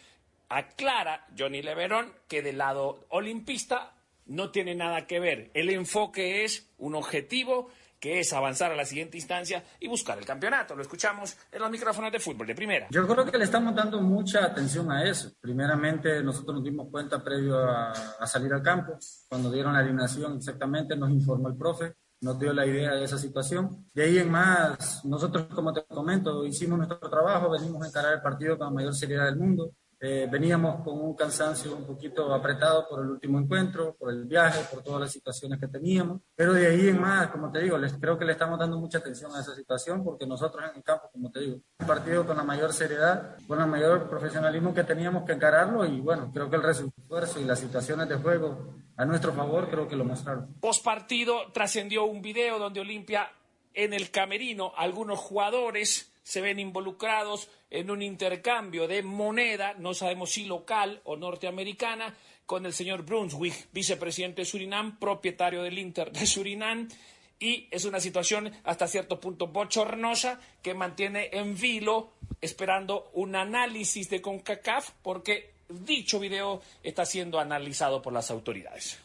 aclara 0.49 1.27
Johnny 1.37 1.63
Leverón 1.63 2.13
que 2.29 2.43
del 2.43 2.59
lado 2.59 3.07
olimpista 3.09 3.95
no 4.27 4.51
tiene 4.51 4.75
nada 4.75 5.07
que 5.07 5.21
ver. 5.21 5.51
El 5.55 5.71
enfoque 5.71 6.45
es 6.45 6.69
un 6.79 6.95
objetivo 6.95 7.71
que 8.01 8.21
es 8.21 8.33
avanzar 8.33 8.73
a 8.73 8.77
la 8.77 8.85
siguiente 8.85 9.17
instancia 9.17 9.65
y 9.81 9.89
buscar 9.89 10.19
el 10.19 10.25
campeonato. 10.25 10.75
Lo 10.75 10.83
escuchamos 10.83 11.37
en 11.51 11.61
los 11.61 11.71
micrófonos 11.71 12.13
de 12.13 12.21
fútbol 12.21 12.47
de 12.47 12.55
primera. 12.55 12.87
Yo 12.91 13.07
creo 13.07 13.25
que 13.25 13.39
le 13.39 13.45
estamos 13.45 13.75
dando 13.75 14.01
mucha 14.01 14.45
atención 14.45 14.91
a 14.91 15.05
eso. 15.05 15.33
Primeramente, 15.41 16.23
nosotros 16.23 16.57
nos 16.57 16.65
dimos 16.65 16.89
cuenta 16.91 17.23
previo 17.23 17.59
a, 17.59 17.95
salir 18.27 18.53
al 18.53 18.63
campo, 18.63 18.99
cuando 19.29 19.51
dieron 19.51 19.73
la 19.73 19.81
alineación 19.81 20.37
exactamente, 20.37 20.97
nos 20.97 21.11
informó 21.11 21.49
el 21.49 21.57
profe, 21.57 21.95
nos 22.21 22.39
dio 22.39 22.53
la 22.53 22.67
idea 22.67 22.93
de 22.95 23.05
esa 23.05 23.19
situación. 23.19 23.87
De 23.95 24.05
ahí 24.05 24.19
en 24.19 24.31
más, 24.31 25.05
nosotros, 25.05 25.47
como 25.55 25.73
te 25.73 25.85
comento, 25.85 26.45
hicimos 26.45 26.79
nuestro 26.79 26.99
trabajo, 27.09 27.51
venimos 27.51 27.83
a 27.83 27.89
encarar 27.89 28.15
el 28.15 28.21
partido 28.21 28.59
con 28.59 28.67
la 28.67 28.73
mayor 28.73 28.95
seriedad 28.95 29.25
del 29.25 29.37
mundo. 29.37 29.73
Eh, 29.99 30.29
veníamos 30.31 30.83
con 30.85 31.01
un 31.01 31.15
cansancio 31.15 31.75
un 31.75 31.87
poquito 31.87 32.35
apretado 32.35 32.87
por 32.89 33.03
el 33.03 33.11
último 33.11 33.39
encuentro, 33.39 33.97
por 33.99 34.13
el 34.13 34.25
viaje, 34.25 34.61
por 34.71 34.83
todas 34.83 35.01
las 35.01 35.13
situaciones 35.13 35.59
que 35.59 35.69
teníamos. 35.69 36.21
Pero 36.35 36.53
de 36.53 36.67
ahí 36.67 36.89
en 36.89 37.01
más, 37.01 37.29
como 37.29 37.51
te 37.51 37.61
digo, 37.61 37.79
les, 37.79 37.95
creo 37.95 38.19
que 38.19 38.25
le 38.25 38.33
estamos 38.33 38.59
dando 38.59 38.79
mucha 38.79 38.99
atención 38.99 39.35
a 39.35 39.41
esa 39.41 39.55
situación 39.55 40.05
porque 40.05 40.27
nosotros 40.27 40.65
en 40.71 40.77
el 40.77 40.83
campo, 40.83 41.09
como 41.11 41.31
te 41.31 41.41
digo, 41.41 41.61
un 41.79 41.87
partido 41.87 42.27
con 42.27 42.37
la 42.37 42.45
mayor 42.45 42.73
seriedad, 42.73 43.37
con 43.47 43.61
el 43.61 43.67
mayor 43.67 44.09
profesionalismo 44.09 44.75
que 44.75 44.85
teníamos 44.85 45.25
que 45.25 45.33
encararlo 45.33 45.87
y 45.87 46.01
bueno, 46.01 46.31
creo 46.33 46.51
que 46.51 46.57
el 46.57 46.63
resultado 46.63 46.97
y 47.41 47.45
las 47.45 47.61
situaciones 47.61 48.09
de 48.09 48.17
juego 48.17 48.75
a 48.97 49.05
nuestro 49.05 49.33
favor 49.33 49.71
creo 49.71 49.89
que 49.89 49.97
lo 49.97 50.05
mostraron. 50.05 50.55
Post 50.61 50.85
partido 50.85 51.53
trascendió 51.53 52.05
un 52.05 52.21
video 52.21 52.59
donde 52.59 52.81
Olimpia 52.81 53.31
en 53.73 53.93
el 53.93 54.11
camerino, 54.11 54.73
algunos 54.77 55.19
jugadores 55.19 56.13
se 56.27 56.41
ven 56.41 56.59
involucrados 56.59 57.49
en 57.71 57.89
un 57.89 58.03
intercambio 58.03 58.89
de 58.89 59.05
moneda, 59.05 59.75
no 59.79 59.95
sabemos 59.95 60.33
si 60.33 60.45
local 60.45 61.01
o 61.05 61.17
norteamericana, 61.17 62.17
con 62.47 62.67
el 62.67 62.73
señor 62.73 63.05
Brunswick, 63.05 63.69
vicepresidente 63.71 64.43
de 64.43 64.47
Surinam, 64.47 64.99
propietario 64.99 65.63
del 65.63 65.79
Inter 65.79 66.11
de 66.11 66.27
Surinam, 66.27 66.89
y 67.39 67.69
es 67.71 67.85
una 67.85 68.01
situación 68.01 68.53
hasta 68.65 68.89
cierto 68.89 69.21
punto 69.21 69.47
bochornosa 69.47 70.41
que 70.61 70.75
mantiene 70.75 71.31
en 71.33 71.57
vilo 71.57 72.15
esperando 72.41 73.13
un 73.13 73.37
análisis 73.37 74.11
de 74.11 74.21
CONCACAF 74.21 74.91
porque 75.05 75.53
dicho 75.69 76.19
video 76.19 76.61
está 76.83 77.07
siendo 77.07 77.39
analizado 77.39 78.03
por 78.03 78.13
las 78.13 78.33
autoridades. 78.33 78.99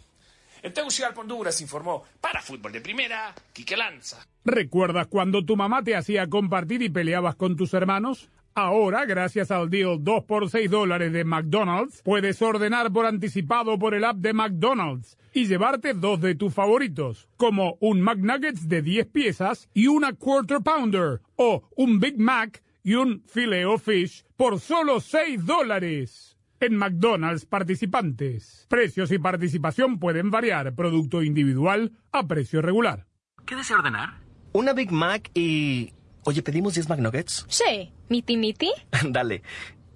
En 0.63 0.73
Tegucigalpa, 0.73 1.21
Honduras, 1.21 1.61
informó 1.61 2.03
para 2.19 2.41
Fútbol 2.41 2.71
de 2.71 2.81
Primera, 2.81 3.35
Quique 3.53 3.77
Lanza. 3.77 4.25
¿Recuerdas 4.43 5.05
cuando 5.07 5.45
tu 5.45 5.55
mamá 5.55 5.83
te 5.83 5.95
hacía 5.95 6.27
compartir 6.27 6.81
y 6.81 6.89
peleabas 6.89 7.35
con 7.35 7.55
tus 7.55 7.75
hermanos? 7.75 8.31
Ahora, 8.55 9.05
gracias 9.05 9.51
al 9.51 9.69
deal 9.69 10.03
2 10.03 10.23
por 10.25 10.49
6 10.49 10.69
dólares 10.69 11.13
de 11.13 11.23
McDonald's, 11.23 12.01
puedes 12.03 12.41
ordenar 12.41 12.91
por 12.91 13.05
anticipado 13.05 13.77
por 13.77 13.93
el 13.93 14.03
app 14.03 14.17
de 14.17 14.33
McDonald's 14.33 15.17
y 15.33 15.45
llevarte 15.45 15.93
dos 15.93 16.19
de 16.19 16.35
tus 16.35 16.53
favoritos, 16.53 17.29
como 17.37 17.77
un 17.79 18.01
McNuggets 18.01 18.67
de 18.67 18.81
10 18.81 19.07
piezas 19.07 19.69
y 19.73 19.87
una 19.87 20.13
Quarter 20.13 20.61
Pounder, 20.61 21.21
o 21.35 21.69
un 21.77 21.99
Big 21.99 22.17
Mac 22.17 22.63
y 22.83 22.95
un 22.95 23.23
Filet 23.27 23.65
o 23.65 23.77
Fish 23.77 24.25
por 24.35 24.59
solo 24.59 24.99
6 24.99 25.45
dólares. 25.45 26.35
En 26.59 26.75
McDonald's 26.75 27.45
participantes. 27.45 28.65
Precios 28.69 29.11
y 29.11 29.19
participación 29.19 29.97
pueden 29.97 30.29
variar. 30.29 30.75
Producto 30.75 31.23
individual 31.23 31.91
a 32.11 32.27
precio 32.27 32.61
regular. 32.61 33.07
¿Qué 33.45 33.55
desea 33.55 33.77
ordenar? 33.77 34.30
Una 34.53 34.73
Big 34.73 34.91
Mac 34.91 35.31
y... 35.33 35.93
Oye, 36.23 36.43
¿pedimos 36.43 36.75
10 36.75 36.89
McNuggets? 36.89 37.45
Sí. 37.47 37.91
¿Miti 38.09 38.37
miti? 38.37 38.71
Dale. 39.09 39.41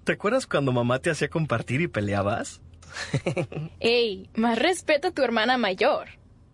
¿Te 0.03 0.14
acuerdas 0.14 0.47
cuando 0.47 0.72
mamá 0.72 0.99
te 0.99 1.10
hacía 1.10 1.30
compartir 1.30 1.82
y 1.82 1.88
peleabas? 1.88 2.62
Ey, 3.80 4.30
más 4.36 4.58
respeto 4.58 5.10
a 5.10 5.12
tu 5.12 5.24
hermana 5.24 5.58
mayor. 5.58 6.08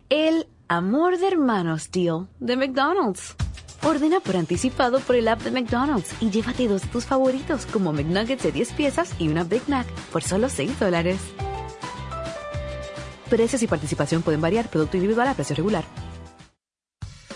El 0.09 0.47
amor 0.67 1.17
de 1.17 1.27
hermanos 1.27 1.91
deal 1.91 2.27
de 2.39 2.57
McDonald's. 2.57 3.35
Ordena 3.83 4.19
por 4.19 4.35
anticipado 4.35 4.99
por 4.99 5.15
el 5.15 5.27
app 5.27 5.41
de 5.41 5.51
McDonald's 5.51 6.13
y 6.21 6.29
llévate 6.29 6.67
dos 6.67 6.83
de 6.83 6.87
tus 6.89 7.05
favoritos 7.05 7.65
como 7.65 7.93
McNuggets 7.93 8.43
de 8.43 8.51
10 8.51 8.73
piezas 8.73 9.15
y 9.19 9.27
una 9.27 9.43
Big 9.43 9.63
Mac 9.67 9.87
por 10.11 10.23
solo 10.23 10.49
6 10.49 10.79
dólares. 10.79 11.19
Precios 13.29 13.63
y 13.63 13.67
participación 13.67 14.21
pueden 14.21 14.41
variar. 14.41 14.69
Producto 14.69 14.97
individual 14.97 15.27
a 15.29 15.33
precio 15.33 15.55
regular. 15.55 15.85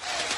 you. 0.00 0.37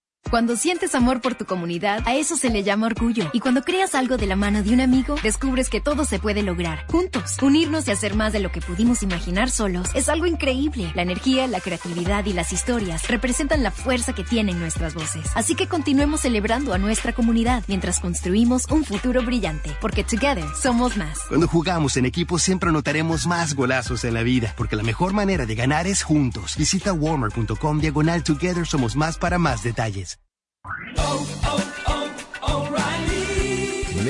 Cuando 0.31 0.55
sientes 0.55 0.95
amor 0.95 1.19
por 1.19 1.35
tu 1.35 1.43
comunidad, 1.43 2.03
a 2.05 2.15
eso 2.15 2.37
se 2.37 2.49
le 2.49 2.63
llama 2.63 2.85
orgullo. 2.85 3.29
Y 3.33 3.41
cuando 3.41 3.63
creas 3.63 3.95
algo 3.95 4.15
de 4.15 4.27
la 4.27 4.37
mano 4.37 4.63
de 4.63 4.73
un 4.73 4.79
amigo, 4.79 5.15
descubres 5.21 5.69
que 5.69 5.81
todo 5.81 6.05
se 6.05 6.19
puede 6.19 6.41
lograr. 6.41 6.85
Juntos, 6.87 7.35
unirnos 7.41 7.85
y 7.85 7.91
hacer 7.91 8.15
más 8.15 8.31
de 8.31 8.39
lo 8.39 8.49
que 8.49 8.61
pudimos 8.61 9.03
imaginar 9.03 9.49
solos 9.49 9.89
es 9.93 10.07
algo 10.07 10.27
increíble. 10.27 10.89
La 10.95 11.01
energía, 11.01 11.47
la 11.47 11.59
creatividad 11.59 12.25
y 12.27 12.31
las 12.31 12.53
historias 12.53 13.09
representan 13.09 13.61
la 13.61 13.71
fuerza 13.71 14.13
que 14.13 14.23
tienen 14.23 14.57
nuestras 14.57 14.93
voces. 14.93 15.29
Así 15.35 15.53
que 15.53 15.67
continuemos 15.67 16.21
celebrando 16.21 16.73
a 16.73 16.77
nuestra 16.77 17.11
comunidad 17.11 17.65
mientras 17.67 17.99
construimos 17.99 18.71
un 18.71 18.85
futuro 18.85 19.21
brillante. 19.23 19.75
Porque 19.81 20.05
together 20.05 20.45
somos 20.55 20.95
más. 20.95 21.19
Cuando 21.27 21.49
jugamos 21.49 21.97
en 21.97 22.05
equipo 22.05 22.39
siempre 22.39 22.69
anotaremos 22.69 23.27
más 23.27 23.53
golazos 23.53 24.05
en 24.05 24.13
la 24.13 24.23
vida, 24.23 24.53
porque 24.55 24.77
la 24.77 24.83
mejor 24.83 25.11
manera 25.11 25.45
de 25.45 25.55
ganar 25.55 25.87
es 25.87 26.03
juntos. 26.03 26.55
Visita 26.55 26.93
warmer.com 26.93 27.81
diagonal 27.81 28.23
together 28.23 28.65
somos 28.65 28.95
más 28.95 29.17
para 29.17 29.37
más 29.37 29.61
detalles. 29.61 30.20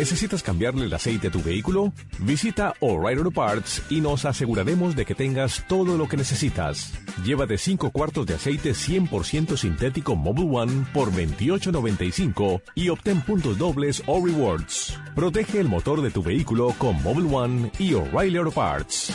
¿Necesitas 0.01 0.41
cambiarle 0.41 0.85
el 0.85 0.93
aceite 0.95 1.27
a 1.27 1.31
tu 1.31 1.43
vehículo? 1.43 1.93
Visita 2.19 2.73
O'Reilly 2.79 3.19
Auto 3.19 3.29
Parts 3.29 3.83
y 3.89 4.01
nos 4.01 4.25
aseguraremos 4.25 4.95
de 4.95 5.05
que 5.05 5.13
tengas 5.13 5.63
todo 5.67 5.95
lo 5.95 6.07
que 6.07 6.17
necesitas. 6.17 6.91
Llévate 7.23 7.57
5 7.59 7.91
cuartos 7.91 8.25
de 8.25 8.33
aceite 8.33 8.71
100% 8.71 9.55
sintético 9.57 10.15
Mobile 10.15 10.49
One 10.49 10.85
por 10.91 11.11
$28.95 11.11 12.61
y 12.73 12.89
obtén 12.89 13.21
puntos 13.21 13.59
dobles 13.59 14.01
o 14.07 14.25
rewards. 14.25 14.99
Protege 15.13 15.59
el 15.59 15.67
motor 15.69 16.01
de 16.01 16.09
tu 16.09 16.23
vehículo 16.23 16.73
con 16.79 17.01
Mobile 17.03 17.35
One 17.35 17.71
y 17.77 17.93
O'Reilly 17.93 18.37
Auto 18.37 18.51
Parts. 18.51 19.13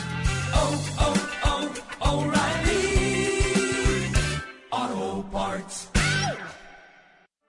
Auto 4.71 5.25
Parts. 5.31 5.96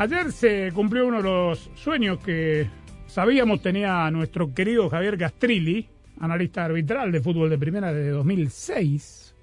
Ayer 0.00 0.32
se 0.32 0.72
cumplió 0.72 1.06
uno 1.06 1.18
de 1.18 1.22
los 1.24 1.70
sueños 1.74 2.20
que 2.20 2.66
sabíamos 3.06 3.60
tenía 3.60 4.10
nuestro 4.10 4.54
querido 4.54 4.88
Javier 4.88 5.18
Gastrilli, 5.18 5.86
analista 6.20 6.64
arbitral 6.64 7.12
de 7.12 7.20
fútbol 7.20 7.50
de 7.50 7.58
primera 7.58 7.92
desde 7.92 8.08
2006. 8.12 9.34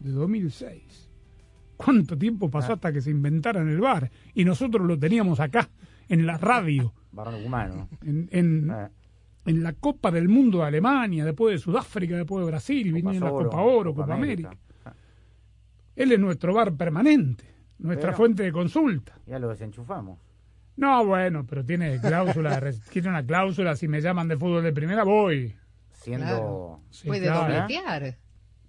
De 0.00 0.10
2006. 0.10 1.08
¿Cuánto 1.76 2.18
tiempo 2.18 2.50
pasó 2.50 2.72
hasta 2.72 2.92
que 2.92 3.00
se 3.00 3.12
inventara 3.12 3.60
en 3.60 3.68
el 3.68 3.80
bar? 3.80 4.10
Y 4.34 4.44
nosotros 4.44 4.84
lo 4.84 4.98
teníamos 4.98 5.38
acá, 5.38 5.70
en 6.08 6.26
la 6.26 6.36
radio. 6.36 6.92
Varón 7.12 7.36
humano. 7.44 7.88
En, 8.04 8.28
en, 8.32 8.70
Eh. 8.72 8.88
en 9.46 9.62
la 9.62 9.72
Copa 9.74 10.10
del 10.10 10.28
Mundo 10.28 10.58
de 10.58 10.64
Alemania, 10.64 11.24
después 11.24 11.52
de 11.54 11.58
Sudáfrica, 11.60 12.16
después 12.16 12.44
de 12.44 12.50
Brasil, 12.50 12.92
vino 12.92 13.12
en 13.12 13.20
la 13.20 13.30
Copa 13.30 13.60
Oro, 13.60 13.94
Copa 13.94 14.02
Copa, 14.06 14.14
América. 14.16 14.48
América. 14.48 14.96
Él 15.94 16.10
es 16.10 16.18
nuestro 16.18 16.54
bar 16.54 16.74
permanente, 16.74 17.44
nuestra 17.82 18.08
Pero- 18.10 18.16
fuente 18.16 18.42
de 18.42 18.52
consulta. 18.52 19.12
Ya 19.26 19.38
lo 19.38 19.48
desenchufamos. 19.48 20.18
No, 20.76 21.04
bueno, 21.04 21.44
pero 21.46 21.64
tiene 21.64 22.00
cláusula, 22.00 22.60
tiene 22.90 23.08
una 23.10 23.24
cláusula, 23.26 23.76
si 23.76 23.88
me 23.88 24.00
llaman 24.00 24.28
de 24.28 24.36
fútbol 24.36 24.62
de 24.62 24.72
primera, 24.72 25.04
voy. 25.04 25.54
Siendo. 25.92 26.26
Claro. 26.26 26.80
Sí, 26.90 27.06
Puede 27.08 27.26
claro. 27.26 27.40
dobletear. 27.52 28.16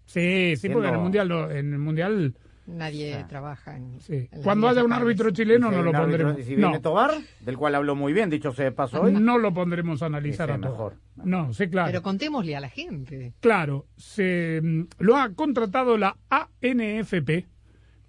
Sí, 0.06 0.52
sí, 0.52 0.56
Siendo- 0.58 0.78
porque 0.80 0.90
en 0.90 0.96
el 0.96 1.00
Mundial, 1.02 1.30
no- 1.30 1.50
en 1.50 1.74
el 1.74 1.80
mundial 1.80 2.36
Nadie 2.68 3.26
trabaja 3.28 3.76
en. 3.78 4.00
sí. 4.02 4.28
en 4.32 4.42
Cuando 4.44 4.68
haya 4.68 4.84
un 4.84 4.92
árbitro 4.94 5.32
chileno 5.32 5.70
Si 5.70 5.76
no 5.76 5.82
lo 5.82 5.90
árbitro- 5.92 6.02
pondremos. 6.02 6.36
Si 6.44 6.56
viene 6.56 6.72
No, 6.74 6.82
Tobar, 6.82 7.12
del 7.42 7.58
cual 7.58 7.76
habló 7.76 7.96
muy 7.96 8.12
bien, 8.14 8.30
dicho 8.30 8.52
sea 8.52 8.66
de 8.66 8.72
paso 8.74 9.02
hoy. 9.02 9.14
no 9.14 9.38
lo 9.38 9.54
pondremos 9.54 10.02
a 10.04 10.06
analizar 10.08 10.52
a 10.52 10.58
mejor. 10.58 10.96
No, 11.16 11.54
sí, 11.54 11.70
claro. 11.70 11.88
Pero 11.88 12.02
contémosle 12.02 12.56
a 12.56 12.60
la 12.60 12.70
gente. 12.70 13.34
Claro, 13.40 13.88
se 13.98 14.62
lo 15.00 15.16
ha 15.18 15.34
contratado 15.34 15.98
la 15.98 16.18
ANFP 16.30 17.48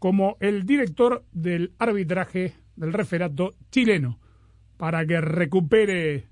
como 0.05 0.37
el 0.39 0.67
director 0.67 1.25
del 1.33 1.73
arbitraje 1.79 2.53
del 2.77 2.93
referato 2.93 3.55
chileno 3.71 4.19
para 4.77 5.07
que 5.07 5.19
recupere 5.19 6.27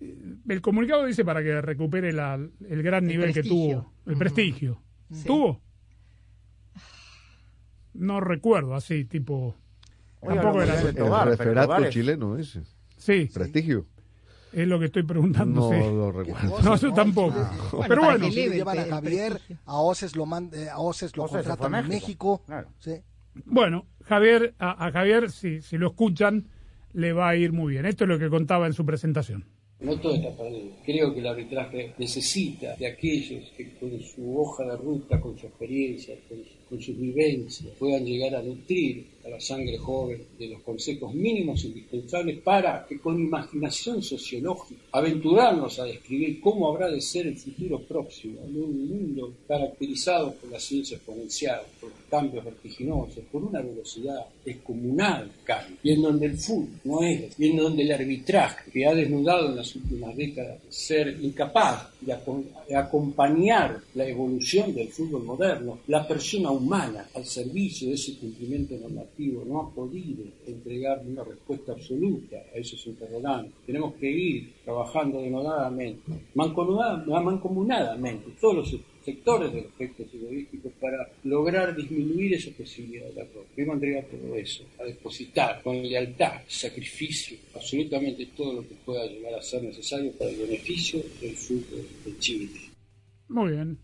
eh, 0.00 0.34
el 0.48 0.60
comunicado 0.60 1.06
dice 1.06 1.24
para 1.24 1.44
que 1.44 1.60
recupere 1.60 2.12
la- 2.12 2.34
el 2.34 2.82
gran 2.82 3.04
El 3.04 3.08
nivel 3.10 3.32
que 3.32 3.44
tuvo, 3.44 3.92
el 4.04 4.16
prestigio. 4.16 4.82
Sí. 5.12 5.28
¿Tuvo? 5.28 5.60
No 7.94 8.18
recuerdo 8.18 8.74
así, 8.74 9.04
tipo 9.04 9.54
Hoy 10.18 10.34
tampoco 10.34 10.62
era 10.62 10.80
El 10.80 10.92
pero 10.96 11.24
referato 11.24 11.88
chileno 11.88 12.36
ese. 12.36 12.62
Sí, 12.96 13.30
Prestigio. 13.32 13.86
Es 14.52 14.66
lo 14.68 14.78
que 14.78 14.86
estoy 14.86 15.02
preguntando. 15.02 15.70
No 15.72 15.90
lo 15.90 16.12
recuerdo. 16.12 16.58
No, 16.62 16.76
yo 16.76 16.92
tampoco. 16.92 17.34
Bueno, 17.72 17.84
Pero 17.88 18.02
bueno, 18.04 18.30
Sí, 18.30 18.48
llevan 18.48 18.78
a 18.78 18.84
Javier, 18.84 19.40
a 19.64 19.78
Oces 19.80 20.16
lo, 20.16 20.26
man- 20.26 20.50
eh, 20.54 20.68
a 20.70 20.78
Oces 20.78 21.16
lo 21.16 21.24
Oces 21.24 21.46
contratan 21.46 21.74
en 21.84 21.88
México. 21.88 21.96
México. 22.38 22.42
Claro. 22.46 22.68
Sí. 22.78 22.92
Bueno, 23.44 23.86
Javier, 24.04 24.54
a, 24.58 24.86
a 24.86 24.90
Javier, 24.92 25.30
si, 25.30 25.60
si 25.60 25.76
lo 25.76 25.88
escuchan, 25.88 26.46
le 26.94 27.12
va 27.12 27.28
a 27.28 27.36
ir 27.36 27.52
muy 27.52 27.72
bien. 27.74 27.84
Esto 27.86 28.04
es 28.04 28.08
lo 28.08 28.18
que 28.18 28.30
contaba 28.30 28.66
en 28.66 28.72
su 28.72 28.86
presentación. 28.86 29.44
No 29.78 30.00
todo 30.00 30.14
está 30.14 30.34
perdido. 30.34 30.70
Creo 30.86 31.12
que 31.12 31.20
el 31.20 31.26
arbitraje 31.26 31.92
necesita 31.98 32.76
de 32.76 32.86
aquellos 32.86 33.52
que 33.58 33.74
con 33.78 34.00
su 34.00 34.40
hoja 34.40 34.64
de 34.64 34.76
ruta, 34.78 35.20
con 35.20 35.36
su 35.38 35.46
experiencia, 35.46 36.14
con, 36.30 36.38
con 36.68 36.80
sus 36.80 36.96
vivencias, 36.98 37.72
puedan 37.78 38.04
llegar 38.04 38.34
a 38.34 38.42
nutrir 38.42 39.06
a 39.24 39.30
la 39.30 39.40
sangre 39.40 39.76
joven 39.78 40.22
de 40.38 40.48
los 40.48 40.62
consejos 40.62 41.12
mínimos 41.14 41.64
indispensables 41.64 42.38
para 42.40 42.86
que 42.86 42.98
con 42.98 43.18
imaginación 43.20 44.02
sociológica 44.02 44.80
aventurarnos 44.92 45.78
a 45.78 45.84
describir 45.84 46.40
cómo 46.40 46.68
habrá 46.68 46.88
de 46.88 47.00
ser 47.00 47.26
el 47.26 47.36
futuro 47.36 47.80
próximo 47.80 48.40
en 48.46 48.62
un 48.62 48.88
mundo 48.88 49.34
caracterizado 49.48 50.32
por 50.34 50.50
la 50.50 50.60
ciencia 50.60 50.96
exponencial, 50.96 51.62
por 51.80 51.90
cambios 52.08 52.44
vertiginosos, 52.44 53.24
por 53.30 53.42
una 53.42 53.60
velocidad 53.60 54.26
descomunal 54.44 55.30
y 55.82 55.92
en 55.92 56.02
donde 56.02 56.26
el 56.26 56.38
fútbol 56.38 56.68
no 56.84 57.02
es, 57.02 57.38
y 57.38 57.50
en 57.50 57.56
donde 57.56 57.82
el 57.82 57.92
arbitraje, 57.92 58.70
que 58.70 58.86
ha 58.86 58.94
desnudado 58.94 59.48
en 59.48 59.56
las 59.56 59.74
últimas 59.74 60.16
décadas 60.16 60.58
ser 60.68 61.18
incapaz 61.20 61.88
de, 62.00 62.16
de 62.68 62.76
acompañar 62.76 63.80
la 63.94 64.06
evolución 64.06 64.74
del 64.74 64.88
fútbol 64.88 65.24
moderno, 65.24 65.80
la 65.88 66.06
persona 66.06 66.50
humana 66.56 67.06
al 67.14 67.24
servicio 67.24 67.88
de 67.88 67.94
ese 67.94 68.18
cumplimiento 68.18 68.76
normativo 68.76 69.44
no 69.46 69.60
ha 69.60 69.74
podido 69.74 70.24
entregar 70.46 71.02
una 71.06 71.22
respuesta 71.24 71.72
absoluta 71.72 72.36
a 72.36 72.58
esos 72.58 72.86
interrogantes. 72.86 73.52
Tenemos 73.66 73.94
que 73.94 74.10
ir 74.10 74.52
trabajando 74.64 75.20
denodadamente, 75.20 76.00
mancomunada- 76.34 77.04
mancomunadamente, 77.22 78.32
todos 78.40 78.56
los 78.56 78.80
sectores 79.04 79.52
del 79.52 79.64
espectro 79.66 80.04
periodístico 80.06 80.68
para 80.80 81.08
lograr 81.24 81.76
disminuir 81.76 82.34
esa 82.34 82.50
posibilidad 82.50 83.06
de 83.12 83.20
error. 83.20 83.46
Yo 83.56 83.72
entregar 83.72 84.04
todo 84.06 84.34
eso, 84.34 84.64
a 84.80 84.84
depositar 84.84 85.62
con 85.62 85.80
lealtad, 85.80 86.40
sacrificio, 86.48 87.38
absolutamente 87.54 88.26
todo 88.36 88.54
lo 88.54 88.62
que 88.68 88.74
pueda 88.84 89.06
llegar 89.06 89.34
a 89.34 89.42
ser 89.42 89.62
necesario 89.62 90.10
para 90.12 90.30
el 90.30 90.38
beneficio 90.38 91.00
del 91.20 91.36
fútbol 91.36 91.86
de 92.04 92.18
Chile. 92.18 92.48
Muy 93.28 93.52
bien. 93.52 93.78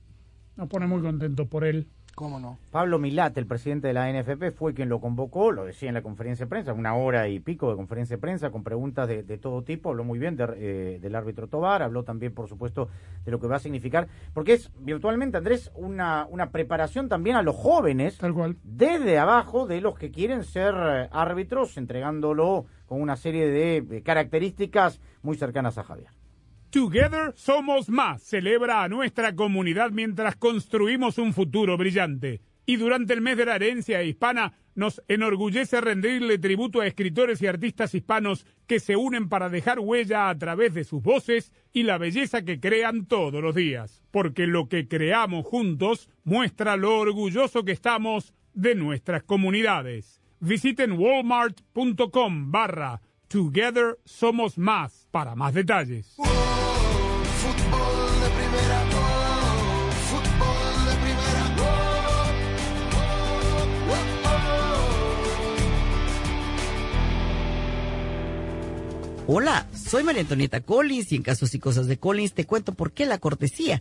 Nos 0.57 0.69
pone 0.69 0.87
muy 0.87 1.01
contentos 1.01 1.47
por 1.49 1.65
él. 1.65 1.87
¿Cómo 2.15 2.39
no? 2.39 2.59
Pablo 2.71 2.99
Milat, 2.99 3.37
el 3.39 3.47
presidente 3.47 3.89
de 3.89 3.95
la 3.95 4.13
NFP, 4.13 4.51
fue 4.55 4.75
quien 4.75 4.89
lo 4.91 5.01
convocó, 5.01 5.51
lo 5.51 5.65
decía 5.65 5.89
en 5.89 5.95
la 5.95 6.03
conferencia 6.03 6.45
de 6.45 6.51
prensa, 6.51 6.73
una 6.75 6.95
hora 6.95 7.29
y 7.29 7.41
pico 7.41 7.71
de 7.71 7.77
conferencia 7.77 8.17
de 8.17 8.21
prensa 8.21 8.51
con 8.51 8.63
preguntas 8.63 9.09
de, 9.09 9.23
de 9.23 9.39
todo 9.39 9.63
tipo, 9.63 9.91
habló 9.91 10.05
muy 10.05 10.19
bien 10.19 10.37
de, 10.37 10.47
eh, 10.57 10.99
del 11.01 11.15
árbitro 11.15 11.49
Tobar, 11.49 11.83
habló 11.83 12.03
también, 12.05 12.35
por 12.35 12.49
supuesto, 12.49 12.89
de 13.25 13.31
lo 13.31 13.41
que 13.41 13.47
va 13.47 13.57
a 13.57 13.61
significar, 13.61 14.09
porque 14.35 14.53
es 14.55 14.71
virtualmente, 14.79 15.39
Andrés, 15.39 15.73
una, 15.75 16.27
una 16.31 16.51
preparación 16.51 17.09
también 17.09 17.37
a 17.37 17.43
los 17.43 17.57
jóvenes, 17.57 18.19
Tal 18.19 18.35
cual. 18.35 18.57
desde 18.63 19.19
abajo, 19.19 19.67
de 19.67 19.81
los 19.81 19.99
que 19.99 20.11
quieren 20.11 20.45
ser 20.45 20.75
eh, 20.77 21.09
árbitros, 21.13 21.79
entregándolo 21.79 22.67
con 22.87 23.01
una 23.01 23.17
serie 23.17 23.47
de 23.47 24.03
características 24.03 25.01
muy 25.23 25.37
cercanas 25.37 25.79
a 25.79 25.85
Javier. 25.85 26.11
Together 26.73 27.35
somos 27.37 27.91
más. 27.91 28.23
Celebra 28.23 28.83
a 28.83 28.89
nuestra 28.89 29.37
comunidad 29.37 29.91
mientras 29.91 30.37
construimos 30.37 31.19
un 31.19 31.35
futuro 31.35 31.77
brillante. 31.77 32.41
Y 32.65 32.77
durante 32.77 33.13
el 33.13 33.21
mes 33.21 33.37
de 33.37 33.45
la 33.45 33.57
herencia 33.57 34.03
hispana, 34.03 34.55
nos 34.75 35.03
enorgullece 35.07 35.83
rendirle 35.83 36.39
tributo 36.39 36.81
a 36.81 36.87
escritores 36.87 37.43
y 37.43 37.47
artistas 37.47 37.95
hispanos 37.95 38.47
que 38.67 38.81
se 38.81 38.97
unen 38.97 39.29
para 39.29 39.51
dejar 39.51 39.81
huella 39.81 40.31
a 40.31 40.39
través 40.39 40.73
de 40.73 40.85
sus 40.85 41.03
voces 41.03 41.53
y 41.75 41.83
la 41.83 41.99
belleza 41.99 42.41
que 42.41 42.59
crean 42.59 43.05
todos 43.05 43.43
los 43.43 43.55
días, 43.55 44.01
porque 44.11 44.47
lo 44.47 44.71
que 44.71 44.89
creamos 44.89 45.45
juntos 45.45 46.09
muestra 46.25 46.79
lo 46.79 46.99
orgulloso 46.99 47.67
que 47.67 47.73
estamos 47.73 48.33
de 48.55 48.77
nuestras 48.77 49.25
comunidades. 49.25 50.23
Visiten 50.41 50.93
walmart.com 50.93 52.51
barra 52.51 53.03
Together 53.29 53.99
Somos 54.07 54.57
Más 54.57 55.07
para 55.11 55.35
más 55.35 55.53
detalles. 55.53 56.17
Hola, 69.35 69.67
soy 69.75 70.03
María 70.03 70.21
Antonieta 70.21 70.61
Collins 70.61 71.11
y 71.11 71.17
en 71.17 71.23
Casos 71.23 71.55
y 71.55 71.59
Cosas 71.59 71.87
de 71.87 71.97
Collins 71.97 72.35
te 72.35 72.45
cuento 72.45 72.75
por 72.75 72.93
qué 72.93 73.07
la 73.07 73.17
cortesía 73.17 73.81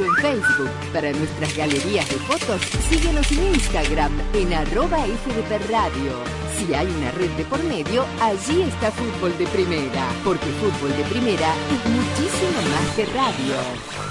En 0.01 0.15
Facebook. 0.15 0.69
Para 0.93 1.11
nuestras 1.11 1.55
galerías 1.55 2.09
de 2.09 2.15
fotos, 2.15 2.61
síguenos 2.89 3.31
en 3.31 3.53
Instagram 3.53 4.11
en 4.33 4.53
arroba 4.53 4.97
FDP 4.97 5.69
Radio. 5.69 6.13
Si 6.57 6.73
hay 6.73 6.87
una 6.87 7.11
red 7.11 7.29
de 7.31 7.45
por 7.45 7.63
medio, 7.63 8.05
allí 8.19 8.63
está 8.63 8.91
Fútbol 8.91 9.37
de 9.37 9.45
Primera, 9.47 10.07
porque 10.23 10.47
Fútbol 10.59 10.97
de 10.97 11.03
Primera 11.03 11.53
es 11.69 11.91
muchísimo 11.91 12.61
más 12.71 12.95
que 12.95 13.05
radio. 13.05 14.10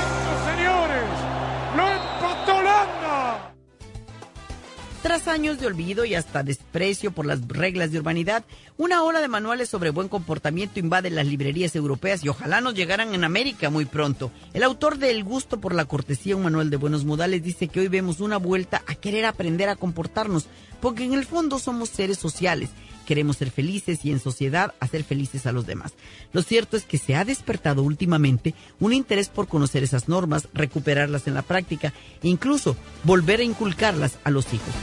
Tras 5.01 5.27
años 5.27 5.59
de 5.59 5.65
olvido 5.65 6.05
y 6.05 6.13
hasta 6.13 6.43
desprecio 6.43 7.11
por 7.11 7.25
las 7.25 7.47
reglas 7.47 7.91
de 7.91 7.97
urbanidad, 7.97 8.45
una 8.77 9.03
ola 9.03 9.19
de 9.19 9.27
manuales 9.27 9.67
sobre 9.67 9.89
buen 9.89 10.07
comportamiento 10.07 10.79
invade 10.79 11.09
las 11.09 11.25
librerías 11.25 11.75
europeas 11.75 12.23
y 12.23 12.29
ojalá 12.29 12.61
nos 12.61 12.75
llegaran 12.75 13.15
en 13.15 13.23
América 13.23 13.71
muy 13.71 13.85
pronto. 13.85 14.31
El 14.53 14.61
autor 14.61 14.99
de 14.99 15.09
El 15.09 15.23
gusto 15.23 15.59
por 15.59 15.73
la 15.73 15.85
cortesía, 15.85 16.35
un 16.35 16.43
manual 16.43 16.69
de 16.69 16.77
buenos 16.77 17.03
modales, 17.03 17.41
dice 17.41 17.67
que 17.67 17.79
hoy 17.79 17.87
vemos 17.87 18.19
una 18.19 18.37
vuelta 18.37 18.83
a 18.85 18.93
querer 18.93 19.25
aprender 19.25 19.69
a 19.69 19.75
comportarnos, 19.75 20.45
porque 20.79 21.03
en 21.03 21.13
el 21.13 21.25
fondo 21.25 21.57
somos 21.57 21.89
seres 21.89 22.19
sociales. 22.19 22.69
Queremos 23.11 23.35
ser 23.35 23.51
felices 23.51 24.05
y 24.05 24.11
en 24.11 24.21
sociedad 24.21 24.73
hacer 24.79 25.03
felices 25.03 25.45
a 25.45 25.51
los 25.51 25.65
demás. 25.65 25.91
Lo 26.31 26.41
cierto 26.43 26.77
es 26.77 26.85
que 26.85 26.97
se 26.97 27.13
ha 27.13 27.25
despertado 27.25 27.83
últimamente 27.83 28.55
un 28.79 28.93
interés 28.93 29.27
por 29.27 29.49
conocer 29.49 29.83
esas 29.83 30.07
normas, 30.07 30.47
recuperarlas 30.53 31.27
en 31.27 31.33
la 31.33 31.41
práctica 31.41 31.91
e 32.23 32.29
incluso 32.29 32.77
volver 33.03 33.41
a 33.41 33.43
inculcarlas 33.43 34.17
a 34.23 34.31
los 34.31 34.53
hijos. 34.53 34.73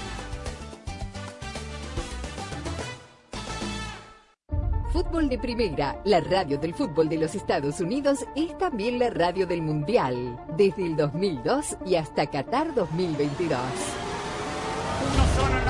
Fútbol 4.92 5.30
de 5.30 5.38
Primera, 5.38 5.98
la 6.04 6.20
radio 6.20 6.58
del 6.58 6.74
fútbol 6.74 7.08
de 7.08 7.16
los 7.16 7.34
Estados 7.34 7.80
Unidos, 7.80 8.26
es 8.36 8.58
también 8.58 8.98
la 8.98 9.08
radio 9.08 9.46
del 9.46 9.62
Mundial, 9.62 10.38
desde 10.58 10.84
el 10.84 10.96
2002 10.96 11.78
y 11.86 11.94
hasta 11.94 12.26
Qatar 12.26 12.74
2022. 12.74 13.58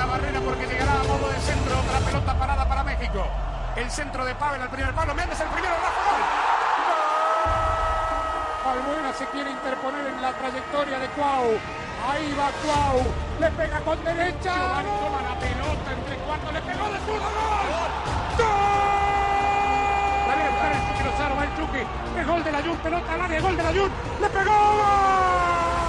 Barrera 0.09 0.41
porque 0.41 0.65
llegará 0.65 0.99
a 0.99 1.03
modo 1.03 1.29
de 1.29 1.39
centro. 1.39 1.79
Otra 1.79 1.99
pelota 1.99 2.33
parada 2.37 2.67
para 2.67 2.83
México. 2.83 3.25
El 3.75 3.89
centro 3.91 4.25
de 4.25 4.35
Pavel 4.35 4.61
al 4.61 4.69
primer 4.69 4.93
palo. 4.93 5.13
Méndez 5.13 5.39
el 5.39 5.47
primero. 5.47 5.75
Rafa 5.75 6.01
gol. 6.09 6.21
Albuena 8.69 9.13
se 9.13 9.25
quiere 9.27 9.51
interponer 9.51 10.05
en 10.07 10.21
la 10.21 10.33
trayectoria 10.33 10.99
de 10.99 11.07
Cuau. 11.09 11.57
Ahí 12.09 12.35
va 12.37 12.51
Cuau. 12.63 13.01
Le 13.39 13.51
pega 13.51 13.79
con 13.81 14.03
derecha. 14.03 14.53
Giovanni 14.53 14.89
toma 14.99 15.21
la 15.21 15.39
pelota 15.39 15.91
entre 15.93 16.15
cuartos. 16.17 16.53
Le 16.53 16.61
pegó 16.61 16.89
de 16.89 16.99
zurdo. 17.05 17.29
¡Gol! 17.69 17.91
¡Gol! 18.37 18.99
El 20.69 20.81
Chucky 20.87 21.03
Lozano. 21.03 21.35
Va 21.35 21.43
el 21.43 21.55
Chucky. 21.55 21.83
Es 22.19 22.27
gol 22.27 22.43
de 22.43 22.51
la 22.51 22.61
Jun. 22.61 22.77
Pelota 22.77 23.13
al 23.13 23.21
área. 23.21 23.41
Gol 23.41 23.57
de 23.57 23.63
la 23.63 23.69
Jun. 23.69 23.91
¡Le 24.21 24.29
pegó! 24.29 25.88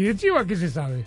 ¿Y 0.00 0.04
de 0.04 0.16
Chivas 0.16 0.46
qué 0.46 0.56
se 0.56 0.70
sabe? 0.70 1.04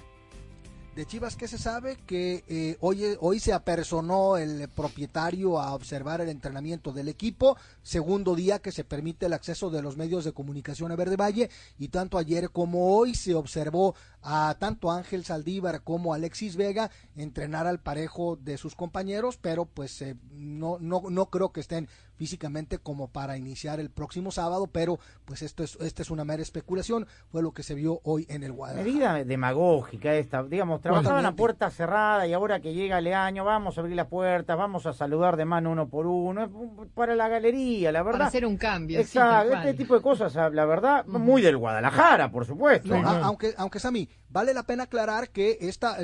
De 0.96 1.08
Chivas, 1.08 1.36
¿qué 1.36 1.48
se 1.48 1.58
sabe? 1.58 1.98
Que 2.06 2.44
eh, 2.48 2.78
hoy, 2.80 3.04
hoy 3.22 3.40
se 3.40 3.52
apersonó 3.52 4.38
el 4.38 4.70
propietario 4.70 5.60
a 5.60 5.74
observar 5.74 6.22
el 6.22 6.30
entrenamiento 6.30 6.92
del 6.92 7.10
equipo. 7.10 7.58
Segundo 7.82 8.36
día 8.36 8.60
que 8.60 8.72
se 8.72 8.84
permite 8.84 9.26
el 9.26 9.34
acceso 9.34 9.72
de 9.72 9.82
los 9.82 9.98
medios 9.98 10.26
de 10.26 10.34
comunicación 10.34 10.92
a 10.92 10.96
Verde 10.96 11.16
Valle. 11.16 11.50
Y 11.80 11.88
tanto 11.88 12.20
ayer 12.20 12.52
como 12.52 12.96
hoy 12.96 13.16
se 13.16 13.34
observó 13.34 13.96
a 14.24 14.56
tanto 14.60 14.90
Ángel 14.92 15.26
Saldívar 15.26 15.84
como 15.84 16.14
Alexis 16.14 16.56
Vega 16.56 16.90
entrenar 17.16 17.68
al 17.68 17.80
parejo 17.80 18.38
de 18.38 18.58
sus 18.58 18.76
compañeros, 18.76 19.38
pero 19.38 19.66
pues 19.66 20.02
eh, 20.02 20.16
no, 20.32 20.78
no, 20.80 21.02
no 21.10 21.26
creo 21.28 21.52
que 21.52 21.60
estén 21.60 21.88
físicamente 22.16 22.78
como 22.78 23.08
para 23.10 23.38
iniciar 23.38 23.80
el 23.80 23.90
próximo 23.90 24.32
sábado, 24.32 24.68
pero 24.68 25.00
pues 25.26 25.42
esto 25.42 25.64
es, 25.64 25.76
esta 25.82 26.04
es 26.04 26.12
una 26.12 26.24
mera 26.24 26.42
especulación, 26.44 27.08
fue 27.32 27.42
lo 27.42 27.52
que 27.54 27.64
se 27.64 27.74
vio 27.74 28.00
hoy 28.04 28.26
en 28.30 28.44
el 28.44 28.54
Guadalajara. 28.54 28.88
Medida 28.88 29.24
demagógica 29.26 30.14
esta, 30.14 30.44
digamos, 30.44 30.80
trabajaban 30.80 31.26
a 31.26 31.36
puerta 31.36 31.70
cerrada 31.72 32.26
y 32.28 32.34
ahora 32.34 32.62
que 32.62 32.74
llega 32.74 33.02
Leaño, 33.02 33.44
vamos 33.44 33.78
a 33.78 33.82
abrir 33.82 33.96
las 33.96 34.08
puertas, 34.08 34.58
vamos 34.58 34.86
a 34.86 34.94
saludar 34.94 35.36
de 35.38 35.46
mano 35.46 35.72
uno 35.72 35.90
por 35.90 36.06
uno, 36.06 36.50
para 36.94 37.16
la 37.16 37.28
galería, 37.28 37.92
la 37.92 38.04
verdad. 38.04 38.20
Para 38.20 38.28
hacer 38.28 38.46
un 38.46 38.58
cambio. 38.58 39.00
Exacto, 39.00 39.54
este 39.56 39.74
tipo 39.74 39.96
de 39.96 40.02
cosas, 40.02 40.34
la 40.54 40.66
verdad, 40.66 41.06
muy 41.08 41.42
del 41.42 41.58
Guadalajara, 41.58 42.32
por 42.32 42.46
supuesto. 42.46 42.96
No, 42.96 43.08
a- 43.10 43.24
aunque, 43.26 43.54
aunque 43.58 43.80
Sammy, 43.80 44.08
vale 44.30 44.54
la 44.54 44.64
pena 44.64 44.84
aclarar 44.84 45.30
que 45.30 45.58
esta, 45.62 45.98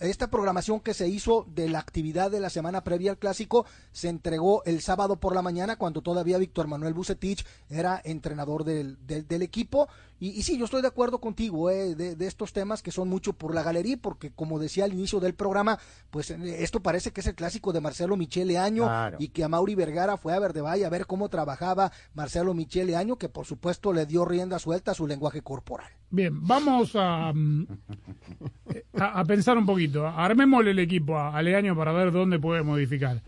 esta 0.00 0.28
programación 0.30 0.80
que 0.80 0.92
se 0.94 1.08
hizo 1.08 1.46
de 1.48 1.68
la 1.70 1.78
actividad 1.78 2.30
de 2.30 2.40
la 2.40 2.50
semana 2.50 2.84
previa 2.84 3.12
al 3.12 3.18
clásico 3.18 3.64
se 3.92 4.08
entregó 4.08 4.62
el 4.64 4.82
sábado 4.82 5.16
por 5.18 5.34
la 5.34 5.40
mañana 5.42 5.76
cuando 5.76 6.02
todavía 6.02 6.36
Víctor 6.38 6.66
Manuel 6.66 6.92
Bucetich 6.94 7.46
era 7.70 8.00
entrenador 8.04 8.64
del, 8.64 8.98
del, 9.06 9.26
del 9.26 9.42
equipo. 9.42 9.88
Y, 10.18 10.30
y 10.30 10.42
sí, 10.44 10.56
yo 10.58 10.64
estoy 10.64 10.80
de 10.80 10.88
acuerdo 10.88 11.20
contigo 11.20 11.70
eh, 11.70 11.94
de, 11.94 12.16
de 12.16 12.26
estos 12.26 12.52
temas 12.54 12.82
que 12.82 12.90
son 12.90 13.08
mucho 13.08 13.34
por 13.34 13.54
la 13.54 13.62
galería, 13.62 13.98
porque 14.00 14.30
como 14.32 14.58
decía 14.58 14.84
al 14.84 14.94
inicio 14.94 15.20
del 15.20 15.34
programa, 15.34 15.78
pues 16.10 16.30
eh, 16.30 16.62
esto 16.62 16.80
parece 16.80 17.10
que 17.12 17.20
es 17.20 17.26
el 17.26 17.34
clásico 17.34 17.72
de 17.72 17.80
Marcelo 17.82 18.16
Michele 18.16 18.56
Año 18.58 18.84
Claro. 18.84 19.16
y 19.20 19.28
que 19.28 19.44
a 19.44 19.48
Mauri 19.48 19.74
Vergara 19.74 20.16
fue 20.16 20.32
a 20.34 20.38
Verde 20.38 20.62
Valle 20.62 20.86
a 20.86 20.90
ver 20.90 21.06
cómo 21.06 21.28
trabajaba 21.28 21.92
Marcelo 22.14 22.54
Michele 22.54 22.96
Año, 22.96 23.16
que 23.16 23.28
por 23.28 23.44
supuesto 23.46 23.92
le 23.92 24.06
dio 24.06 24.24
rienda 24.24 24.58
suelta 24.58 24.92
a 24.92 24.94
su 24.94 25.06
lenguaje 25.06 25.42
corporal. 25.42 25.90
Bien, 26.16 26.46
vamos 26.46 26.92
a, 26.96 27.30
mm, 27.34 27.66
a, 28.98 29.20
a 29.20 29.24
pensar 29.26 29.58
un 29.58 29.66
poquito. 29.66 30.06
Armémosle 30.06 30.70
el 30.70 30.78
equipo 30.78 31.18
a, 31.18 31.36
a 31.36 31.42
Leaño 31.42 31.76
para 31.76 31.92
ver 31.92 32.10
dónde 32.10 32.38
puede 32.38 32.62
modificar. 32.62 33.22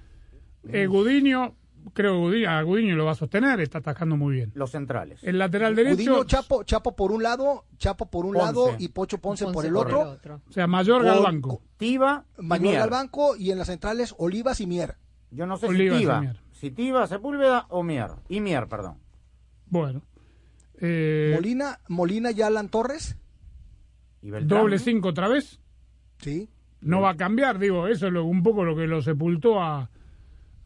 Eh, 0.67 0.87
Gudiño, 0.87 1.55
creo 1.93 2.15
que 2.15 2.19
Gudiño, 2.19 2.51
a 2.51 2.63
Gudiño 2.63 2.97
lo 2.97 3.05
va 3.05 3.13
a 3.13 3.15
sostener, 3.15 3.61
está 3.61 3.79
atajando 3.79 4.17
muy 4.17 4.37
bien. 4.37 4.53
Los 4.55 4.71
centrales. 4.71 5.23
El 5.23 5.37
lateral 5.37 5.75
derecho, 5.77 5.97
Gudiño, 5.97 6.25
Chapo, 6.25 6.63
Chapo 6.65 6.97
por 6.97 7.13
un 7.13 7.23
lado, 7.23 7.67
Chapo 7.77 8.07
por 8.07 8.25
un 8.25 8.33
Ponce. 8.33 8.47
lado 8.47 8.77
y 8.79 8.89
Pocho 8.89 9.19
Ponce, 9.19 9.45
por 9.53 9.67
el 9.67 9.77
otro. 9.77 10.19
o 10.49 10.53
sea, 10.53 10.67
Mayorga 10.67 11.13
al 11.13 11.19
Con- 11.19 11.25
banco. 11.25 11.63
Tiva 11.77 12.25
y 12.39 12.43
Manuel 12.43 12.71
Mier. 12.73 12.81
al 12.83 12.91
banco 12.91 13.37
y 13.37 13.51
en 13.51 13.59
las 13.59 13.67
centrales 13.67 14.15
Olivas 14.17 14.61
y 14.63 14.67
Mier. 14.67 14.97
Yo 15.31 15.45
no 15.47 15.59
sé 15.59 15.67
Olivas 15.67 15.99
si 15.99 16.03
Tiva, 16.05 16.35
si 16.53 16.71
Tiva, 16.71 17.07
Sepúlveda 17.07 17.67
o 17.69 17.83
Mier. 17.83 18.13
Y 18.31 18.41
Mier, 18.41 18.67
perdón. 18.67 18.97
Bueno. 19.71 20.01
Eh, 20.81 21.33
Molina, 21.35 21.79
Molina 21.89 22.31
y 22.31 22.43
Alan 22.43 22.69
Torres. 22.69 23.17
Y 24.23 24.31
doble 24.31 24.79
cinco 24.79 25.09
otra 25.09 25.29
vez. 25.29 25.61
Sí. 26.19 26.49
No 26.81 27.01
va 27.01 27.11
a 27.11 27.17
cambiar, 27.17 27.59
digo, 27.59 27.89
eso 27.89 28.07
es 28.07 28.13
lo- 28.13 28.25
un 28.25 28.43
poco 28.43 28.65
lo 28.65 28.77
que 28.77 28.87
lo 28.87 29.03
sepultó 29.03 29.61
a, 29.61 29.91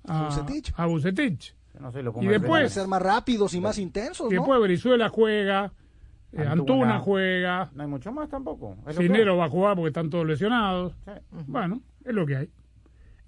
a, 0.06 0.24
Bucetich. 0.24 0.72
a 0.76 0.86
Bucetich. 0.86 1.54
Yo 1.74 1.80
no 1.80 1.90
sé, 1.92 2.02
lo 2.02 2.14
Y 2.20 2.26
después- 2.26 2.72
ser 2.72 2.86
más 2.86 3.00
rápidos 3.00 3.54
y 3.54 3.60
más 3.60 3.78
intensos, 3.78 4.30
Y 4.30 4.34
¿no? 4.34 4.42
después 4.42 4.60
Brizuela 4.60 5.08
juega, 5.08 5.72
eh, 6.32 6.38
Antuna, 6.40 6.52
Antuna. 6.52 6.98
juega, 7.00 7.70
No 7.74 7.82
hay 7.82 7.88
mucho 7.88 8.12
más 8.12 8.28
tampoco. 8.28 8.76
Cinero 8.90 9.36
va 9.38 9.46
a 9.46 9.48
jugar 9.48 9.74
porque 9.76 9.88
están 9.88 10.10
todos 10.10 10.26
lesionados. 10.26 10.94
Sí. 11.04 11.12
Bueno, 11.46 11.80
es 12.04 12.14
lo 12.14 12.26
que 12.26 12.36
hay. 12.36 12.50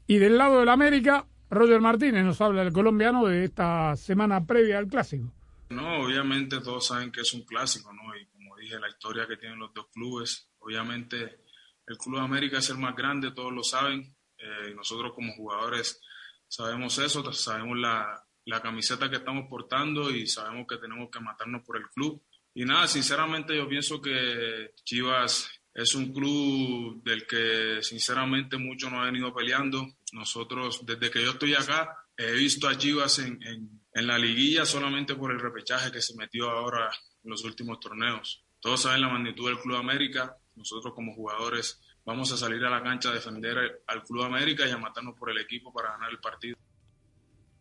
Y 0.07 0.19
del 0.19 0.37
lado 0.37 0.61
del 0.61 0.69
América, 0.69 1.27
Roger 1.51 1.81
Martínez 1.81 2.25
nos 2.25 2.41
habla 2.43 2.65
del 2.65 2.73
colombiano 2.73 3.25
de 3.27 3.45
esta 3.45 3.97
semana 3.97 4.45
previa 4.45 4.77
al 4.79 4.89
clásico. 4.89 5.31
No, 5.71 6.05
obviamente 6.05 6.61
todos 6.61 6.87
saben 6.87 7.11
que 7.11 7.23
es 7.23 7.33
un 7.35 7.45
clásico, 7.45 7.93
¿no? 7.93 8.15
Y 8.17 8.27
como 8.27 8.57
dije, 8.57 8.79
la 8.79 8.89
historia 8.89 9.27
que 9.27 9.37
tienen 9.37 9.59
los 9.59 9.73
dos 9.75 9.87
clubes, 9.93 10.51
obviamente 10.59 11.41
el 11.87 11.99
Club 11.99 12.19
América 12.19 12.59
es 12.59 12.71
el 12.71 12.79
más 12.79 12.95
grande, 12.95 13.33
todos 13.33 13.53
lo 13.53 13.63
saben, 13.63 14.15
eh, 14.39 14.71
y 14.71 14.75
nosotros 14.75 15.13
como 15.15 15.33
jugadores 15.35 16.01
sabemos 16.49 16.99
eso, 16.99 17.31
sabemos 17.33 17.79
la, 17.79 18.23
la 18.45 18.61
camiseta 18.63 19.11
que 19.11 19.17
estamos 19.17 19.47
portando 19.49 20.11
y 20.11 20.27
sabemos 20.27 20.67
que 20.69 20.77
tenemos 20.79 21.09
que 21.11 21.21
matarnos 21.21 21.63
por 21.65 21.77
el 21.79 21.89
club. 21.91 22.23
Y 22.55 22.65
nada, 22.65 22.87
sinceramente 22.87 23.57
yo 23.57 23.69
pienso 23.69 24.01
que 24.01 24.71
Chivas 24.85 25.49
es 25.75 25.95
un 25.97 26.13
club 26.13 27.03
del 27.03 27.27
que 27.27 27.79
sinceramente 27.83 28.57
mucho 28.59 28.89
nos 28.91 29.01
ha 29.01 29.07
venido 29.07 29.35
peleando. 29.35 29.87
Nosotros, 30.13 30.87
desde 30.87 31.11
que 31.11 31.23
yo 31.25 31.33
estoy 31.33 31.55
acá, 31.55 31.97
he 32.17 32.33
visto 32.33 32.69
a 32.69 32.79
Chivas 32.79 33.19
en- 33.19 33.81
en 33.95 34.07
la 34.09 34.19
liguilla 34.19 34.67
solamente 34.67 35.15
por 35.15 35.31
el 35.31 35.41
repechaje 35.41 35.93
que 35.93 36.03
se 36.03 36.17
metió 36.17 36.51
ahora 36.51 36.91
en 37.23 37.31
los 37.31 37.45
últimos 37.45 37.79
torneos. 37.79 38.45
Todos 38.61 38.83
saben 38.83 39.01
la 39.01 39.09
magnitud 39.09 39.49
del 39.49 39.59
Club 39.61 39.77
América. 39.77 40.37
Nosotros 40.57 40.95
como 40.95 41.15
jugadores 41.15 41.81
vamos 42.05 42.33
a 42.33 42.37
salir 42.37 42.65
a 42.65 42.71
la 42.71 42.83
cancha 42.83 43.11
a 43.11 43.13
defender 43.13 43.83
al 43.87 44.03
Club 44.03 44.25
América 44.25 44.67
y 44.67 44.71
a 44.71 44.79
matarnos 44.79 45.17
por 45.17 45.31
el 45.31 45.39
equipo 45.39 45.73
para 45.73 45.93
ganar 45.93 46.11
el 46.11 46.19
partido. 46.19 46.57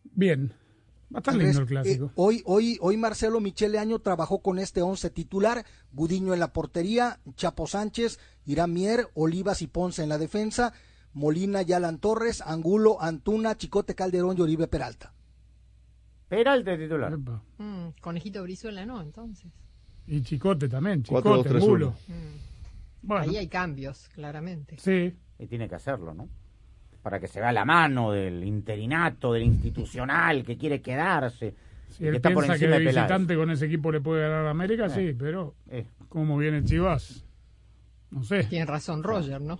Bien, 0.02 0.52
va 1.12 1.18
a 1.18 1.20
estar 1.20 1.34
Andrés, 1.34 1.50
lindo 1.50 1.62
el 1.62 1.68
clásico. 1.68 2.06
eh, 2.06 2.12
hoy, 2.16 2.42
hoy, 2.46 2.78
hoy 2.80 2.96
Marcelo 2.96 3.40
Michele 3.40 3.78
Año 3.78 4.00
trabajó 4.00 4.42
con 4.42 4.58
este 4.58 4.82
once 4.82 5.10
titular, 5.10 5.64
Gudiño 5.92 6.34
en 6.34 6.40
la 6.40 6.52
portería, 6.52 7.20
Chapo 7.36 7.66
Sánchez, 7.66 8.18
Irán 8.44 8.72
Mier, 8.72 9.08
Olivas 9.14 9.62
y 9.62 9.66
Ponce 9.66 10.02
en 10.02 10.08
la 10.08 10.18
defensa, 10.18 10.72
Molina 11.12 11.62
y 11.62 11.72
Alan 11.72 11.98
Torres, 11.98 12.42
Angulo, 12.42 13.00
Antuna, 13.00 13.56
Chicote 13.56 13.94
Calderón 13.94 14.36
y 14.36 14.40
Oribe 14.42 14.66
Peralta. 14.66 15.13
Peralta 16.36 16.70
de 16.72 16.78
titular. 16.78 17.16
Mm, 17.58 17.88
conejito 18.00 18.42
Brizuela, 18.42 18.84
¿no? 18.84 19.00
Entonces. 19.00 19.50
Y 20.06 20.22
Chicote 20.22 20.68
también, 20.68 21.02
Chicote, 21.02 21.28
uno. 21.58 21.94
Bueno, 23.02 23.22
Ahí 23.24 23.36
hay 23.36 23.48
cambios, 23.48 24.08
claramente. 24.14 24.76
sí. 24.78 25.14
Y 25.38 25.46
tiene 25.46 25.68
que 25.68 25.74
hacerlo, 25.74 26.14
¿no? 26.14 26.28
Para 27.02 27.18
que 27.20 27.26
se 27.26 27.40
vea 27.40 27.52
la 27.52 27.64
mano 27.64 28.12
del 28.12 28.44
interinato, 28.44 29.32
del 29.32 29.42
institucional 29.42 30.44
que 30.44 30.56
quiere 30.56 30.80
quedarse. 30.80 31.54
Si 31.90 32.04
él 32.04 32.12
que 32.12 32.16
está 32.16 32.30
por 32.30 32.44
piensa 32.44 32.58
que 32.58 32.64
encima 32.66 32.78
de 32.78 32.84
visitante 32.86 33.36
con 33.36 33.50
ese 33.50 33.66
equipo 33.66 33.90
le 33.92 34.00
puede 34.00 34.22
ganar 34.22 34.46
a 34.46 34.50
América, 34.50 34.86
Eh. 34.86 34.90
sí, 34.90 35.16
pero 35.18 35.54
Eh, 35.68 35.86
como 36.08 36.36
viene 36.38 36.62
Chivas, 36.64 37.23
no 38.10 38.22
sé. 38.24 38.44
Tiene 38.44 38.66
razón 38.66 39.02
Roger, 39.02 39.40
¿no? 39.40 39.58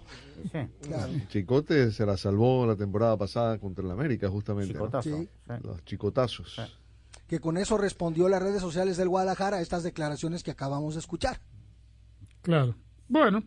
sí. 0.52 1.26
Chicote 1.28 1.90
se 1.90 2.06
la 2.06 2.16
salvó 2.16 2.66
la 2.66 2.76
temporada 2.76 3.16
pasada 3.16 3.58
contra 3.58 3.84
el 3.84 3.90
América, 3.90 4.28
justamente. 4.28 4.74
¿no? 4.74 4.80
Chicotazo. 4.80 5.18
Sí. 5.18 5.28
Los 5.62 5.84
chicotazos. 5.84 6.60
Que 7.26 7.40
con 7.40 7.56
eso 7.56 7.78
respondió 7.78 8.28
las 8.28 8.42
redes 8.42 8.60
sociales 8.60 8.96
del 8.96 9.08
Guadalajara 9.08 9.56
a 9.56 9.60
estas 9.60 9.82
declaraciones 9.82 10.42
que 10.42 10.50
acabamos 10.50 10.94
de 10.94 11.00
escuchar. 11.00 11.40
Claro. 12.42 12.76
Bueno, 13.08 13.42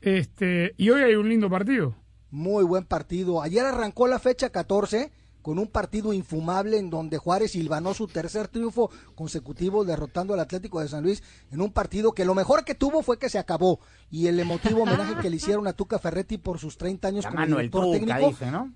este, 0.00 0.74
y 0.76 0.90
hoy 0.90 1.02
hay 1.02 1.14
un 1.14 1.28
lindo 1.28 1.50
partido. 1.50 1.94
Muy 2.30 2.64
buen 2.64 2.84
partido. 2.84 3.42
Ayer 3.42 3.64
arrancó 3.64 4.06
la 4.06 4.18
fecha 4.18 4.50
14 4.50 5.12
con 5.42 5.58
un 5.58 5.66
partido 5.66 6.12
infumable 6.12 6.78
en 6.78 6.88
donde 6.88 7.18
Juárez 7.18 7.52
silvanó 7.52 7.92
su 7.94 8.06
tercer 8.06 8.48
triunfo 8.48 8.90
consecutivo 9.14 9.84
derrotando 9.84 10.34
al 10.34 10.40
Atlético 10.40 10.80
de 10.80 10.88
San 10.88 11.02
Luis 11.02 11.22
en 11.50 11.60
un 11.60 11.72
partido 11.72 12.12
que 12.12 12.24
lo 12.24 12.34
mejor 12.34 12.64
que 12.64 12.74
tuvo 12.74 13.02
fue 13.02 13.18
que 13.18 13.28
se 13.28 13.38
acabó 13.38 13.80
y 14.10 14.28
el 14.28 14.38
emotivo 14.40 14.82
homenaje 14.82 15.16
que 15.20 15.28
le 15.30 15.36
hicieron 15.36 15.66
a 15.66 15.72
Tuca 15.72 15.98
Ferretti 15.98 16.38
por 16.38 16.58
sus 16.58 16.78
30 16.78 17.08
años 17.08 17.26
como 17.26 17.44
director 17.44 17.84
Tuca, 17.84 17.98
técnico. 17.98 18.28
dice, 18.28 18.50
¿no? 18.50 18.72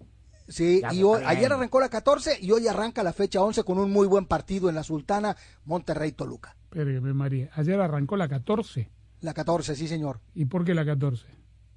Sí, 0.49 0.81
Ya 0.81 0.93
y 0.95 1.03
hoy- 1.03 1.23
ayer 1.27 1.53
arrancó 1.53 1.81
la 1.81 1.89
14 1.89 2.39
y 2.41 2.53
hoy 2.53 2.69
arranca 2.69 3.03
la 3.03 3.13
fecha 3.13 3.41
11 3.43 3.65
con 3.65 3.79
un 3.79 3.91
muy 3.91 4.07
buen 4.07 4.27
partido 4.27 4.69
en 4.69 4.77
la 4.77 4.85
Sultana 4.85 5.37
Monterrey-Toluca. 5.65 6.57
Espérame, 6.71 7.15
María. 7.15 7.51
Ayer 7.55 7.81
arrancó 7.81 8.17
la 8.17 8.29
14. 8.29 8.91
La 9.21 9.35
14, 9.35 9.75
sí 9.77 9.89
señor. 9.89 10.21
¿Y 10.35 10.45
por 10.47 10.65
qué 10.65 10.75
la 10.75 10.85
14? 10.85 11.27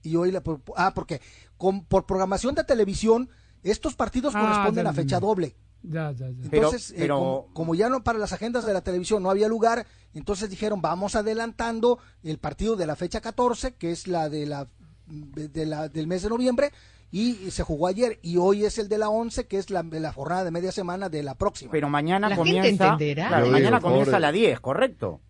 Y 0.04 0.16
hoy 0.16 0.32
la... 0.32 0.42
Ah, 0.76 0.94
porque 0.94 1.22
con, 1.58 1.84
por 1.86 2.06
programación 2.06 2.56
de 2.56 2.64
televisión 2.64 3.30
estos 3.64 3.96
partidos 3.96 4.34
Ah, 4.36 4.42
corresponden 4.42 4.84
ya 4.86 4.90
a 4.90 4.94
fecha 4.94 5.20
doble. 5.20 5.56
Ya, 5.82 6.12
ya, 6.12 6.28
ya. 6.30 6.36
Pero- 6.50 6.66
Entonces, 6.68 6.92
eh, 6.92 6.96
pero- 7.00 7.16
como, 7.20 7.48
como 7.54 7.76
ya 7.76 7.88
no 7.90 8.04
para 8.04 8.20
las 8.20 8.34
agendas 8.34 8.66
de 8.66 8.74
la 8.74 8.82
televisión 8.82 9.24
no 9.24 9.30
había 9.30 9.48
lugar, 9.48 9.86
entonces 10.14 10.50
dijeron 10.50 10.82
vamos 10.82 11.16
adelantando 11.16 12.00
el 12.24 12.38
partido 12.38 12.76
de 12.76 12.86
la 12.86 12.96
fecha 12.98 13.22
14, 13.22 13.76
que 13.76 13.92
es 13.92 14.08
la 14.08 14.28
de 14.30 14.46
la, 14.46 14.68
de 15.08 15.66
la 15.66 15.88
del 15.88 16.08
mes 16.08 16.22
de 16.24 16.30
noviembre, 16.30 16.72
y 17.12 17.50
se 17.50 17.64
jugó 17.64 17.88
ayer, 17.88 18.20
y 18.22 18.38
hoy 18.38 18.66
es 18.66 18.78
el 18.78 18.88
de 18.90 18.98
la 19.00 19.10
11, 19.10 19.48
que 19.48 19.58
es 19.58 19.70
la, 19.72 19.82
la 19.84 20.12
jornada 20.14 20.44
de 20.44 20.52
media 20.52 20.72
semana 20.72 21.10
de 21.10 21.24
la 21.24 21.34
próxima. 21.36 21.72
Pero 21.72 21.90
mañana 21.90 22.30
La 22.30 22.36
gente 22.36 22.52
comienza. 22.52 22.84
entenderá. 22.90 23.28
Claro, 23.30 23.48
mañana 23.48 23.78
digo, 23.78 23.90
comienza 23.90 24.12
pobre- 24.12 24.20
la 24.22 24.32
10, 24.32 24.60
¿correcto? 24.60 25.22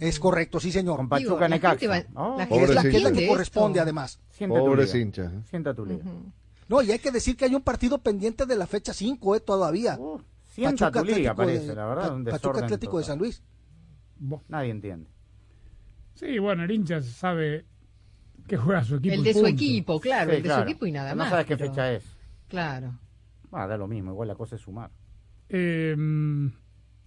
es 0.00 0.18
correcto, 0.20 0.58
sí 0.60 0.70
señor. 0.72 0.96
Con 0.96 1.06
Digo, 1.06 1.30
Pachuca 1.32 1.40
la 1.40 1.48
Necaxa. 1.56 1.78
gente 1.78 2.08
va- 2.14 2.22
Oh, 2.34 2.38
la 2.38 2.46
Que 2.48 2.62
es 2.62 2.70
la, 2.74 2.82
que, 2.82 2.96
es 2.96 3.02
la 3.02 3.12
que 3.12 3.26
corresponde 3.26 3.78
Esto. 3.78 3.82
además. 3.82 4.20
sienta 4.30 4.58
tu 4.60 4.64
Pobres 4.64 4.94
liga. 4.94 5.02
hinchas. 5.04 5.32
¿eh? 5.32 5.40
Sienta 5.50 5.74
tu 5.74 5.84
liga. 5.86 6.04
No, 6.72 6.82
y 6.82 6.90
hay 6.90 6.98
que 6.98 7.10
decir 7.10 7.36
que 7.36 7.44
hay 7.44 7.54
un 7.54 7.62
partido 7.62 7.98
pendiente 7.98 8.46
de 8.46 8.56
la 8.56 8.66
fecha 8.66 8.92
5 8.94 9.36
eh, 9.36 9.40
todavía. 9.40 9.96
Uh, 9.98 10.18
liga, 10.56 10.70
Atlético 10.88 11.34
parece, 11.36 11.66
de- 11.66 11.74
la 11.74 11.86
verdad. 11.86 12.14
Un 12.16 12.24
Pachuca 12.24 12.64
Atlético 12.64 12.98
de. 12.98 13.04
San 13.04 13.18
Luis. 13.18 13.42
Nadie 14.48 14.70
entiende. 14.70 15.10
Sí, 16.14 16.38
bueno, 16.38 16.64
el 16.64 16.70
hincha 16.70 17.00
sabe 17.02 17.64
Que 18.46 18.56
juega 18.56 18.82
su 18.84 18.96
equipo. 18.96 19.14
El 19.14 19.22
de 19.22 19.32
su 19.34 19.40
punto. 19.40 19.54
equipo, 19.54 20.00
claro, 20.00 20.30
Sí, 20.30 20.36
el 20.36 20.42
de 20.42 20.48
claro. 20.48 20.62
su 20.64 20.68
equipo 20.70 20.86
y 20.86 20.92
nada 20.92 21.10
No 21.10 21.16
más. 21.16 21.30
sabes 21.30 21.46
qué 21.46 21.56
pero- 21.56 21.70
fecha 21.70 21.92
es. 21.92 22.04
Claro. 22.48 22.98
Ah, 23.52 23.66
da 23.66 23.76
lo 23.76 23.86
mismo, 23.86 24.10
igual 24.12 24.28
la 24.28 24.34
cosa 24.34 24.56
es 24.56 24.62
sumar. 24.62 24.90
Eh, 25.50 25.94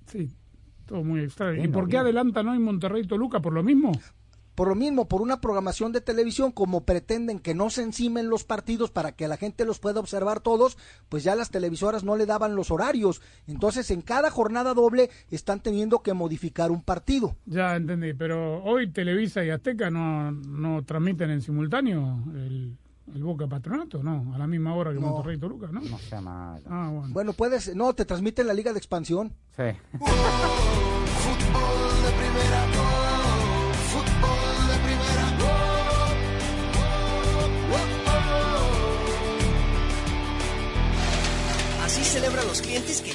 sí, 0.05 0.32
todo 0.86 1.03
muy 1.03 1.22
extraño. 1.22 1.53
¿Y 1.55 1.59
Bien, 1.61 1.72
por 1.72 1.86
qué 1.86 1.91
bien. 1.97 2.01
adelantan 2.01 2.47
hoy 2.49 2.59
Monterrey 2.59 3.01
y 3.03 3.07
Toluca? 3.07 3.39
¿Por 3.41 3.53
lo 3.53 3.63
mismo? 3.63 3.91
Por 4.56 4.70
lo 4.70 4.76
mismo, 4.76 5.08
por 5.08 5.22
una 5.22 5.41
programación 5.41 5.91
de 5.91 6.01
televisión, 6.01 6.51
como 6.51 6.86
pretenden 6.86 7.39
que 7.39 7.53
no 7.53 7.70
se 7.70 7.84
encimen 7.84 8.30
los 8.30 8.43
partidos 8.45 8.89
para 8.89 9.12
que 9.12 9.28
la 9.28 9.38
gente 9.38 9.66
los 9.66 9.80
pueda 9.80 9.99
observar 9.99 10.39
todos, 10.39 10.78
pues 11.10 11.24
ya 11.24 11.36
las 11.36 11.51
televisoras 11.51 12.03
no 12.03 12.16
le 12.16 12.26
daban 12.26 12.56
los 12.56 12.72
horarios. 12.72 13.22
Entonces, 13.47 13.91
en 13.91 14.01
cada 14.01 14.32
jornada 14.32 14.74
doble 14.74 15.10
están 15.30 15.60
teniendo 15.60 16.01
que 16.01 16.14
modificar 16.14 16.72
un 16.72 16.82
partido. 16.82 17.36
Ya 17.45 17.76
entendí, 17.76 18.14
pero 18.14 18.64
hoy 18.64 18.91
Televisa 18.91 19.43
y 19.43 19.49
Azteca 19.49 19.89
no, 19.89 20.32
no 20.32 20.84
transmiten 20.84 21.30
en 21.32 21.41
simultáneo 21.41 22.24
el, 22.34 22.78
el 23.14 23.24
Boca 23.24 23.47
Patronato, 23.47 24.01
¿no? 24.01 24.34
A 24.34 24.38
la 24.38 24.47
misma 24.47 24.74
hora 24.76 24.91
que 24.93 24.99
No. 24.99 25.08
Monterrey 25.08 25.36
y 25.36 25.39
Toluca, 25.39 25.68
¿no? 25.72 25.82
No 25.82 25.97
sea 25.99 26.22
malo. 26.22 26.64
Ah, 26.70 26.89
bueno. 26.93 27.14
Bueno, 27.14 27.34
puedes, 27.34 27.76
no, 27.76 27.93
te 27.93 28.06
transmiten 28.06 28.47
la 28.47 28.53
Liga 28.53 28.72
de 28.72 28.78
Expansión. 28.80 29.34
Sí. 29.56 29.64
Fútbol 31.26 32.03
de 32.03 32.12
primera, 32.12 32.66
Así 42.06 42.20
celebran 42.20 42.45
los 42.47 42.62
clientes 42.62 43.01
que 43.01 43.14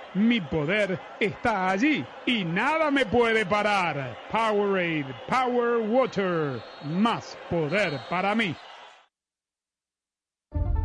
Mi 0.13 0.41
poder 0.41 0.99
está 1.21 1.69
allí 1.69 2.05
y 2.25 2.43
nada 2.43 2.91
me 2.91 3.05
puede 3.05 3.45
parar. 3.45 4.17
Powerade, 4.29 5.05
Power 5.29 5.89
Water, 5.89 6.61
más 6.83 7.37
poder 7.49 7.97
para 8.09 8.35
mí. 8.35 8.53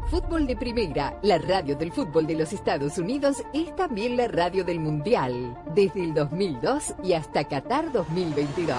Fútbol 0.08 0.46
de 0.46 0.56
Primera, 0.56 1.18
la 1.22 1.38
radio 1.38 1.74
del 1.74 1.90
fútbol 1.90 2.28
de 2.28 2.36
los 2.36 2.52
Estados 2.52 2.98
Unidos, 2.98 3.42
es 3.52 3.74
también 3.74 4.16
la 4.16 4.28
radio 4.28 4.62
del 4.62 4.78
Mundial, 4.78 5.60
desde 5.74 6.04
el 6.04 6.14
2002 6.14 6.94
y 7.02 7.12
hasta 7.14 7.42
Qatar 7.42 7.90
2022. 7.90 8.78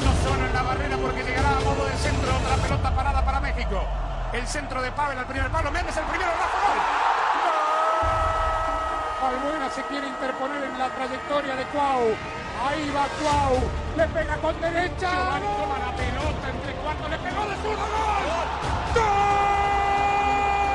Uno 0.00 0.12
solo 0.24 0.46
en 0.46 0.54
la 0.54 0.62
barrera 0.62 0.96
porque 0.96 1.22
llegará 1.22 1.58
a 1.58 1.60
modo 1.60 1.84
de 1.84 1.96
centro. 1.98 2.30
Otra 2.34 2.56
pelota 2.62 2.96
parada 2.96 3.24
para 3.26 3.40
México. 3.40 3.82
El 4.32 4.46
centro 4.46 4.80
de 4.80 4.90
Pavel 4.92 5.18
al 5.18 5.26
primer 5.26 5.50
palo. 5.50 5.70
Méndez 5.70 5.94
el 5.98 6.04
primero. 6.04 6.30
Rafa. 6.30 6.65
Albuena 9.22 9.70
se 9.70 9.82
quiere 9.84 10.06
interponer 10.06 10.62
en 10.62 10.78
la 10.78 10.88
trayectoria 10.90 11.56
de 11.56 11.64
Cuau. 11.66 12.14
Ahí 12.68 12.90
va 12.94 13.06
Cuau. 13.20 13.56
Le 13.96 14.06
pega 14.08 14.36
con 14.36 14.60
derecha. 14.60 15.10
Giovanni 15.10 15.46
toma 15.56 15.78
la 15.78 15.92
pelota 15.96 16.48
entre 16.50 16.72
cuartos. 16.74 17.10
Le 17.10 17.18
pegó 17.18 17.46
de 17.46 17.56
zurdo. 17.56 17.86
¡Gol! 17.86 18.48
¡Gol! 18.94 19.04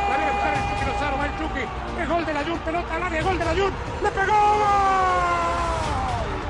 Va 0.10 0.16
a 0.16 0.32
buscar 0.32 0.54
el 0.54 0.64
Chucky 0.70 0.86
Lozano. 0.86 1.18
Va 1.18 1.26
el 1.26 1.38
Chucky. 1.38 1.66
Es 2.02 2.10
gol 2.10 2.26
de 2.26 2.34
la 2.34 2.44
Jun. 2.44 2.60
Pelota 2.60 2.96
al 2.96 3.04
área. 3.04 3.22
Gol 3.22 3.38
de 3.38 3.46
la 3.46 3.52
Jun. 3.52 3.74
¡Le 4.02 4.12
pegó! 4.12 5.61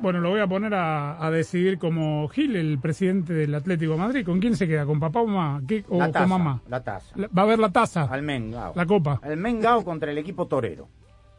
Bueno, 0.00 0.20
lo 0.20 0.30
voy 0.30 0.40
a 0.40 0.46
poner 0.46 0.74
a, 0.74 1.24
a 1.24 1.30
decidir 1.30 1.78
como 1.78 2.28
Gil, 2.28 2.54
el 2.56 2.78
presidente 2.78 3.32
del 3.32 3.54
Atlético 3.54 3.92
de 3.92 3.98
Madrid. 3.98 4.24
¿Con 4.24 4.38
quién 4.40 4.54
se 4.56 4.68
queda? 4.68 4.86
¿Con 4.86 5.00
papá 5.00 5.20
o 5.20 5.26
mamá? 5.26 5.60
¿Qué- 5.66 5.84
o 5.88 5.98
La 5.98 6.04
con 6.06 6.12
taza, 6.12 6.26
mamá? 6.26 6.62
La 6.68 6.82
taza. 6.84 7.12
La- 7.16 7.28
¿Va 7.28 7.42
a 7.42 7.44
haber 7.44 7.58
la 7.58 7.70
taza? 7.70 8.02
Al 8.04 8.22
Mengao. 8.22 8.72
La 8.76 8.86
copa. 8.86 9.20
El 9.24 9.36
Mengao 9.38 9.84
contra 9.84 10.10
el 10.10 10.18
equipo 10.18 10.46
torero. 10.46 10.88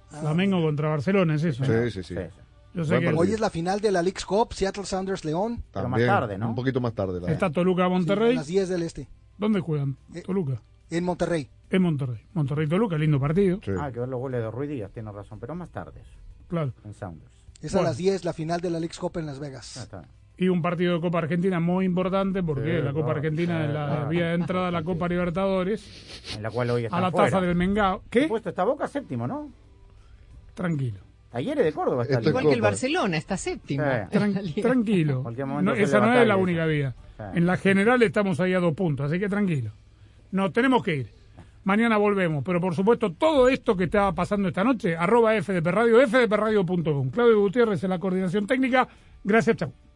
Flamengo 0.10 0.62
contra 0.62 0.90
Barcelona, 0.90 1.36
es 1.36 1.44
eso. 1.44 1.64
¿no? 1.66 1.84
Sí, 1.84 1.92
sí, 1.92 2.04
sí. 2.04 2.16
Yo 2.74 2.84
sé 2.84 3.00
que 3.00 3.08
Hoy 3.10 3.32
es 3.32 3.40
la 3.40 3.50
final 3.50 3.80
de 3.80 3.92
la 3.92 4.02
League's 4.02 4.26
Cup, 4.26 4.54
Seattle 4.54 4.86
Sounders 4.86 5.26
León. 5.26 5.64
También, 5.72 6.08
Un 6.50 6.56
poquito 6.56 6.80
más 6.82 6.94
tarde. 6.94 7.20
La 7.20 7.32
está 7.32 7.50
Toluca 7.52 7.88
Monterrey. 7.90 8.32
Sí, 8.32 8.36
a 8.38 8.40
las 8.40 8.48
10 8.48 8.70
del 8.70 8.84
este. 8.84 9.08
¿Dónde 9.38 9.60
juegan? 9.60 9.98
Toluca. 10.26 10.62
En 10.90 11.04
Monterrey. 11.04 11.50
En 11.70 11.82
Monterrey. 11.84 12.20
Monterrey 12.34 12.68
Toluca, 12.68 12.98
lindo 12.98 13.20
partido. 13.20 13.60
Ah, 13.80 13.86
hay 13.86 13.94
que 13.94 14.00
ver 14.00 14.10
los 14.10 14.20
goles 14.20 14.42
de 14.42 14.52
Ruiz 14.52 14.70
Díaz, 14.70 14.92
tiene 14.92 15.12
razón, 15.12 15.40
pero 15.40 15.56
más 15.56 15.70
tarde. 15.70 16.02
Claro. 16.48 16.74
En 16.84 16.94
Sounders. 16.94 17.32
Es 17.62 17.74
Bueno. 17.74 17.88
a 17.88 17.90
las 17.92 17.98
10 17.98 18.26
la 18.26 18.34
final 18.34 18.62
de 18.62 18.70
la 18.70 18.80
League's 18.80 19.00
Cup 19.00 19.18
en 19.18 19.26
Las 19.26 19.40
Vegas. 19.40 19.90
Y 20.38 20.48
un 20.48 20.62
partido 20.62 20.94
de 20.96 21.02
Copa 21.02 21.18
Argentina 21.18 21.60
muy 21.60 21.84
importante 21.86 22.42
porque 22.42 22.78
Sí, 22.78 22.82
la 22.86 22.94
Copa 22.94 23.12
Argentina 23.12 23.60
sí, 23.62 23.68
es 23.68 23.74
la 23.74 24.06
vía 24.06 24.28
de 24.28 24.34
entrada 24.36 24.70
a 24.70 24.72
la 24.72 24.84
Copa 24.84 25.10
Libertadores. 25.10 26.34
En 26.38 26.44
la 26.44 26.50
cual 26.50 26.70
hoy 26.70 26.86
está 26.86 26.98
A 26.98 27.02
la 27.02 27.12
taza 27.12 27.42
del 27.42 27.56
Mengao. 27.56 28.04
¿Qué? 28.10 28.28
Puesto 28.30 28.48
esta 28.50 28.64
boca 28.64 28.88
séptimo, 28.88 29.28
¿no? 29.28 29.52
Tranquilo. 30.54 31.00
Talleres 31.30 31.64
de 31.66 31.74
Córdoba 31.74 32.04
está 32.04 32.22
Igual 32.22 32.48
que 32.48 32.54
el 32.54 32.62
Barcelona, 32.62 33.18
está 33.18 33.36
séptimo. 33.38 33.84
Sí. 33.84 33.90
Tran- 34.18 34.62
tranquilo. 34.62 35.24
esa 35.76 36.00
no 36.00 36.14
es 36.22 36.28
la 36.28 36.38
única 36.38 36.66
vía. 36.66 36.96
Sí. 37.18 37.24
En 37.36 37.46
la 37.46 37.58
general 37.58 38.02
estamos 38.02 38.40
ahí 38.40 38.54
a 38.54 38.60
dos 38.60 38.74
puntos, 38.74 39.12
así 39.12 39.20
que 39.20 39.28
tranquilo. 39.28 39.72
Nos 40.32 40.54
tenemos 40.54 40.82
que 40.84 40.96
ir. 40.96 41.19
Mañana 41.64 41.98
volvemos, 41.98 42.44
pero 42.44 42.62
por 42.62 42.74
supuesto 42.74 43.12
todo 43.14 43.50
esto 43.50 43.76
que 43.76 43.86
estaba 43.86 44.14
pasando 44.14 44.48
esta 44.48 44.64
noche, 44.64 44.96
arroba 44.96 45.34
FDP 45.42 45.68
Radio. 45.68 46.00
Claudio 47.12 47.40
Gutiérrez 47.42 47.84
en 47.84 47.90
la 47.90 48.00
coordinación 48.00 48.48
técnica. 48.48 48.88
Gracias, 49.24 49.58
chao. 49.58 49.89